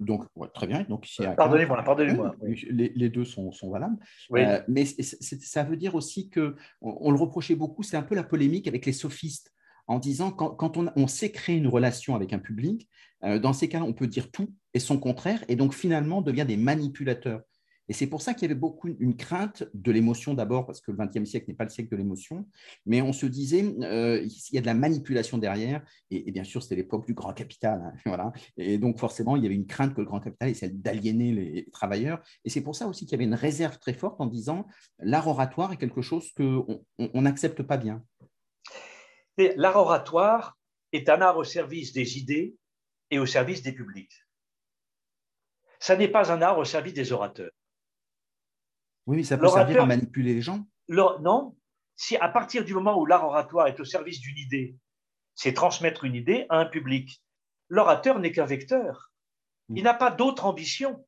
Donc, 0.00 0.24
très 0.54 0.66
bien. 0.66 0.86
Donc, 0.88 1.06
pardonnez-moi, 1.36 1.82
pardonnez-moi. 1.82 2.34
Les, 2.70 3.10
deux 3.10 3.24
sont, 3.24 3.50
valables. 3.70 3.98
Euh, 4.32 4.62
mais 4.66 4.86
ça 4.86 5.62
veut 5.62 5.76
dire 5.76 5.94
aussi 5.94 6.30
que 6.30 6.56
on, 6.80 7.10
le 7.10 7.18
reprochait 7.18 7.54
beaucoup. 7.54 7.82
C'est 7.82 7.98
un 7.98 8.02
peu 8.02 8.14
la 8.14 8.24
polémique 8.24 8.66
avec 8.66 8.86
les 8.86 8.92
sophistes 8.92 9.52
en 9.86 9.98
disant 9.98 10.30
quand, 10.30 10.50
quand 10.50 10.78
on, 10.78 10.90
on, 10.96 11.06
sait 11.06 11.30
créer 11.30 11.56
une 11.56 11.68
relation 11.68 12.14
avec 12.14 12.32
un 12.32 12.38
public, 12.38 12.88
dans 13.22 13.52
ces 13.52 13.68
cas-là, 13.68 13.84
on 13.84 13.92
peut 13.92 14.06
dire 14.06 14.30
tout 14.30 14.48
et 14.72 14.78
son 14.78 14.98
contraire, 14.98 15.44
et 15.48 15.56
donc 15.56 15.74
finalement 15.74 16.18
on 16.18 16.22
devient 16.22 16.44
des 16.46 16.56
manipulateurs. 16.56 17.42
Et 17.88 17.92
c'est 17.92 18.06
pour 18.06 18.22
ça 18.22 18.34
qu'il 18.34 18.42
y 18.42 18.50
avait 18.50 18.58
beaucoup 18.58 18.88
une 18.98 19.16
crainte 19.16 19.64
de 19.74 19.92
l'émotion 19.92 20.34
d'abord, 20.34 20.66
parce 20.66 20.80
que 20.80 20.90
le 20.90 20.98
XXe 20.98 21.28
siècle 21.28 21.46
n'est 21.48 21.56
pas 21.56 21.64
le 21.64 21.70
siècle 21.70 21.90
de 21.90 21.96
l'émotion, 21.96 22.46
mais 22.86 23.00
on 23.02 23.12
se 23.12 23.26
disait, 23.26 23.64
euh, 23.82 24.22
il 24.22 24.54
y 24.54 24.58
a 24.58 24.60
de 24.60 24.66
la 24.66 24.74
manipulation 24.74 25.38
derrière, 25.38 25.82
et, 26.10 26.30
bien 26.30 26.44
sûr, 26.44 26.62
c'était 26.62 26.76
l'époque 26.76 27.06
du 27.06 27.14
grand 27.14 27.32
capital. 27.32 27.80
Hein, 27.82 27.92
voilà. 28.06 28.32
Et 28.56 28.78
donc, 28.78 28.98
forcément, 28.98 29.36
il 29.36 29.42
y 29.42 29.46
avait 29.46 29.54
une 29.54 29.66
crainte 29.66 29.94
que 29.94 30.00
le 30.00 30.06
grand 30.06 30.20
capital 30.20 30.48
essaie 30.48 30.70
d'aliéner 30.70 31.32
les 31.32 31.70
travailleurs. 31.70 32.20
Et 32.44 32.50
c'est 32.50 32.62
pour 32.62 32.76
ça 32.76 32.86
aussi 32.86 33.06
qu'il 33.06 33.12
y 33.12 33.14
avait 33.16 33.24
une 33.24 33.34
réserve 33.34 33.78
très 33.78 33.94
forte 33.94 34.20
en 34.20 34.26
disant, 34.26 34.66
l'art 34.98 35.26
oratoire 35.26 35.72
est 35.72 35.76
quelque 35.76 36.02
chose 36.02 36.32
qu'on 36.34 37.22
n'accepte 37.22 37.62
pas 37.62 37.76
bien. 37.76 38.02
L'art 39.56 39.76
oratoire, 39.76 40.58
est 40.92 41.08
un 41.08 41.20
art 41.20 41.36
au 41.36 41.44
service 41.44 41.92
des 41.92 42.18
idées 42.18 42.56
et 43.10 43.18
au 43.18 43.26
service 43.26 43.62
des 43.62 43.72
publics. 43.72 44.24
Ça 45.80 45.96
n'est 45.96 46.08
pas 46.08 46.32
un 46.32 46.42
art 46.42 46.58
au 46.58 46.64
service 46.64 46.94
des 46.94 47.12
orateurs. 47.12 47.52
Oui, 49.08 49.16
mais 49.16 49.22
ça 49.22 49.38
peut 49.38 49.48
servir 49.48 49.82
à 49.82 49.86
manipuler 49.86 50.34
les 50.34 50.42
gens. 50.42 50.66
non, 50.88 51.56
si 51.96 52.18
à 52.18 52.28
partir 52.28 52.62
du 52.62 52.74
moment 52.74 53.00
où 53.00 53.06
l'art 53.06 53.24
oratoire 53.24 53.66
est 53.66 53.80
au 53.80 53.84
service 53.86 54.20
d'une 54.20 54.36
idée, 54.36 54.76
c'est 55.34 55.54
transmettre 55.54 56.04
une 56.04 56.14
idée 56.14 56.44
à 56.50 56.58
un 56.58 56.66
public. 56.66 57.24
L'orateur 57.70 58.18
n'est 58.18 58.32
qu'un 58.32 58.44
vecteur. 58.44 59.10
Il 59.70 59.82
n'a 59.82 59.94
pas 59.94 60.10
d'autre 60.10 60.44
ambition 60.44 61.06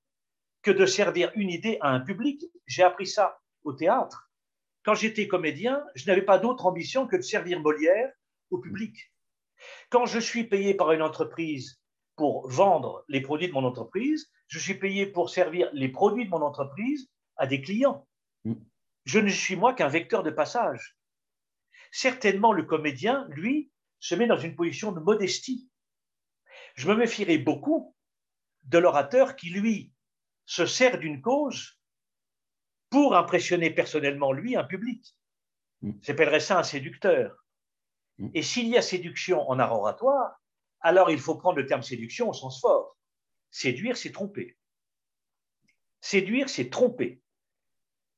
que 0.62 0.70
de 0.70 0.86
servir 0.86 1.30
une 1.34 1.50
idée 1.50 1.76
à 1.82 1.90
un 1.90 2.00
public. 2.00 2.42
J'ai 2.66 2.82
appris 2.82 3.06
ça 3.06 3.38
au 3.64 3.74
théâtre. 3.74 4.30
Quand 4.82 4.94
j'étais 4.94 5.28
comédien, 5.28 5.84
je 5.94 6.06
n'avais 6.06 6.22
pas 6.22 6.38
d'autre 6.38 6.64
ambition 6.64 7.06
que 7.06 7.16
de 7.16 7.22
servir 7.22 7.60
Molière 7.60 8.10
au 8.48 8.56
public. 8.56 9.12
Quand 9.90 10.06
je 10.06 10.18
suis 10.18 10.44
payé 10.44 10.72
par 10.72 10.92
une 10.92 11.02
entreprise 11.02 11.82
pour 12.16 12.48
vendre 12.48 13.04
les 13.08 13.20
produits 13.20 13.48
de 13.48 13.52
mon 13.52 13.64
entreprise, 13.64 14.32
je 14.46 14.58
suis 14.58 14.78
payé 14.78 15.04
pour 15.04 15.28
servir 15.28 15.68
les 15.74 15.90
produits 15.90 16.24
de 16.24 16.30
mon 16.30 16.40
entreprise 16.40 17.10
à 17.40 17.46
des 17.46 17.60
clients. 17.60 18.06
Mm. 18.44 18.54
Je 19.06 19.18
ne 19.18 19.30
suis 19.30 19.56
moi 19.56 19.74
qu'un 19.74 19.88
vecteur 19.88 20.22
de 20.22 20.30
passage. 20.30 20.96
Certainement, 21.90 22.52
le 22.52 22.62
comédien, 22.62 23.26
lui, 23.30 23.72
se 23.98 24.14
met 24.14 24.28
dans 24.28 24.38
une 24.38 24.54
position 24.54 24.92
de 24.92 25.00
modestie. 25.00 25.68
Je 26.76 26.86
me 26.86 26.94
méfierais 26.94 27.38
beaucoup 27.38 27.96
de 28.64 28.78
l'orateur 28.78 29.34
qui, 29.34 29.50
lui, 29.50 29.92
se 30.44 30.66
sert 30.66 30.98
d'une 30.98 31.20
cause 31.20 31.80
pour 32.90 33.16
impressionner 33.16 33.70
personnellement, 33.70 34.32
lui, 34.32 34.54
un 34.54 34.64
public. 34.64 35.16
Mm. 35.80 35.92
J'appellerais 36.02 36.40
ça 36.40 36.58
un 36.58 36.62
séducteur. 36.62 37.44
Mm. 38.18 38.28
Et 38.34 38.42
s'il 38.42 38.68
y 38.68 38.76
a 38.76 38.82
séduction 38.82 39.48
en 39.48 39.58
art 39.58 39.72
oratoire, 39.72 40.40
alors 40.80 41.10
il 41.10 41.18
faut 41.18 41.36
prendre 41.36 41.56
le 41.56 41.66
terme 41.66 41.82
séduction 41.82 42.28
au 42.28 42.34
sens 42.34 42.60
fort. 42.60 42.98
Séduire, 43.50 43.96
c'est 43.96 44.12
tromper. 44.12 44.56
Séduire, 46.02 46.48
c'est 46.50 46.68
tromper. 46.68 47.22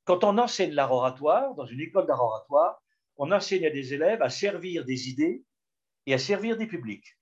Quand 0.05 0.23
on 0.23 0.37
enseigne 0.37 0.73
l'art 0.73 0.91
oratoire, 0.91 1.55
dans 1.55 1.65
une 1.65 1.79
école 1.79 2.07
d'art 2.07 2.21
oratoire, 2.21 2.81
on 3.17 3.31
enseigne 3.31 3.65
à 3.65 3.69
des 3.69 3.93
élèves 3.93 4.21
à 4.21 4.29
servir 4.29 4.85
des 4.85 5.09
idées 5.09 5.43
et 6.05 6.13
à 6.13 6.17
servir 6.17 6.57
des 6.57 6.67
publics, 6.67 7.17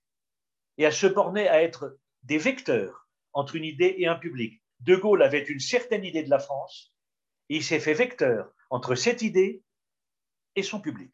et 0.78 0.86
à 0.86 0.92
se 0.92 1.06
borner 1.06 1.48
à 1.48 1.62
être 1.62 2.00
des 2.24 2.38
vecteurs 2.38 3.08
entre 3.34 3.56
une 3.56 3.66
idée 3.66 3.96
et 3.98 4.08
un 4.08 4.16
public. 4.16 4.62
De 4.80 4.96
Gaulle 4.96 5.22
avait 5.22 5.44
une 5.44 5.60
certaine 5.60 6.04
idée 6.04 6.24
de 6.24 6.30
la 6.30 6.40
France, 6.40 6.94
et 7.50 7.58
il 7.58 7.64
s'est 7.64 7.80
fait 7.80 7.94
vecteur 7.94 8.52
entre 8.70 8.96
cette 8.96 9.22
idée 9.22 9.64
et 10.56 10.64
son 10.64 10.82
public. 10.82 11.14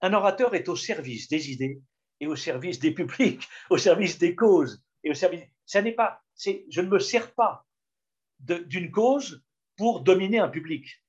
Un 0.00 0.12
orateur 0.12 0.54
est 0.54 0.68
au 0.68 0.76
service 0.76 1.28
des 1.28 1.50
idées 1.50 1.80
et 2.20 2.26
au 2.26 2.36
service 2.36 2.78
des 2.80 2.92
publics, 2.92 3.46
au 3.70 3.78
service 3.78 4.18
des 4.18 4.34
causes 4.34 4.82
et 5.04 5.10
au 5.10 5.14
service. 5.14 5.44
Ça 5.64 5.82
n'est 5.82 5.92
pas, 5.92 6.22
je 6.36 6.80
ne 6.80 6.88
me 6.88 6.98
sers 6.98 7.32
pas 7.34 7.66
d'une 8.40 8.90
cause 8.90 9.45
pour 9.76 10.00
dominer 10.00 10.38
un 10.38 10.48
public. 10.48 11.02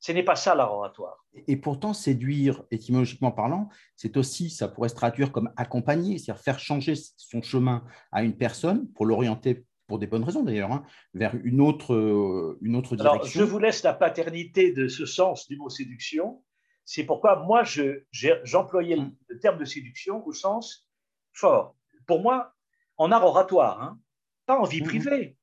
Ce 0.00 0.12
n'est 0.12 0.22
pas 0.22 0.36
ça 0.36 0.54
l'art 0.54 0.72
oratoire. 0.72 1.26
Et 1.46 1.56
pourtant, 1.56 1.92
séduire, 1.92 2.64
étymologiquement 2.70 3.30
parlant, 3.30 3.68
c'est 3.96 4.16
aussi, 4.16 4.48
ça 4.48 4.66
pourrait 4.66 4.88
se 4.88 4.94
traduire 4.94 5.30
comme 5.30 5.52
accompagner, 5.56 6.18
c'est-à-dire 6.18 6.42
faire 6.42 6.58
changer 6.58 6.94
son 7.16 7.42
chemin 7.42 7.84
à 8.10 8.22
une 8.22 8.36
personne 8.36 8.90
pour 8.92 9.04
l'orienter, 9.04 9.66
pour 9.86 9.98
des 9.98 10.06
bonnes 10.06 10.24
raisons 10.24 10.42
d'ailleurs, 10.42 10.72
hein, 10.72 10.84
vers 11.12 11.34
une 11.44 11.60
autre, 11.60 11.94
euh, 11.94 12.58
une 12.62 12.76
autre 12.76 12.96
direction. 12.96 13.20
Alors, 13.20 13.26
je 13.26 13.42
vous 13.42 13.58
laisse 13.58 13.82
la 13.82 13.92
paternité 13.92 14.72
de 14.72 14.88
ce 14.88 15.04
sens 15.04 15.46
du 15.48 15.56
mot 15.56 15.68
séduction. 15.68 16.42
C'est 16.86 17.04
pourquoi 17.04 17.44
moi, 17.44 17.62
j'employais 17.62 18.96
je, 18.96 19.34
le 19.34 19.38
terme 19.38 19.58
de 19.58 19.66
séduction 19.66 20.26
au 20.26 20.32
sens 20.32 20.88
fort. 21.34 21.76
Pour 22.06 22.22
moi, 22.22 22.54
en 22.96 23.12
art 23.12 23.24
oratoire, 23.24 23.82
hein, 23.82 24.00
pas 24.46 24.58
en 24.58 24.64
vie 24.64 24.82
mmh 24.82 25.34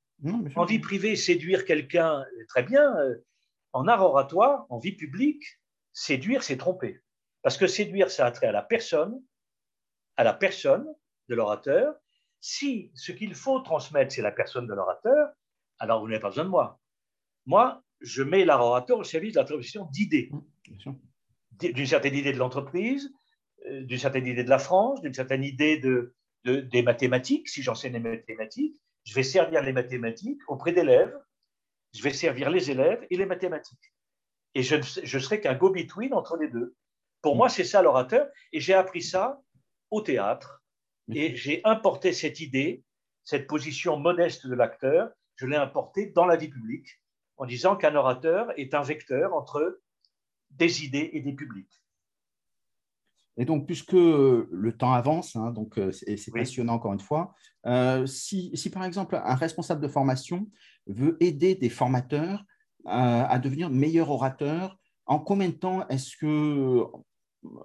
en 0.55 0.65
vie 0.65 0.79
privée, 0.79 1.15
séduire 1.15 1.65
quelqu'un, 1.65 2.25
très 2.47 2.63
bien. 2.63 2.95
Euh, 2.97 3.15
en 3.73 3.87
art 3.87 4.01
oratoire, 4.01 4.65
en 4.69 4.79
vie 4.79 4.93
publique, 4.93 5.43
séduire, 5.93 6.43
c'est 6.43 6.57
tromper. 6.57 7.01
Parce 7.41 7.57
que 7.57 7.67
séduire, 7.67 8.09
ça 8.09 8.25
a 8.25 8.31
trait 8.31 8.47
à 8.47 8.51
la 8.51 8.63
personne, 8.63 9.21
à 10.15 10.23
la 10.23 10.33
personne 10.33 10.87
de 11.29 11.35
l'orateur. 11.35 11.95
Si 12.39 12.91
ce 12.95 13.11
qu'il 13.11 13.35
faut 13.35 13.59
transmettre, 13.59 14.13
c'est 14.13 14.21
la 14.21 14.31
personne 14.31 14.67
de 14.67 14.73
l'orateur, 14.73 15.29
alors 15.79 16.01
vous 16.01 16.07
n'avez 16.07 16.19
pas 16.19 16.29
besoin 16.29 16.45
de 16.45 16.49
moi. 16.49 16.79
Moi, 17.45 17.83
je 18.01 18.23
mets 18.23 18.45
l'art 18.45 18.61
orateur 18.61 18.97
au 18.97 19.03
service 19.03 19.33
de 19.33 19.39
la 19.39 19.45
transmission 19.45 19.85
d'idées. 19.91 20.31
Mmh, 20.85 20.91
d'une 21.51 21.85
certaine 21.85 22.15
idée 22.15 22.33
de 22.33 22.37
l'entreprise, 22.37 23.11
euh, 23.67 23.83
d'une 23.83 23.97
certaine 23.97 24.27
idée 24.27 24.43
de 24.43 24.49
la 24.49 24.59
France, 24.59 25.01
d'une 25.01 25.13
certaine 25.13 25.43
idée 25.43 25.77
de, 25.79 26.13
des 26.43 26.81
mathématiques. 26.81 27.49
Si 27.49 27.63
j'enseigne 27.63 27.93
les 27.93 27.99
mathématiques, 27.99 28.79
je 29.07 29.15
vais 29.15 29.23
servir 29.23 29.63
les 29.63 29.71
mathématiques 29.71 30.41
auprès 30.49 30.73
d'élèves, 30.73 31.17
je 31.93 32.03
vais 32.03 32.11
servir 32.11 32.49
les 32.49 32.69
élèves 32.69 33.07
et 33.09 33.15
les 33.15 33.25
mathématiques. 33.25 33.93
Et 34.53 34.63
je, 34.63 34.75
je 34.81 35.19
serai 35.19 35.39
qu'un 35.39 35.55
go-between 35.55 36.13
entre 36.13 36.35
les 36.35 36.49
deux. 36.49 36.75
Pour 37.21 37.37
moi, 37.37 37.47
c'est 37.47 37.63
ça 37.63 37.81
l'orateur. 37.81 38.27
Et 38.51 38.59
j'ai 38.59 38.73
appris 38.73 39.01
ça 39.01 39.41
au 39.91 40.01
théâtre. 40.01 40.61
Et 41.13 41.37
j'ai 41.37 41.61
importé 41.63 42.11
cette 42.11 42.41
idée, 42.41 42.83
cette 43.23 43.47
position 43.47 43.97
modeste 43.97 44.45
de 44.45 44.55
l'acteur, 44.55 45.09
je 45.37 45.45
l'ai 45.45 45.55
importée 45.55 46.07
dans 46.07 46.25
la 46.25 46.35
vie 46.35 46.49
publique 46.49 46.99
en 47.37 47.45
disant 47.45 47.77
qu'un 47.77 47.95
orateur 47.95 48.51
est 48.59 48.73
un 48.73 48.81
vecteur 48.81 49.33
entre 49.33 49.79
des 50.49 50.83
idées 50.83 51.11
et 51.13 51.21
des 51.21 51.33
publics. 51.33 51.81
Et 53.37 53.45
donc, 53.45 53.67
puisque 53.67 53.93
le 53.93 54.71
temps 54.77 54.93
avance, 54.93 55.35
hein, 55.35 55.51
donc 55.51 55.77
euh, 55.77 55.91
c'est 55.91 56.31
passionnant 56.31 56.73
encore 56.73 56.93
une 56.93 56.99
fois, 56.99 57.35
euh, 57.67 58.07
si, 58.07 58.51
par 58.73 58.83
exemple 58.83 59.15
un 59.23 59.35
responsable 59.35 59.81
de 59.81 59.87
formation 59.87 60.49
veut 60.87 61.17
aider 61.19 61.53
des 61.53 61.69
formateurs 61.69 62.43
euh, 62.87 62.89
à 62.89 63.37
devenir 63.37 63.69
meilleurs 63.69 64.09
orateurs, 64.09 64.79
en 65.05 65.19
combien 65.19 65.49
de 65.49 65.53
temps 65.53 65.87
est-ce 65.87 66.17
que 66.17 66.83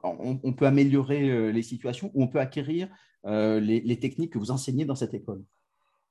on, 0.05 0.53
peut 0.53 0.67
améliorer 0.67 1.53
les 1.53 1.63
situations 1.63 2.13
ou 2.15 2.23
on 2.23 2.29
peut 2.29 2.39
acquérir 2.39 2.89
les, 3.25 3.99
techniques 3.99 4.35
que 4.35 4.39
vous 4.39 4.53
enseignez 4.53 4.85
dans 4.85 4.95
cette 4.95 5.15
école? 5.15 5.43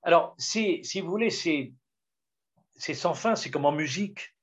Alors, 0.04 0.36
si, 0.38 0.84
si 0.84 1.00
vous 1.00 1.10
voulez, 1.10 1.30
c'est 1.30 1.74
sans 2.76 3.14
fin, 3.14 3.36
c'est 3.36 3.50
comme 3.50 3.66
en 3.66 3.72
musique 3.72 4.36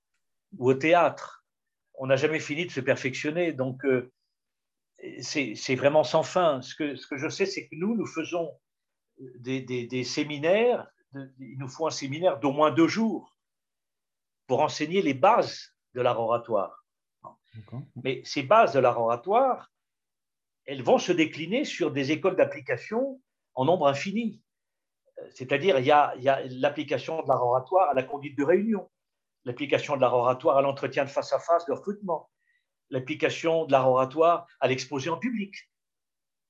ou 0.56 0.70
au 0.70 0.74
théâtre. 0.74 1.44
On 1.94 2.06
n'a 2.06 2.16
jamais 2.16 2.40
fini 2.40 2.64
de 2.64 2.70
se 2.70 2.80
perfectionner. 2.80 3.52
Donc, 3.52 3.84
c'est 5.20 5.74
vraiment 5.74 6.04
sans 6.04 6.22
fin. 6.22 6.60
Ce 6.62 6.74
que, 6.74 6.96
ce 6.96 7.06
que 7.06 7.16
je 7.16 7.28
sais, 7.28 7.46
c'est 7.46 7.68
que 7.68 7.76
nous, 7.76 7.96
nous 7.96 8.06
faisons 8.06 8.58
des, 9.18 9.60
des, 9.60 10.04
séminaires, 10.04 10.86
il 11.14 11.58
nous 11.58 11.68
faut 11.68 11.86
un 11.86 11.90
séminaire 11.90 12.38
d'au 12.38 12.52
moins 12.52 12.70
deux 12.70 12.88
jours 12.88 13.36
pour 14.46 14.60
enseigner 14.60 15.02
les 15.02 15.14
bases 15.14 15.74
de 15.94 16.00
l'art 16.00 16.20
oratoire. 16.20 16.84
Mais 18.04 18.22
ces 18.24 18.42
bases 18.42 18.72
de 18.72 18.78
l'art 18.78 19.00
oratoire, 19.00 19.70
elles 20.64 20.82
vont 20.82 20.98
se 20.98 21.12
décliner 21.12 21.64
sur 21.64 21.90
des 21.90 22.12
écoles 22.12 22.36
d'application 22.36 23.20
en 23.54 23.64
nombre 23.64 23.88
infini. 23.88 24.42
C'est-à-dire, 25.34 25.78
il 25.78 25.86
y 25.86 25.90
a, 25.90 26.14
a 26.26 26.42
l'application 26.44 27.22
de 27.22 27.28
l'art 27.28 27.44
oratoire 27.44 27.90
à 27.90 27.94
la 27.94 28.04
conduite 28.04 28.38
de 28.38 28.44
réunion, 28.44 28.88
l'application 29.44 29.96
de 29.96 30.00
l'art 30.00 30.14
oratoire 30.14 30.58
à 30.58 30.62
l'entretien 30.62 31.04
de 31.04 31.10
face 31.10 31.32
à 31.32 31.40
face 31.40 31.66
de 31.66 31.72
recrutement, 31.72 32.30
l'application 32.90 33.66
de 33.66 33.72
l'art 33.72 33.88
oratoire 33.88 34.46
à 34.60 34.68
l'exposé 34.68 35.10
en 35.10 35.18
public, 35.18 35.54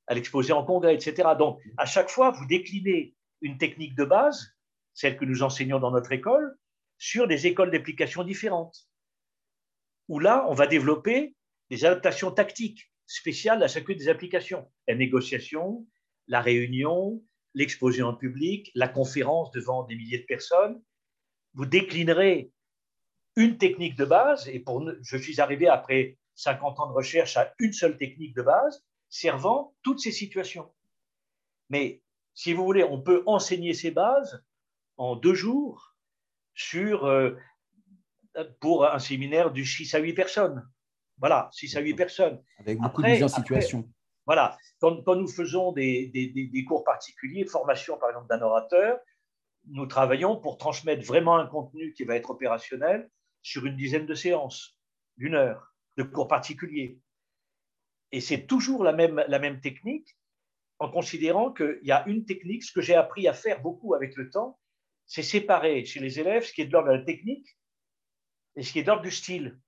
à 0.07 0.14
l'exposé 0.14 0.53
en 0.53 0.64
congrès, 0.64 0.94
etc. 0.94 1.31
Donc, 1.38 1.61
à 1.77 1.87
chaque 1.87 2.11
fois, 2.11 2.31
vous 2.31 2.46
déclinez 2.46 3.14
une 3.40 3.59
technique 3.59 3.94
de 3.94 4.05
base, 4.05 4.55
celle 4.94 5.16
que 5.16 5.24
nous 5.24 5.42
enseignons 5.42 5.79
dans 5.79 5.90
notre 5.90 6.12
école, 6.12 6.57
sur 6.96 7.29
des 7.29 7.46
écoles 7.46 7.70
d'application 7.70 8.24
différentes, 8.24 8.88
où 10.09 10.18
là, 10.18 10.46
on 10.48 10.55
va 10.55 10.66
développer 10.66 11.37
des 11.70 11.85
adaptations 11.85 12.31
tactiques 12.31 12.90
spéciales 13.07 13.62
à 13.62 13.68
chacune 13.68 13.96
des 13.96 14.09
applications. 14.09 14.70
La 14.88 14.94
négociation, 14.94 15.87
la 16.27 16.41
réunion, 16.41 17.22
l'exposé 17.55 18.03
en 18.03 18.14
public, 18.14 18.70
la 18.74 18.89
conférence 18.89 19.51
devant 19.53 19.84
des 19.84 19.97
milliers 19.97 20.18
de 20.18 20.26
personnes. 20.26 20.82
Vous 21.55 21.66
déclinerez 21.66 22.51
une 23.36 23.57
technique 23.59 23.97
de 23.97 24.05
base, 24.05 24.49
et 24.49 24.61
pour, 24.61 24.91
je 25.01 25.16
suis 25.16 25.41
arrivé 25.41 25.68
après 25.68 26.18
50 26.39 26.78
ans 26.78 26.86
de 26.86 26.93
recherche 26.93 27.36
à 27.36 27.53
une 27.59 27.72
seule 27.72 27.97
technique 27.97 28.34
de 28.34 28.43
base, 28.43 28.84
servant 29.09 29.74
toutes 29.82 29.99
ces 29.99 30.12
situations. 30.12 30.72
Mais 31.68 32.01
si 32.32 32.53
vous 32.53 32.64
voulez, 32.64 32.84
on 32.84 33.03
peut 33.03 33.24
enseigner 33.26 33.74
ces 33.74 33.91
bases 33.91 34.45
en 34.97 35.16
deux 35.16 35.34
jours 35.34 35.97
sur, 36.55 37.07
euh, 37.07 37.36
pour 38.61 38.86
un 38.86 39.01
séminaire 39.01 39.51
du 39.51 39.66
6 39.66 39.93
à 39.95 39.99
8 39.99 40.14
personnes. 40.14 40.68
Voilà, 41.18 41.49
6 41.53 41.76
à 41.76 41.80
8 41.80 41.95
personnes. 41.95 42.41
Avec 42.59 42.78
beaucoup 42.78 43.03
de 43.03 43.09
mise 43.09 43.24
en 43.24 43.28
situation. 43.28 43.91
voilà, 44.24 44.57
quand, 44.80 45.16
nous 45.16 45.26
faisons 45.26 45.72
des, 45.72 46.07
des, 46.07 46.28
des, 46.28 46.64
cours 46.64 46.84
particuliers, 46.84 47.47
formation 47.47 47.99
par 47.99 48.11
exemple 48.11 48.28
d'un 48.28 48.43
orateur, 48.43 49.01
nous 49.66 49.86
travaillons 49.86 50.36
pour 50.36 50.57
transmettre 50.57 51.05
vraiment 51.05 51.36
un 51.36 51.47
contenu 51.47 51.93
qui 51.95 52.05
va 52.05 52.14
être 52.14 52.30
opérationnel 52.30 53.11
sur 53.43 53.66
une 53.66 53.76
dizaine 53.76 54.07
de 54.07 54.14
séances, 54.14 54.78
d'une 55.16 55.34
heure 55.34 55.74
de 55.99 56.05
cours 56.05 56.28
particuliers. 56.28 56.99
et 58.12 58.20
c'est 58.20 58.46
toujours 58.46 58.84
la 58.84 58.92
même, 58.92 59.22
la 59.28 59.38
même 59.38 59.61
technique, 59.61 60.16
en 60.78 60.90
considérant 60.90 61.53
qu'il 61.53 61.80
y 61.82 61.90
a 61.90 62.07
une 62.07 62.24
technique, 62.24 62.62
ce 62.62 62.72
que 62.72 62.80
j'ai 62.80 62.94
appris 62.94 63.26
à 63.26 63.34
faire 63.34 63.61
beaucoup 63.61 63.94
avec 63.94 64.16
le 64.16 64.30
temps, 64.30 64.59
c'est 65.07 65.24
séparer 65.24 65.84
chez 65.84 66.01
les 66.01 66.20
élèves 66.20 66.44
ce 66.44 66.53
qui 66.53 66.62
est 66.62 66.66
de 66.66 66.72
l'ordre 66.72 66.92
de 66.92 66.99
la 66.99 67.05
technique 67.05 67.59
et 68.55 68.62
ce 68.62 68.72
qui 68.72 68.78
est 68.78 68.82
de 68.82 68.86
l'ordre 68.86 69.03
du 69.03 69.11
style. 69.11 69.59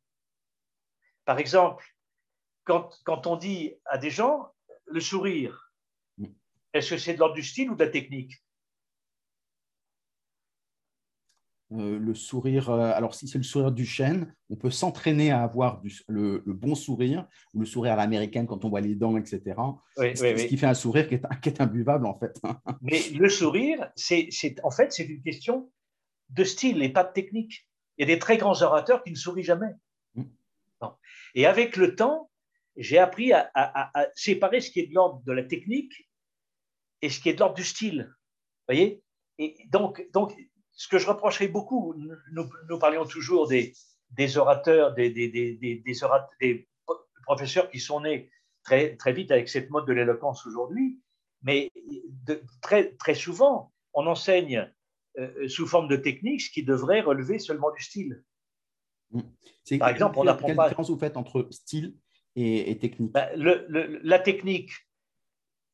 Par 1.25 1.39
exemple, 1.39 1.85
quand, 2.65 2.97
quand, 3.05 3.27
on 3.27 3.37
dit 3.37 3.75
à 3.87 3.99
des 3.99 4.11
gens 4.11 4.53
le 4.87 5.01
sourire, 5.01 5.73
est-ce 6.73 6.91
que 6.91 6.99
c'est 6.99 7.15
de 7.15 7.19
l'ordre 7.19 7.35
du 7.35 7.43
style 7.43 7.71
ou 7.71 7.75
de 7.75 7.85
la 7.85 7.91
technique? 7.91 8.35
Euh, 11.73 12.01
le 12.01 12.15
sourire, 12.15 12.69
euh, 12.71 12.91
alors 12.95 13.15
si 13.15 13.29
c'est 13.29 13.39
le 13.39 13.45
sourire 13.45 13.71
du 13.71 13.87
chêne, 13.87 14.35
on 14.49 14.57
peut 14.57 14.73
s'entraîner 14.73 15.31
à 15.31 15.45
avoir 15.45 15.81
le, 16.09 16.43
bon 16.45 16.75
sourire, 16.75 17.29
ou 17.55 17.61
le 17.61 17.67
sourire 17.67 17.93
à 17.93 17.97
l'américaine 17.97 18.49
quand 18.49 18.65
on 18.65 18.71
voit 18.71 18.81
les 18.81 18.97
dents, 18.97 19.17
etc. 19.17 19.55
ce, 19.97 20.47
qui 20.47 20.57
fait 20.57 20.67
un 20.67 20.75
sourire 20.75 21.09
qui 21.09 21.15
est, 21.15 21.23
qui 21.43 21.49
est 21.49 21.61
imbuvable 21.61 22.07
en 22.07 22.19
fait. 22.19 22.41
Mais 22.83 23.01
le 23.15 23.29
sourire, 23.29 23.89
c'est, 23.95 24.31
en 24.65 24.73
fait, 24.73 24.93
c'est 24.93 25.05
une 25.05 25.23
question 25.23 25.71
de 26.31 26.43
style 26.43 26.83
et 26.83 26.89
pas 26.89 27.05
de 27.05 27.13
technique. 27.13 27.69
Il 27.99 28.09
y 28.09 28.11
a 28.11 28.15
des 28.15 28.19
très 28.19 28.37
grands 28.37 28.63
orateurs 28.63 29.05
qui 29.05 29.13
ne 29.13 29.17
sourient 29.17 29.45
jamais. 29.45 29.73
Mm. 30.15 30.25
Et 31.37 31.47
avec 31.47 31.77
le 31.77 31.95
temps, 31.95 32.31
j'ai 32.77 32.99
appris 32.99 33.33
à, 33.33 33.49
à, 33.55 34.07
séparer 34.17 34.61
ce 34.61 34.73
qui 34.73 34.81
est 34.81 34.87
de 34.89 34.95
l'ordre 34.95 35.23
de 35.25 35.33
la 35.33 35.45
technique 35.45 36.09
et 37.01 37.11
ce 37.11 37.21
qui 37.21 37.29
est 37.29 37.35
de 37.35 37.39
l'ordre 37.39 37.55
du 37.55 37.65
style. 37.65 38.09
Vous 38.09 38.75
voyez? 38.75 39.05
Et 39.39 39.57
donc, 39.69 40.05
donc, 40.13 40.35
ce 40.81 40.89
que 40.89 40.97
je 40.97 41.07
reprocherais 41.07 41.49
beaucoup, 41.49 41.95
nous, 42.33 42.79
parlions 42.79 43.05
toujours 43.05 43.47
des, 43.47 43.75
orateurs, 44.39 44.95
des, 44.95 45.11
des, 45.11 46.69
professeurs 47.25 47.69
qui 47.69 47.79
sont 47.79 48.01
nés 48.01 48.31
très, 48.65 48.97
très 48.97 49.13
vite 49.13 49.31
avec 49.31 49.51
cette 49.51 49.69
mode 49.69 49.87
de 49.87 49.93
l'éloquence 49.93 50.47
aujourd'hui, 50.47 50.99
mais 51.43 51.71
très, 52.63 52.93
très 52.95 53.15
souvent, 53.15 53.75
on 53.93 54.07
enseigne 54.07 54.73
euh, 55.19 55.49
sous 55.49 55.67
forme 55.67 55.87
de 55.87 55.97
technique 55.97 56.41
ce 56.41 56.51
qui 56.51 56.63
devrait 56.63 57.03
relever 57.03 57.39
seulement 57.39 57.73
du 57.73 57.83
style. 57.83 58.25
Mmh. 59.11 59.21
Par 59.81 59.91
exemple, 59.91 60.19
on 60.19 60.27
apprend 60.27 60.47
quelle 60.47 60.57
pas. 60.57 60.63
Quelle 60.63 60.71
différence 60.71 60.89
vous 60.89 60.99
faites 60.99 61.19
entre 61.19 61.47
style 61.51 61.95
et, 62.37 62.79
technique? 62.79 63.13
Ben, 63.13 63.29
La 64.03 64.19
technique, 64.19 64.73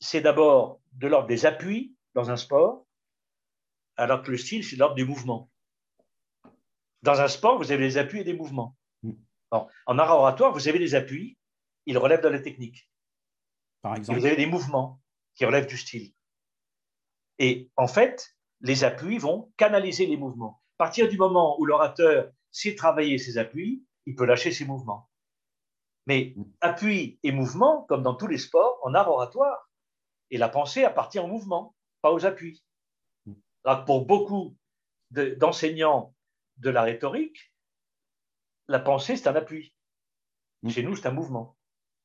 c'est 0.01 0.21
d'abord 0.21 0.81
de 0.95 1.07
l'ordre 1.07 1.29
des 1.29 1.47
appuis 1.47 1.95
dans 2.15 2.33
un 2.33 2.37
sport 2.37 2.86
alors 3.97 4.23
que 4.23 4.31
le 4.31 4.37
style, 4.37 4.65
c'est 4.65 4.77
l'ordre 4.77 4.95
du 4.95 5.05
mouvement. 5.05 5.51
Dans 7.03 7.21
un 7.21 7.29
sport, 7.29 7.59
vous 7.59 7.73
avez 7.73 7.87
des 7.87 7.99
appuis 7.99 8.21
et 8.21 8.25
des 8.25 8.35
mouvements. 8.35 8.77
Mm. 9.03 9.13
en 9.53 9.99
art 9.99 10.11
oratoire, 10.11 10.53
vous 10.53 10.69
avez 10.69 10.79
des 10.79 10.95
appuis, 10.95 11.39
ils 11.87 11.99
relèvent 11.99 12.23
de 12.23 12.29
la 12.29 12.41
technique. 12.41 12.91
Par 13.83 13.97
exemple. 13.97 14.19
vous 14.19 14.27
avez 14.27 14.37
des 14.37 14.47
mouvements 14.47 15.01
qui 15.35 15.45
relèvent 15.45 15.67
du 15.67 15.77
style. 15.77 16.13
Et 17.39 17.71
en 17.77 17.87
fait, 17.87 18.35
les 18.61 18.85
appuis 18.85 19.19
vont 19.19 19.53
canaliser 19.57 20.07
les 20.07 20.17
mouvements. 20.17 20.61
À 20.79 20.85
partir 20.85 21.09
du 21.09 21.17
moment 21.17 21.59
où 21.61 21.65
l'orateur 21.65 22.31
sait 22.51 22.75
travailler 22.75 23.19
ses 23.19 23.39
appuis, 23.39 23.85
il 24.07 24.17
peut 24.17 24.25
lâcher 24.25 24.51
ses 24.51 24.65
mouvements. 24.65 25.09
Mais 26.07 26.35
mm. 26.37 26.45
appui 26.61 27.19
et 27.23 27.33
mouvement, 27.33 27.85
comme 27.89 28.03
dans 28.03 28.15
tous 28.15 28.27
les 28.27 28.39
sports, 28.39 28.79
en 28.83 28.95
art 28.95 29.11
oratoire, 29.11 29.71
et 30.31 30.39
la 30.39 30.49
pensée 30.49 30.85
appartient 30.85 31.21
au 31.21 31.29
mouvement, 31.29 31.77
pas 32.03 32.13
aux 32.13 32.27
appuis 32.27 32.65
pour 33.75 34.07
beaucoup 34.07 34.57
d'enseignants 35.11 36.15
de, 36.59 36.71
la 36.71 36.83
rhétorique, 36.83 37.53
la 38.69 38.79
pensée, 38.79 39.17
c'est 39.17 39.29
un 39.29 39.37
appui. 39.37 39.75
Mm. 40.63 40.71
Chez 40.71 40.83
nous, 40.83 40.97
c'est 40.97 41.09
un 41.09 41.13
mouvement. 41.13 41.57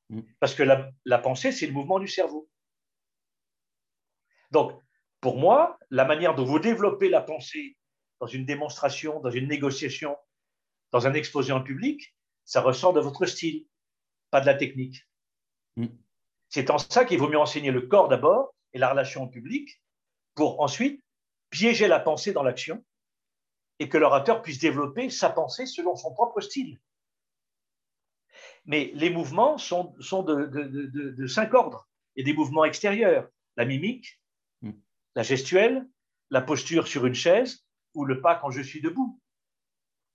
Mm. 0.09 0.22
Parce 0.39 0.55
que 0.55 0.64
la, 0.64 1.20
pensée, 1.20 1.51
c'est 1.51 1.68
le 1.68 1.74
mouvement 1.74 1.99
du 1.99 2.07
cerveau. 2.07 2.49
Donc, 4.51 4.74
pour 5.22 5.38
moi, 5.38 5.78
la 5.89 6.05
manière 6.05 6.36
dont 6.36 6.45
vous 6.45 6.59
développez 6.59 7.09
la 7.09 7.22
pensée 7.22 7.78
dans 8.20 8.28
une 8.28 8.45
démonstration, 8.45 9.20
dans 9.22 9.30
une 9.30 9.47
négociation, 9.47 10.18
dans 10.91 11.07
un 11.07 11.14
exposé 11.14 11.53
en 11.53 11.62
public, 11.62 12.16
ça 12.43 12.62
ressort 12.62 12.93
de 12.93 12.99
votre 12.99 13.26
style, 13.26 13.66
pas 14.32 14.41
de 14.41 14.47
la 14.47 14.55
technique. 14.55 15.07
Mm. 15.78 15.88
C'est 16.49 16.70
en 16.70 16.78
ça 16.80 17.05
qu'il 17.05 17.20
vaut 17.20 17.30
mieux 17.30 17.39
enseigner 17.39 17.72
le 17.72 17.82
corps 17.82 18.09
d'abord 18.09 18.53
et 18.74 18.80
la 18.80 18.89
relation 18.89 19.24
au 19.24 19.28
public 19.28 19.82
pour 20.36 20.59
ensuite 20.62 21.03
piéger 21.52 21.88
la 21.88 21.99
pensée 21.99 22.34
dans 22.34 22.41
l'action 22.41 22.84
et 23.78 23.89
que 23.89 23.97
l'orateur 23.97 24.41
puisse 24.41 24.60
développer 24.60 25.10
sa 25.10 25.30
pensée 25.30 25.68
selon 25.68 25.95
son 25.95 26.14
propre 26.14 26.41
style. 26.41 26.80
Mais 28.66 28.91
les 28.95 29.10
mouvements 29.10 29.58
sont, 29.58 29.95
sont 29.99 30.24
de, 30.24 31.28
cinq 31.28 31.54
ordres. 31.54 31.88
A 32.18 32.24
des 32.24 32.34
mouvements 32.34 32.66
extérieurs, 32.66 33.30
la 33.58 33.66
mimique, 33.66 34.20
hmm. 34.62 34.72
la 35.16 35.24
gestuelle, 35.24 35.88
la 36.30 36.41
posture 36.41 36.88
sur 36.88 37.06
une 37.06 37.16
chaise 37.16 37.66
ou 37.93 38.06
le 38.06 38.22
pas 38.22 38.36
quand 38.36 38.52
je 38.52 38.62
suis 38.62 38.82
debout. 38.82 39.20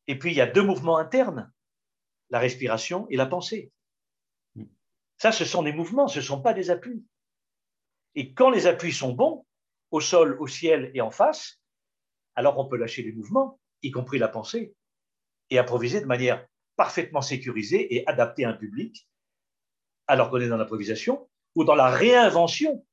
Et 0.06 0.18
puis 0.18 0.30
il 0.30 0.36
y 0.36 0.40
a 0.40 0.46
deux 0.46 0.62
mouvements 0.62 0.98
internes, 0.98 1.52
la 2.30 2.38
respiration 2.38 3.06
et 3.10 3.16
la 3.16 3.26
pensée. 3.26 3.72
Hmm. 4.54 4.66
Ça, 5.18 5.32
ce 5.32 5.44
sont 5.44 5.62
des 5.62 5.72
mouvements, 5.72 6.08
ce 6.08 6.20
ne 6.20 6.24
sont 6.24 6.40
pas 6.40 6.54
des 6.54 6.70
appuis. 6.70 7.04
Et 8.14 8.32
quand 8.32 8.50
les 8.50 8.66
appuis 8.66 8.92
sont 8.92 9.12
bons, 9.12 9.44
au 9.90 10.00
sol, 10.00 10.36
au 10.40 10.46
ciel 10.46 10.90
et 10.94 11.00
en 11.00 11.10
face, 11.10 11.60
alors 12.34 12.58
on 12.58 12.68
peut 12.68 12.76
lâcher 12.76 13.02
les 13.02 13.12
mouvements, 13.12 13.60
y 13.82 13.90
compris 13.90 14.18
la 14.18 14.28
pensée, 14.28 14.74
et 15.50 15.58
improviser 15.58 16.00
de 16.00 16.06
manière 16.06 16.46
parfaitement 16.76 17.22
sécurisée 17.22 17.94
et 17.94 18.06
adaptée 18.06 18.44
à 18.44 18.50
un 18.50 18.54
public, 18.54 19.08
alors 20.06 20.30
qu'on 20.30 20.40
est 20.40 20.48
dans 20.48 20.56
l'improvisation 20.56 21.28
ou 21.54 21.64
dans 21.64 21.74
la 21.74 21.88
réinvention 21.88 22.84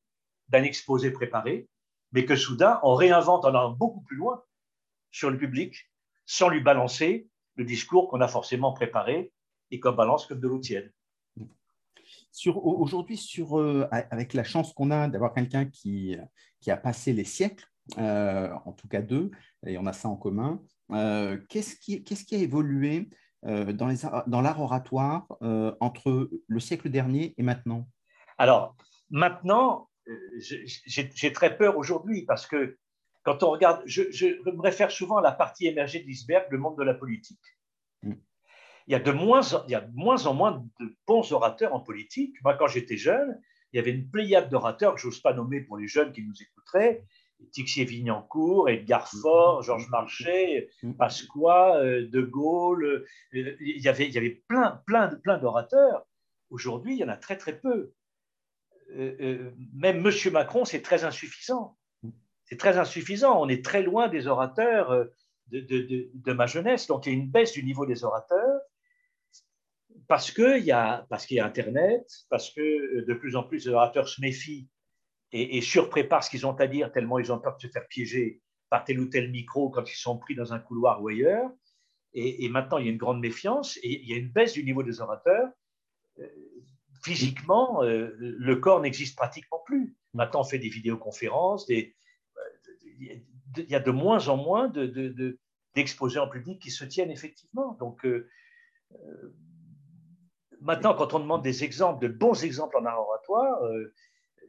d'un 0.47 0.63
exposé 0.63 1.11
préparé, 1.11 1.67
mais 2.11 2.25
que 2.25 2.35
soudain 2.35 2.79
on 2.83 2.95
réinvente 2.95 3.45
en 3.45 3.49
allant 3.49 3.71
beaucoup 3.71 4.01
plus 4.01 4.17
loin 4.17 4.43
sur 5.11 5.29
le 5.29 5.37
public 5.37 5.91
sans 6.25 6.49
lui 6.49 6.61
balancer 6.61 7.27
le 7.55 7.65
discours 7.65 8.09
qu'on 8.09 8.21
a 8.21 8.27
forcément 8.27 8.73
préparé 8.73 9.31
et 9.71 9.79
qu'on 9.79 9.91
balance 9.91 10.25
comme 10.25 10.39
de 10.39 10.47
l'eau 10.47 10.59
tiède 10.59 10.93
aujourd'hui, 12.47 13.17
sur, 13.17 13.59
euh, 13.59 13.88
avec 13.91 14.34
la 14.34 14.43
chance 14.43 14.73
qu'on 14.73 14.91
a 14.91 15.07
d'avoir 15.07 15.34
quelqu'un 15.34 15.65
qui, 15.65 16.17
qui 16.59 16.71
a 16.71 16.77
passé 16.77 17.13
les 17.13 17.23
siècles, 17.23 17.65
euh, 17.97 18.49
en 18.65 18.73
tout 18.73 18.88
cas 18.88 19.01
deux, 19.01 19.31
et 19.65 19.77
on 19.77 19.86
a 19.86 19.93
ça 19.93 20.09
en 20.09 20.15
commun, 20.15 20.61
euh, 20.91 21.38
qu'est-ce 21.49 21.75
qui, 21.75 22.03
qui, 22.03 22.36
a 22.36 22.38
évolué 22.38 23.09
dans, 23.43 23.88
les, 23.88 23.97
dans 24.27 24.41
l'art 24.41 24.61
oratoire 24.61 25.27
entre 25.81 26.29
le 26.47 26.59
siècle 26.59 26.89
dernier 26.89 27.34
et 27.38 27.43
maintenant? 27.43 27.88
Alors, 28.38 28.75
maintenant, 29.09 29.89
j'ai 30.38 31.34
très 31.34 31.57
peur 31.57 31.77
aujourd'hui 31.77 32.23
parce 32.25 32.47
que 32.47 32.77
quand 33.23 33.43
on 33.43 33.51
regarde, 33.51 33.81
je, 33.86 34.03
je, 34.11 34.27
me 34.49 34.61
réfère 34.61 34.91
souvent 34.91 35.17
à 35.17 35.21
la 35.21 35.31
partie 35.31 35.67
émergée 35.67 35.99
de 35.99 36.07
l'iceberg, 36.07 36.45
le 36.51 36.57
monde 36.57 36.77
de 36.77 36.84
la 36.84 36.93
politique. 36.93 37.39
Il 38.88 38.91
y 38.91 38.95
a 38.95 38.99
de 38.99 39.11
moins, 39.11 39.41
il 39.67 39.71
y 39.71 39.75
a 39.75 39.88
moins 39.93 40.25
en 40.25 40.34
moins 40.34 40.65
de 40.79 40.95
bons 41.07 41.31
orateurs 41.31 41.73
en 41.73 41.79
politique. 41.79 42.36
Moi, 42.43 42.55
quand 42.55 42.67
j'étais 42.67 42.97
jeune, 42.97 43.39
il 43.71 43.77
y 43.77 43.79
avait 43.79 43.91
une 43.91 44.09
pléiade 44.09 44.49
d'orateurs 44.49 44.95
que 44.95 45.01
j'ose 45.01 45.19
pas 45.19 45.34
nommer 45.34 45.61
pour 45.61 45.77
les 45.77 45.88
jeunes 45.88 46.11
qui 46.11 46.21
nous 46.23 46.41
écouteraient. 46.41 47.05
Tixier 47.51 47.86
Vignancourt, 47.86 48.69
Edgar 48.69 49.07
Faure, 49.07 49.63
Georges 49.63 49.89
Marchais, 49.89 50.69
Pasqua, 50.97 51.77
euh, 51.77 52.07
De 52.07 52.21
Gaulle. 52.21 53.05
Euh, 53.34 53.55
il 53.59 53.81
y 53.81 53.88
avait, 53.89 54.07
il 54.07 54.13
y 54.13 54.17
avait 54.17 54.43
plein, 54.47 54.81
plein, 54.86 55.09
plein 55.15 55.38
d'orateurs. 55.38 56.05
Aujourd'hui, 56.49 56.95
il 56.95 56.99
y 56.99 57.03
en 57.03 57.09
a 57.09 57.17
très, 57.17 57.38
très 57.38 57.59
peu. 57.59 57.93
Euh, 58.95 59.51
même 59.73 60.05
M. 60.05 60.11
Macron, 60.31 60.65
c'est 60.65 60.81
très 60.81 61.03
insuffisant. 61.03 61.77
C'est 62.45 62.57
très 62.57 62.77
insuffisant. 62.77 63.41
On 63.41 63.49
est 63.49 63.65
très 63.65 63.81
loin 63.81 64.07
des 64.07 64.27
orateurs 64.27 65.07
de, 65.47 65.59
de, 65.59 66.09
de, 66.13 66.34
ma 66.34 66.45
jeunesse. 66.45 66.88
Donc, 66.88 67.05
il 67.05 67.13
y 67.13 67.15
a 67.15 67.17
une 67.17 67.29
baisse 67.29 67.53
du 67.53 67.63
niveau 67.63 67.86
des 67.86 68.03
orateurs 68.03 68.52
parce 70.07 70.31
qu'il 70.31 70.63
y, 70.63 70.71
a, 70.71 71.07
qu'il 71.27 71.37
y 71.37 71.39
a 71.39 71.45
Internet, 71.45 72.05
parce 72.29 72.51
que 72.51 72.61
euh, 72.61 73.05
de 73.05 73.13
plus 73.13 73.35
en 73.35 73.43
plus 73.43 73.65
d'orateurs 73.65 74.07
se 74.07 74.21
méfient 74.21 74.67
et, 75.31 75.61
surpréparent 75.61 76.21
ce 76.21 76.29
qu'ils 76.29 76.45
ont 76.45 76.53
à 76.53 76.67
dire 76.67 76.91
tellement 76.91 77.17
ils 77.17 77.31
ont 77.31 77.39
peur 77.39 77.55
de 77.55 77.61
se 77.61 77.67
faire 77.67 77.87
piéger 77.87 78.41
par 78.69 78.83
tel 78.83 78.99
ou 78.99 79.07
tel 79.07 79.31
micro 79.31 79.69
quand 79.69 79.89
ils 79.91 79.95
sont 79.95 80.17
pris 80.17 80.35
dans 80.35 80.53
un 80.53 80.59
couloir 80.59 81.01
ou 81.01 81.07
ailleurs. 81.07 81.49
Et, 82.15 82.47
maintenant, 82.47 82.77
il 82.77 82.85
y 82.85 82.89
a 82.89 82.91
une 82.91 82.99
grande 82.99 83.19
méfiance 83.19 83.77
et 83.77 84.01
il 84.03 84.07
y 84.07 84.13
a 84.13 84.17
une 84.17 84.29
baisse 84.29 84.53
du 84.53 84.63
niveau 84.63 84.83
des 84.83 85.01
orateurs. 85.01 85.49
Euh, 86.19 86.27
physiquement, 87.03 87.83
euh, 87.83 88.13
le 88.19 88.55
corps 88.57 88.81
n'existe 88.81 89.17
pratiquement 89.17 89.63
plus. 89.65 89.95
Maintenant, 90.13 90.41
on 90.41 90.43
fait 90.43 90.59
des 90.59 90.69
vidéoconférences, 90.69 91.67
il 91.69 91.91
y 93.57 93.73
a 93.73 93.79
de 93.79 93.89
moins 93.89 94.27
en 94.27 94.37
moins 94.37 94.71
d'exposés 95.73 96.15
de, 96.17 96.19
en 96.19 96.29
public 96.29 96.61
qui 96.61 96.69
se 96.69 96.85
tiennent 96.85 97.09
effectivement. 97.09 97.73
Donc, 97.79 98.05
maintenant, 100.64 100.95
quand 100.95 101.14
on 101.14 101.20
demande 101.20 101.43
des 101.43 101.64
exemples, 101.64 102.01
de 102.01 102.11
bons 102.11 102.43
exemples 102.43 102.78
en 102.78 102.86
oratoire, 102.86 103.64
euh, 103.64 103.93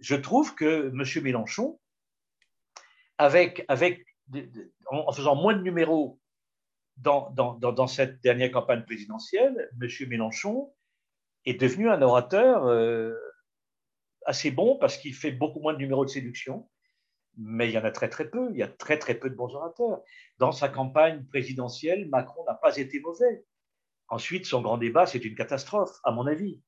je 0.01 0.15
trouve 0.15 0.55
que 0.55 0.89
M. 0.89 1.23
Mélenchon, 1.23 1.79
en 3.19 5.12
faisant 5.12 5.35
moins 5.35 5.55
de 5.55 5.62
numéros 5.62 6.19
dans, 6.97 7.87
cette 7.87 8.21
dernière 8.23 8.51
campagne 8.51 8.85
présidentielle, 8.85 9.71
M. 9.81 9.89
Mélenchon 10.09 10.73
est 11.45 11.61
devenu 11.61 11.91
un 11.91 12.01
orateur 12.01 12.67
euh, 12.67 13.15
assez 14.25 14.51
bon 14.51 14.79
parce 14.79 14.97
qu'il 14.97 15.15
fait 15.15 15.33
beaucoup 15.33 15.61
moins 15.61 15.75
de 15.75 15.79
numéros 15.79 16.05
de 16.05 16.11
séduction, 16.11 16.69
mais 17.37 17.69
il 17.69 17.73
y 17.75 17.79
en 17.79 17.85
a 17.85 17.91
très 17.91 18.09
très 18.09 18.29
peu. 18.29 18.51
Il 18.53 18.57
y 18.57 18.62
a 18.62 18.69
très 18.69 18.99
très 18.99 19.15
peu 19.15 19.29
de 19.29 19.35
bons 19.35 19.55
orateurs. 19.55 20.01
Dans 20.39 20.53
sa 20.53 20.69
campagne 20.69 21.25
présidentielle, 21.27 22.09
Macron 22.09 22.45
n'a 22.45 22.55
pas 22.55 22.77
été 22.77 23.01
mauvais. 23.01 23.45
Ensuite, 24.09 24.46
son 24.46 24.62
grand 24.62 24.78
débat, 24.78 25.07
c'est 25.07 25.24
une 25.24 25.34
catastrophe, 25.34 25.98
à 26.05 26.12
mon 26.12 26.26
avis, 26.26 26.62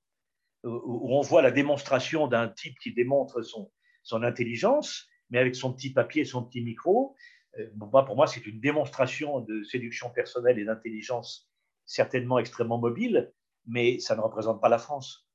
où 0.65 1.17
on 1.17 1.21
voit 1.21 1.43
la 1.43 1.51
démonstration 1.51 2.27
d'un 2.27 2.49
type 2.49 2.79
qui 2.81 2.93
démontre 2.93 3.43
son, 3.43 3.71
son 4.03 4.23
intelligence, 4.23 5.09
mais 5.31 5.39
avec 5.39 5.55
son 5.55 5.73
petit 5.73 5.93
papier 5.93 6.25
son 6.25 6.45
petit 6.45 6.63
micro. 6.63 7.15
Euh, 7.59 7.69
pour 7.79 8.17
moi, 8.17 8.27
c'est 8.27 8.47
une 8.47 8.61
démonstration 8.61 9.41
de 9.41 9.63
séduction 9.65 10.11
personnelle 10.11 10.59
et 10.59 10.65
d'intelligence 10.65 11.51
certainement 11.85 12.39
extrêmement 12.39 12.79
mobile, 12.79 13.33
mais 13.67 13.99
ça 14.01 14.17
ne 14.17 14.21
représente 14.21 14.61
pas 14.61 14.69
la 14.69 14.79
France. 14.79 15.29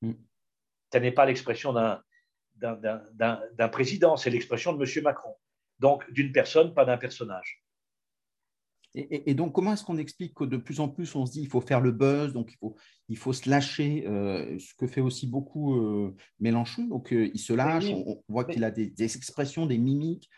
Mm. 0.00 0.12
Ce 0.92 0.98
n'est 0.98 1.12
pas 1.12 1.26
l'expression 1.26 1.72
d'un 1.72 3.68
président, 3.68 4.16
c'est 4.16 4.30
l'expression 4.30 4.72
de 4.72 4.84
M. 4.84 5.04
Macron. 5.04 5.34
Donc, 5.78 6.08
d'une 6.12 6.32
personne, 6.32 6.74
pas 6.74 6.84
d'un 6.84 6.98
personnage. 6.98 7.61
Et, 8.94 9.32
donc, 9.32 9.54
comment 9.54 9.72
est-ce 9.72 9.84
qu'on 9.84 9.96
explique 9.96 10.34
que 10.34 10.44
de 10.44 10.58
plus 10.58 10.80
en 10.80 10.88
plus, 10.88 11.14
on 11.16 11.24
se 11.24 11.32
dit 11.32 11.40
il 11.40 11.48
faut 11.48 11.62
faire 11.62 11.80
le 11.80 11.92
buzz, 11.92 12.34
donc 12.34 12.52
il 12.52 12.56
faut, 12.58 12.76
il 13.08 13.16
faut 13.16 13.32
se 13.32 13.48
lâcher, 13.48 14.04
euh, 14.06 14.58
ce 14.58 14.74
que 14.74 14.86
fait 14.86 15.00
aussi 15.00 15.26
beaucoup 15.26 15.76
euh, 15.76 16.14
Mélenchon. 16.40 16.84
Donc, 16.84 17.10
euh, 17.12 17.30
il 17.32 17.40
se 17.40 17.54
lâche, 17.54 17.86
on, 17.88 18.22
voit 18.28 18.44
qu'il 18.44 18.64
a 18.64 18.70
des, 18.70 18.88
des, 18.90 19.16
expressions, 19.16 19.64
des 19.64 19.78
mimiques 19.78 20.28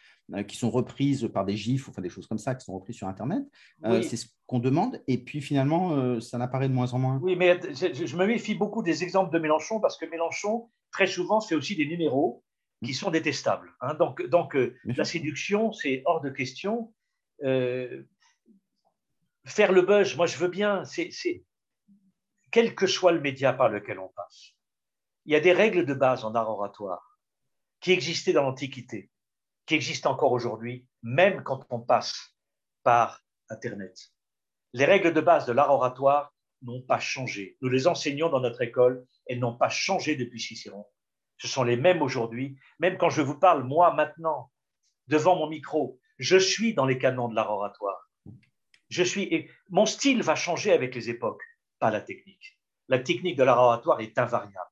qui 0.49 0.57
sont 0.57 0.71
reprises 0.71 1.29
par 1.35 1.45
des 1.45 1.55
gifs, 1.55 1.87
enfin 1.87 2.01
des 2.01 2.09
choses 2.09 2.27
comme 2.27 2.39
ça, 2.39 2.55
qui 2.55 2.65
sont 2.65 2.73
reprises 2.73 2.97
sur 2.97 3.09
Internet. 3.09 3.43
C'est 3.83 4.17
ce 4.17 4.29
qu'on 4.47 4.59
demande, 4.59 5.03
et 5.07 5.19
puis 5.19 5.43
finalement, 5.43 6.19
ça 6.19 6.39
n'apparaît 6.39 6.69
de 6.69 6.73
moins 6.73 6.95
en 6.95 6.99
moins. 6.99 7.21
Oui, 7.23 7.37
mais 7.37 7.61
je 7.75 8.17
me 8.17 8.27
méfie 8.27 8.55
beaucoup 8.55 8.83
des 8.83 9.03
exemples 9.03 9.35
de 9.35 9.39
Mélenchon, 9.39 9.81
parce 9.81 9.99
que 9.99 10.07
Mélenchon, 10.07 10.71
très 10.93 11.07
souvent, 11.07 11.43
fait 11.43 11.55
aussi 11.55 11.77
des 11.77 11.85
numéros 11.85 12.43
qui 12.83 12.93
mmh. 12.93 12.95
sont 12.95 13.11
détestables. 13.11 13.71
Hein. 13.83 13.93
Donc, 13.99 14.27
donc 14.29 14.57
la 14.85 15.05
séduction, 15.05 15.73
c'est 15.73 16.03
hors 16.07 16.23
de 16.23 16.31
question 16.31 16.95
faire 19.45 19.73
le 19.73 19.83
buzz, 19.83 20.17
moi 20.17 20.27
je 20.27 20.37
veux 20.39 20.49
bien, 20.49 20.85
c'est 20.85 21.11
quel 22.51 22.75
que 22.75 22.87
soit 22.87 23.13
le 23.13 23.21
média 23.21 23.53
par 23.53 23.69
lequel 23.69 23.99
on 23.99 24.09
passe. 24.09 24.53
Il 25.27 25.33
y 25.33 25.37
a 25.37 25.41
des 25.41 25.53
règles 25.53 25.87
de 25.87 25.95
base 25.95 26.25
en 26.25 26.35
art 26.35 26.51
oratoire 26.51 27.19
qui 27.81 27.93
existaient 27.93 28.33
dans 28.33 28.43
l'Antiquité, 28.43 29.11
qui 29.67 29.75
existent 29.75 30.11
encore 30.11 30.33
aujourd'hui, 30.33 30.87
même 31.03 31.43
quand 31.43 31.67
on 31.71 31.81
passe 31.81 32.37
par 32.83 33.21
Internet. 33.51 33.99
Les 34.73 34.85
règles 34.85 35.13
de 35.13 35.21
base 35.21 35.47
de 35.47 35.53
l'art 35.53 35.71
oratoire 35.71 36.35
n'ont 36.63 36.83
pas 36.83 36.99
changé. 36.99 37.57
Nous 37.61 37.69
les 37.69 37.87
enseignons 37.87 38.31
dans 38.31 38.41
notre 38.41 38.63
école, 38.63 39.07
elles 39.27 39.39
n'ont 39.39 39.57
pas 39.57 39.69
changé 39.69 40.17
depuis 40.17 40.41
Cicéron. 40.41 40.87
Ce 41.37 41.49
sont 41.49 41.65
les 41.65 41.77
mêmes 41.77 42.03
aujourd'hui. 42.03 42.57
Même 42.79 42.97
quand 42.97 43.11
je 43.11 43.23
vous 43.23 43.39
parle, 43.39 43.65
moi, 43.65 43.93
maintenant, 43.95 44.51
devant 45.09 45.37
mon 45.37 45.49
micro, 45.49 46.01
je 46.19 46.37
suis 46.37 46.75
dans 46.75 46.87
les 46.87 46.99
canons 46.99 47.29
de 47.29 47.35
l'art 47.35 47.51
oratoire. 47.51 48.04
Je 48.89 49.03
suis, 49.03 49.49
mon 49.71 49.87
style 49.87 50.23
va 50.23 50.35
changer 50.35 50.73
avec 50.73 50.95
les 50.95 51.11
époques, 51.11 51.43
pas 51.79 51.91
la 51.91 52.01
technique. 52.01 52.59
La 52.89 52.99
technique 52.99 53.37
de 53.37 53.43
l'art 53.43 53.61
oratoire 53.61 54.01
est 54.01 54.19
invariable. 54.19 54.71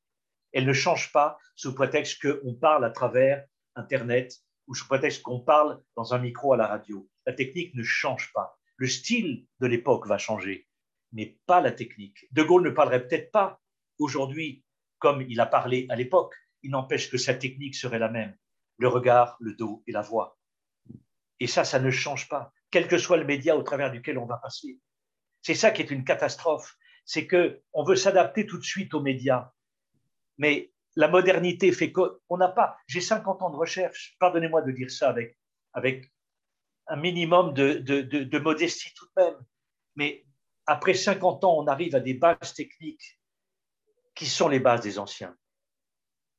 Elle 0.53 0.67
ne 0.67 0.73
change 0.73 1.13
pas 1.13 1.39
sous 1.57 1.75
prétexte 1.75 2.21
qu'on 2.21 2.55
parle 2.55 2.85
à 2.85 2.91
travers 2.91 3.45
Internet 3.75 4.35
ou 4.67 4.75
sous 4.75 4.87
prétexte 4.87 5.23
qu'on 5.23 5.41
parle 5.41 5.83
dans 5.97 6.13
un 6.13 6.19
micro 6.19 6.53
à 6.53 6.57
la 6.57 6.67
radio. 6.67 7.09
La 7.27 7.33
technique 7.33 7.75
ne 7.75 7.83
change 7.83 8.31
pas. 8.35 8.59
Le 8.77 8.87
style 8.87 9.47
de 9.61 9.67
l'époque 9.67 10.07
va 10.07 10.19
changer, 10.19 10.69
mais 11.13 11.39
pas 11.47 11.61
la 11.61 11.73
technique. 11.73 12.27
De 12.33 12.43
Gaulle 12.43 12.65
ne 12.65 12.71
parlerait 12.71 13.07
peut-être 13.07 13.31
pas 13.31 13.61
aujourd'hui 13.99 14.65
comme 14.99 15.23
il 15.23 15.41
a 15.41 15.47
parlé 15.47 15.87
à 15.89 15.97
l'époque. 15.97 16.35
Il 16.63 16.71
n'empêche 16.71 17.11
que 17.11 17.19
sa 17.19 17.35
technique 17.35 17.75
serait 17.75 17.99
la 17.99 18.09
même. 18.09 18.37
Le 18.79 18.89
regard, 18.89 19.37
le 19.41 19.55
dos 19.55 19.83
et 19.87 19.93
la 19.93 20.03
voix. 20.03 20.39
Et 21.41 21.47
ça, 21.47 21.65
ça 21.65 21.81
ne 21.81 21.91
change 21.91 22.29
pas 22.29 22.53
quel 22.73 22.89
que 22.89 22.99
soit 22.99 23.19
le 23.19 23.25
média 23.25 23.57
au 23.57 23.63
travers 23.63 23.93
duquel 23.93 24.19
on 24.19 24.27
va 24.27 24.39
passer. 24.39 24.81
C'est 25.43 25.55
ça 25.55 25.71
qui 25.71 25.83
est 25.83 25.91
une 25.91 26.05
catastrophe, 26.05 26.77
c'est 27.05 27.27
que 27.27 27.63
on 27.73 27.85
veut 27.85 27.97
s'adapter 27.97 28.47
tout 28.47 28.59
de 28.59 28.65
suite 28.65 28.95
aux 28.95 29.01
médias. 29.01 29.53
Mais 30.39 30.73
la 30.97 31.09
modernité 31.09 31.71
fait 31.71 31.93
qu'on 31.93 32.37
n'a 32.37 32.49
pas. 32.49 32.77
J'ai 32.87 33.01
50 33.01 33.43
ans 33.43 33.51
de 33.51 33.57
recherche, 33.57 34.17
pardonnez-moi 34.19 34.63
de 34.63 34.73
dire 34.73 34.91
ça 34.91 35.11
avec, 35.11 35.39
avec 35.75 36.11
un 36.87 36.97
minimum 36.97 37.53
de, 37.53 37.75
de, 37.75 38.39
modestie 38.39 38.93
tout 38.95 39.07
de 39.17 39.23
même. 39.23 39.37
Mais 39.95 40.25
après 40.67 40.95
50 40.95 41.45
ans, 41.45 41.59
on 41.59 41.67
arrive 41.67 41.95
à 41.95 42.01
des 42.01 42.15
bases 42.15 42.55
techniques 42.55 43.21
qui 44.15 44.27
sont 44.27 44.49
les 44.49 44.61
bases 44.61 44.83
des 44.83 44.99
anciens. 44.99 45.37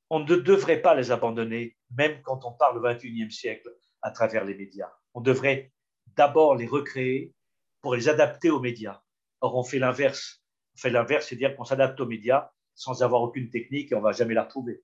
On 0.10 0.20
ne 0.20 0.36
devrait 0.36 0.82
pas 0.82 0.96
les 0.96 1.12
abandonner, 1.12 1.78
même 1.92 2.22
quand 2.22 2.46
on 2.46 2.54
parle 2.54 2.78
au 2.78 2.82
XXIe 2.82 3.32
siècle 3.32 3.70
à 4.02 4.12
travers 4.12 4.46
les 4.46 4.56
médias. 4.56 4.92
On 5.14 5.22
devrait 5.22 5.72
d'abord 6.16 6.56
les 6.56 6.68
recréer 6.68 7.34
pour 7.82 7.96
les 7.96 8.10
adapter 8.10 8.50
aux 8.50 8.60
médias. 8.60 9.02
Or, 9.42 9.56
on 9.56 9.64
fait 9.64 9.80
l'inverse. 9.80 10.42
On 10.76 10.80
fait 10.80 10.90
l'inverse, 10.90 11.28
c'est-à-dire 11.28 11.56
qu'on 11.56 11.66
s'adapte 11.66 12.00
aux 12.00 12.06
médias 12.06 12.50
sans 12.76 13.04
avoir 13.04 13.22
aucune 13.22 13.50
technique 13.50 13.92
et 13.92 13.96
on 13.96 14.00
ne 14.00 14.04
va 14.04 14.14
jamais 14.14 14.34
la 14.34 14.44
retrouver. 14.44 14.82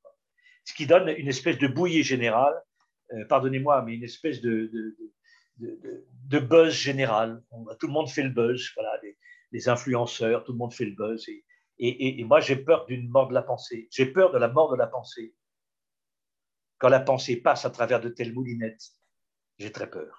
Ce 0.66 0.74
qui 0.74 0.86
donne 0.86 1.10
une 1.10 1.28
espèce 1.28 1.58
de 1.58 1.68
bouillie 1.68 2.04
générale, 2.04 2.54
euh, 3.14 3.26
pardonnez-moi, 3.26 3.82
mais 3.84 3.96
une 3.96 4.04
espèce 4.04 4.42
de, 4.42 4.70
de, 5.58 6.40
buzz 6.40 6.74
général. 6.74 7.42
tout 7.80 7.88
le 7.88 7.94
monde 7.94 8.10
fait 8.10 8.22
le 8.22 8.30
buzz, 8.30 8.70
voilà, 8.76 8.92
les, 9.52 9.70
influenceurs, 9.70 10.44
tout 10.44 10.52
le 10.52 10.58
monde 10.58 10.74
fait 10.74 10.86
le 10.86 10.96
buzz. 10.96 11.26
Et, 11.28 12.20
et 12.20 12.24
moi, 12.26 12.40
j'ai 12.42 12.58
peur 12.58 12.86
d'une 12.86 13.10
mort 13.10 13.30
de 13.30 13.34
la 13.34 13.42
pensée. 13.42 13.88
J'ai 13.92 14.06
peur 14.06 14.32
de 14.32 14.38
la 14.38 14.50
mort 14.50 14.72
de 14.72 14.78
la 14.78 14.88
pensée. 14.88 15.34
Quand 16.78 16.90
la 16.90 17.00
pensée 17.00 17.38
passe 17.38 17.66
à 17.66 17.70
travers 17.70 18.02
de 18.02 18.10
telles 18.10 18.34
moulinettes, 18.34 18.90
j'ai 19.58 19.72
très 19.72 19.90
peur 19.90 20.19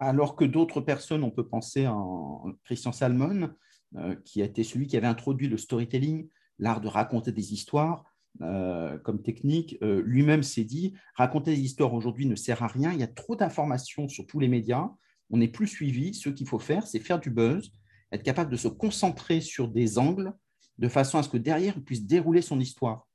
alors 0.00 0.36
que 0.36 0.44
d'autres 0.44 0.80
personnes, 0.80 1.24
on 1.24 1.30
peut 1.30 1.46
penser 1.46 1.86
en 1.86 2.52
Christian 2.64 2.92
Salmon, 2.92 3.50
euh, 3.96 4.14
qui 4.24 4.42
a 4.42 4.44
été 4.44 4.64
celui 4.64 4.86
qui 4.86 4.96
avait 4.96 5.06
introduit 5.06 5.48
le 5.48 5.56
storytelling, 5.56 6.28
l'art 6.58 6.80
de 6.80 6.88
raconter 6.88 7.32
des 7.32 7.54
histoires 7.54 8.04
euh, 8.42 8.98
comme 8.98 9.22
technique. 9.22 9.78
Euh, 9.82 10.02
lui-même 10.04 10.42
s'est 10.42 10.64
dit, 10.64 10.94
raconter 11.14 11.54
des 11.54 11.62
histoires 11.62 11.94
aujourd'hui 11.94 12.26
ne 12.26 12.34
sert 12.34 12.62
à 12.62 12.66
rien, 12.66 12.92
il 12.92 13.00
y 13.00 13.02
a 13.02 13.08
trop 13.08 13.34
d'informations 13.34 14.08
sur 14.08 14.26
tous 14.26 14.40
les 14.40 14.48
médias, 14.48 14.90
on 15.30 15.38
n'est 15.38 15.48
plus 15.48 15.66
suivi, 15.66 16.12
ce 16.14 16.28
qu'il 16.28 16.46
faut 16.46 16.58
faire, 16.58 16.86
c'est 16.86 17.00
faire 17.00 17.18
du 17.18 17.30
buzz, 17.30 17.72
être 18.12 18.22
capable 18.22 18.50
de 18.50 18.56
se 18.56 18.68
concentrer 18.68 19.40
sur 19.40 19.68
des 19.68 19.98
angles 19.98 20.34
de 20.76 20.88
façon 20.88 21.18
à 21.18 21.22
ce 21.22 21.28
que 21.28 21.38
derrière, 21.38 21.74
il 21.76 21.84
puisse 21.84 22.04
dérouler 22.04 22.42
son 22.42 22.60
histoire. 22.60 23.08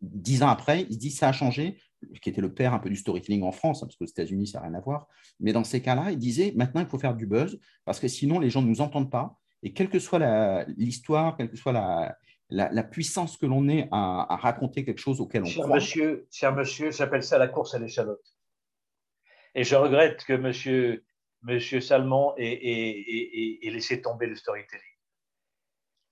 Dix 0.00 0.42
ans 0.42 0.48
après, 0.48 0.86
il 0.88 0.94
se 0.94 0.98
dit, 0.98 1.10
ça 1.10 1.28
a 1.28 1.32
changé, 1.32 1.78
qui 2.20 2.30
était 2.30 2.40
le 2.40 2.52
père 2.52 2.74
un 2.74 2.78
peu 2.78 2.88
du 2.88 2.96
storytelling 2.96 3.42
en 3.42 3.52
France, 3.52 3.82
hein, 3.82 3.86
parce 3.86 3.96
qu'aux 3.96 4.04
États-Unis, 4.04 4.46
ça 4.46 4.60
n'a 4.60 4.66
rien 4.66 4.74
à 4.74 4.80
voir. 4.80 5.06
Mais 5.40 5.52
dans 5.52 5.64
ces 5.64 5.82
cas-là, 5.82 6.10
il 6.10 6.18
disait 6.18 6.52
maintenant, 6.56 6.80
il 6.80 6.86
faut 6.86 6.98
faire 6.98 7.14
du 7.14 7.26
buzz, 7.26 7.58
parce 7.84 8.00
que 8.00 8.08
sinon, 8.08 8.38
les 8.38 8.50
gens 8.50 8.62
ne 8.62 8.68
nous 8.68 8.80
entendent 8.80 9.10
pas. 9.10 9.38
Et 9.62 9.72
quelle 9.72 9.88
que 9.88 9.98
soit 9.98 10.64
l'histoire, 10.76 11.36
quelle 11.36 11.50
que 11.50 11.56
soit 11.56 11.72
la, 11.72 12.16
la, 12.50 12.82
puissance 12.82 13.36
que 13.36 13.46
l'on 13.46 13.68
ait 13.68 13.88
à, 13.92 14.36
raconter 14.36 14.84
quelque 14.84 15.00
chose 15.00 15.20
auquel 15.20 15.42
on 15.42 15.46
cher 15.46 15.64
croit. 15.64 15.76
Monsieur, 15.76 16.26
cher 16.30 16.54
monsieur, 16.54 16.90
j'appelle 16.90 17.22
ça 17.22 17.38
la 17.38 17.48
course 17.48 17.74
à 17.74 17.78
l'échalote. 17.78 18.24
Et 19.54 19.64
je 19.64 19.74
regrette 19.76 20.24
que 20.24 20.32
monsieur, 20.32 21.04
monsieur 21.42 21.80
Salmon 21.80 22.34
ait, 22.36 23.60
ait 23.62 23.70
laissé 23.70 24.02
tomber 24.02 24.26
le 24.26 24.36
storytelling. 24.36 24.82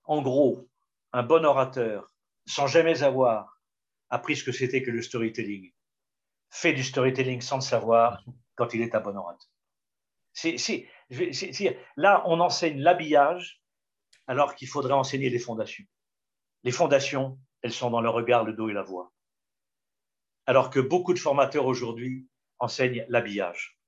En 0.05 0.23
gros, 0.23 0.69
un 1.13 1.23
bon 1.23 1.45
orateur, 1.45 2.13
sans 2.47 2.67
jamais 2.67 3.03
avoir 3.03 3.61
appris 4.09 4.37
ce 4.37 4.45
que 4.45 4.53
c'était 4.53 4.83
que 4.83 4.91
le 4.91 5.03
storytelling, 5.03 5.73
fait 6.51 6.73
du 6.73 6.83
storytelling 6.83 7.41
sans 7.41 7.57
le 7.57 7.63
savoir 7.63 8.23
quand 8.57 8.75
il 8.75 8.83
est 8.83 8.95
à 8.95 9.01
bon 9.01 9.17
orateur. 9.17 9.49
là, 11.97 12.23
on 12.27 12.41
enseigne 12.41 12.81
l'habillage 12.81 13.63
alors 14.27 14.55
qu'il 14.55 14.69
faudrait 14.69 14.93
enseigner 14.93 15.31
les 15.31 15.39
fondations. 15.39 15.85
Les 16.63 16.73
fondations, 16.73 17.39
elles 17.63 17.73
sont 17.73 17.91
dans 17.91 18.01
le 18.01 18.11
regard, 18.11 18.45
le 18.45 18.53
dos 18.53 18.69
et 18.69 18.73
la 18.73 18.83
voix. 18.83 19.13
Alors 20.47 20.71
que 20.71 20.81
beaucoup 20.81 21.15
de 21.15 21.19
formateurs 21.19 21.67
aujourd'hui 21.67 22.29
enseignent 22.59 23.05
l'habillage. 23.09 23.80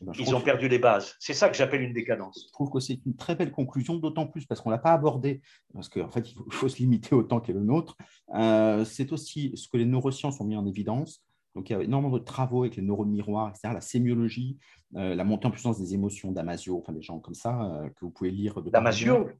Eh 0.00 0.04
ben, 0.04 0.12
Ils 0.18 0.34
ont 0.34 0.40
perdu 0.40 0.68
les 0.68 0.78
bases. 0.78 1.14
C'est 1.18 1.34
ça 1.34 1.48
que 1.48 1.56
j'appelle 1.56 1.82
une 1.82 1.92
décadence. 1.92 2.44
Je 2.48 2.52
trouve 2.52 2.70
que 2.70 2.80
c'est 2.80 3.00
une 3.06 3.16
très 3.16 3.34
belle 3.34 3.50
conclusion, 3.50 3.96
d'autant 3.96 4.26
plus 4.26 4.44
parce 4.44 4.60
qu'on 4.60 4.70
ne 4.70 4.74
l'a 4.74 4.80
pas 4.80 4.92
abordé, 4.92 5.40
parce 5.72 5.88
qu'en 5.88 6.10
fait, 6.10 6.30
il 6.30 6.36
faut, 6.50 6.68
se 6.68 6.76
limiter 6.78 7.14
au 7.14 7.22
temps 7.22 7.40
qu'est 7.40 7.54
le 7.54 7.62
nôtre. 7.62 7.96
Euh, 8.34 8.84
c'est 8.84 9.12
aussi 9.12 9.52
ce 9.56 9.68
que 9.68 9.76
les 9.76 9.86
neurosciences 9.86 10.40
ont 10.40 10.44
mis 10.44 10.56
en 10.56 10.66
évidence, 10.66 11.22
donc, 11.54 11.70
il 11.70 11.72
y 11.72 11.76
a 11.76 11.82
énormément 11.82 12.18
de 12.18 12.22
travaux 12.22 12.64
avec 12.64 12.76
les 12.76 12.82
neurones 12.82 13.08
miroirs, 13.08 13.48
etc., 13.48 13.72
la 13.72 13.80
sémiologie, 13.80 14.58
euh, 14.94 15.14
la 15.14 15.24
montée 15.24 15.46
en 15.46 15.50
puissance 15.50 15.78
des 15.78 15.94
émotions 15.94 16.30
d'Amasio, 16.30 16.76
enfin 16.76 16.92
des 16.92 17.00
gens 17.00 17.18
comme 17.18 17.34
ça 17.34 17.62
euh, 17.62 17.88
que 17.88 18.04
vous 18.04 18.10
pouvez 18.10 18.30
lire. 18.30 18.60
Damasio 18.60 19.30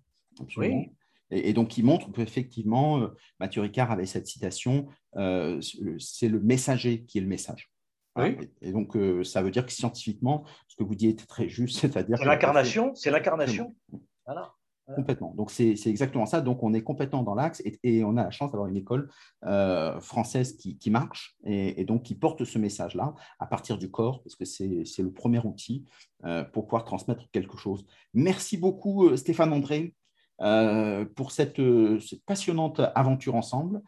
Oui. 0.56 0.88
Et, 1.30 1.52
donc, 1.52 1.76
il 1.76 1.84
montre 1.84 2.10
qu'effectivement, 2.12 3.06
Mathieu 3.38 3.60
Ricard 3.60 3.90
avait 3.90 4.06
cette 4.06 4.26
citation 4.28 4.86
c'est 5.12 6.28
le 6.28 6.40
messager 6.40 7.04
qui 7.04 7.18
est 7.18 7.20
le 7.20 7.26
message. 7.26 7.70
Oui. 8.16 8.36
Et, 8.62 8.72
donc, 8.72 8.96
ça 9.24 9.42
veut 9.42 9.50
dire 9.50 9.66
que 9.66 9.72
scientifiquement, 9.72 10.44
ce 10.68 10.76
que 10.76 10.84
vous 10.84 10.94
dites 10.94 11.22
est 11.22 11.26
très 11.26 11.48
juste, 11.48 11.78
c'est-à-dire. 11.80 12.18
C'est 12.18 12.24
l'incarnation, 12.24 12.94
c'est 12.94 13.10
l'incarnation. 13.10 13.74
Voilà. 14.24 14.52
Complètement. 14.94 15.34
Donc, 15.34 15.50
c'est 15.50 15.74
exactement 15.86 16.26
ça. 16.26 16.40
Donc, 16.40 16.62
on 16.62 16.72
est 16.72 16.82
complètement 16.82 17.24
dans 17.24 17.34
l'axe 17.34 17.60
et, 17.82 18.04
on 18.04 18.16
a 18.16 18.22
la 18.22 18.30
chance 18.30 18.52
d'avoir 18.52 18.68
une 18.68 18.76
école 18.76 19.10
euh, 19.44 19.98
française 20.00 20.56
qui, 20.56 20.90
marche 20.90 21.36
et, 21.44 21.84
donc 21.84 22.04
qui 22.04 22.14
porte 22.14 22.44
ce 22.44 22.58
message-là 22.58 23.14
à 23.40 23.46
partir 23.46 23.78
du 23.78 23.90
corps, 23.90 24.22
parce 24.22 24.36
que 24.36 24.44
c'est 24.44 25.02
le 25.02 25.10
premier 25.10 25.40
outil 25.40 25.84
euh, 26.24 26.44
pour 26.44 26.66
pouvoir 26.66 26.84
transmettre 26.84 27.28
quelque 27.32 27.56
chose. 27.56 27.84
Merci 28.14 28.58
beaucoup, 28.58 29.08
euh, 29.08 29.16
Stéphane 29.16 29.52
André. 29.52 29.92
pour 31.16 31.32
cette, 31.32 31.60
cette, 32.00 32.24
passionnante 32.24 32.80
aventure 32.94 33.34
ensemble. 33.34 33.82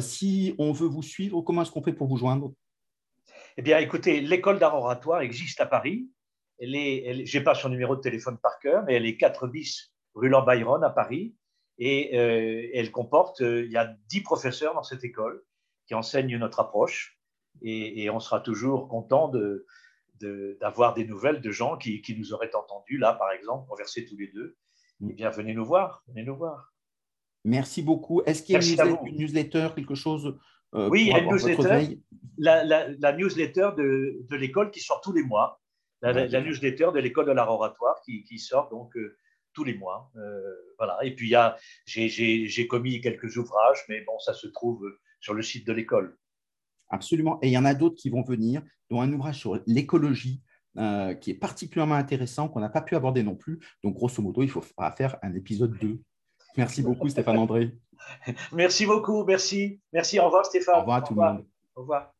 si 0.00 0.56
on 0.58 0.72
veut 0.72 0.88
vous 0.88 1.02
suivre, 1.02 1.40
comment 1.42 1.62
est-ce 1.62 1.70
qu'on 1.70 1.84
fait 1.84 1.92
pour 1.92 2.08
vous 2.08 2.16
joindre? 2.16 2.52
Eh 3.58 3.62
bien, 3.62 3.78
écoutez, 3.78 4.20
l'école 4.20 4.58
d'art 4.58 4.74
oratoire 4.74 5.20
existe 5.20 5.60
à 5.60 5.66
Paris. 5.66 6.08
Je 6.60 6.66
n'ai 6.66 7.44
pas 7.44 7.54
son 7.54 7.68
numéro 7.68 7.96
de 7.96 8.00
téléphone 8.00 8.38
par 8.38 8.58
cœur, 8.60 8.84
mais 8.84 8.94
elle 8.94 9.06
est 9.06 9.16
4 9.16 9.46
bis 9.48 9.92
rue 10.14 10.28
Lord 10.28 10.46
Byron 10.46 10.82
à 10.84 10.90
Paris. 10.90 11.34
Et 11.78 12.16
euh, 12.18 12.70
elle 12.74 12.90
comporte, 12.92 13.40
euh, 13.40 13.64
il 13.64 13.72
y 13.72 13.76
a 13.76 13.96
dix 14.08 14.20
professeurs 14.20 14.74
dans 14.74 14.82
cette 14.82 15.04
école 15.04 15.42
qui 15.86 15.94
enseignent 15.94 16.36
notre 16.36 16.60
approche. 16.60 17.18
Et, 17.60 18.08
on 18.08 18.20
sera 18.20 18.40
toujours 18.40 18.88
content 18.88 19.28
de, 19.28 19.66
d'avoir 20.60 20.94
des 20.94 21.04
nouvelles 21.04 21.40
de 21.40 21.50
gens 21.50 21.76
qui, 21.76 22.00
qui, 22.00 22.16
nous 22.16 22.32
auraient 22.32 22.54
entendus, 22.54 22.98
là, 22.98 23.12
par 23.12 23.30
exemple, 23.32 23.68
converser 23.68 24.04
tous 24.06 24.16
les 24.16 24.28
deux. 24.28 24.56
Eh 25.02 25.12
bien, 25.12 25.28
venez 25.30 25.52
nous 25.52 25.64
voir, 25.64 26.02
venez 26.08 26.22
nous 26.22 26.36
voir. 26.36 26.72
Merci 27.44 27.82
beaucoup. 27.82 28.22
Est-ce 28.22 28.42
qu'il 28.42 28.54
y 28.54 28.80
a 28.80 28.86
une, 28.86 29.16
newsletter, 29.16 29.70
quelque 29.74 29.94
chose 29.94 30.38
euh, 30.74 30.88
Oui, 30.88 31.02
il 31.02 31.08
y 31.08 31.12
a 31.12 31.18
une 31.18 31.30
newsletter, 31.30 31.98
la, 32.38 32.64
la, 32.64 33.12
newsletter 33.12 33.70
de, 33.76 34.18
de 34.28 34.36
l'école 34.36 34.70
qui 34.70 34.80
sort 34.80 35.00
tous 35.00 35.12
les 35.12 35.22
mois. 35.22 35.60
La, 36.00 36.40
newsletter 36.40 36.88
de 36.92 36.98
l'école 36.98 37.26
de 37.26 37.32
l'art 37.32 37.50
oratoire 37.50 38.00
qui, 38.04 38.24
qui 38.24 38.38
sort 38.38 38.68
donc 38.70 38.96
tous 39.52 39.64
les 39.64 39.74
mois. 39.74 40.10
Euh, 40.16 40.40
voilà. 40.78 40.98
Et 41.02 41.14
puis, 41.14 41.34
j'ai 41.86 42.66
commis 42.66 43.00
quelques 43.00 43.36
ouvrages, 43.36 43.84
mais 43.88 44.00
bon, 44.02 44.18
ça 44.18 44.34
se 44.34 44.46
trouve 44.46 44.84
sur 45.20 45.34
le 45.34 45.42
site 45.42 45.66
de 45.66 45.72
l'école. 45.72 46.16
Absolument. 46.88 47.38
Et 47.42 47.48
il 47.48 47.52
y 47.52 47.58
en 47.58 47.64
a 47.64 47.74
d'autres 47.74 47.96
qui 47.96 48.10
vont 48.10 48.22
venir, 48.22 48.62
dont 48.90 49.00
un 49.00 49.12
ouvrage 49.12 49.38
sur 49.38 49.60
l'écologie, 49.66 50.42
euh, 50.78 51.14
qui 51.14 51.30
est 51.30 51.34
particulièrement 51.34 51.94
intéressant, 51.94 52.48
qu'on 52.48 52.60
n'a 52.60 52.68
pas 52.68 52.82
pu 52.82 52.96
aborder 52.96 53.22
non 53.22 53.36
plus. 53.36 53.60
Donc, 53.82 53.94
grosso 53.94 54.22
modo, 54.22 54.42
il 54.42 54.50
faudra 54.50 54.90
faire 54.92 55.16
un 55.22 55.34
épisode 55.34 55.76
2. 55.78 56.00
Merci 56.56 56.82
beaucoup, 56.82 57.08
Stéphane 57.08 57.38
André. 57.38 57.72
Merci 58.52 58.84
beaucoup, 58.86 59.24
merci. 59.24 59.80
Merci, 59.92 60.18
au 60.18 60.24
revoir, 60.24 60.44
Stéphane. 60.44 60.76
Au 60.76 60.80
revoir 60.80 61.04
tout 61.04 61.14
le 61.14 61.20
monde. 61.20 61.46
Au 61.76 61.80
revoir. 61.82 62.10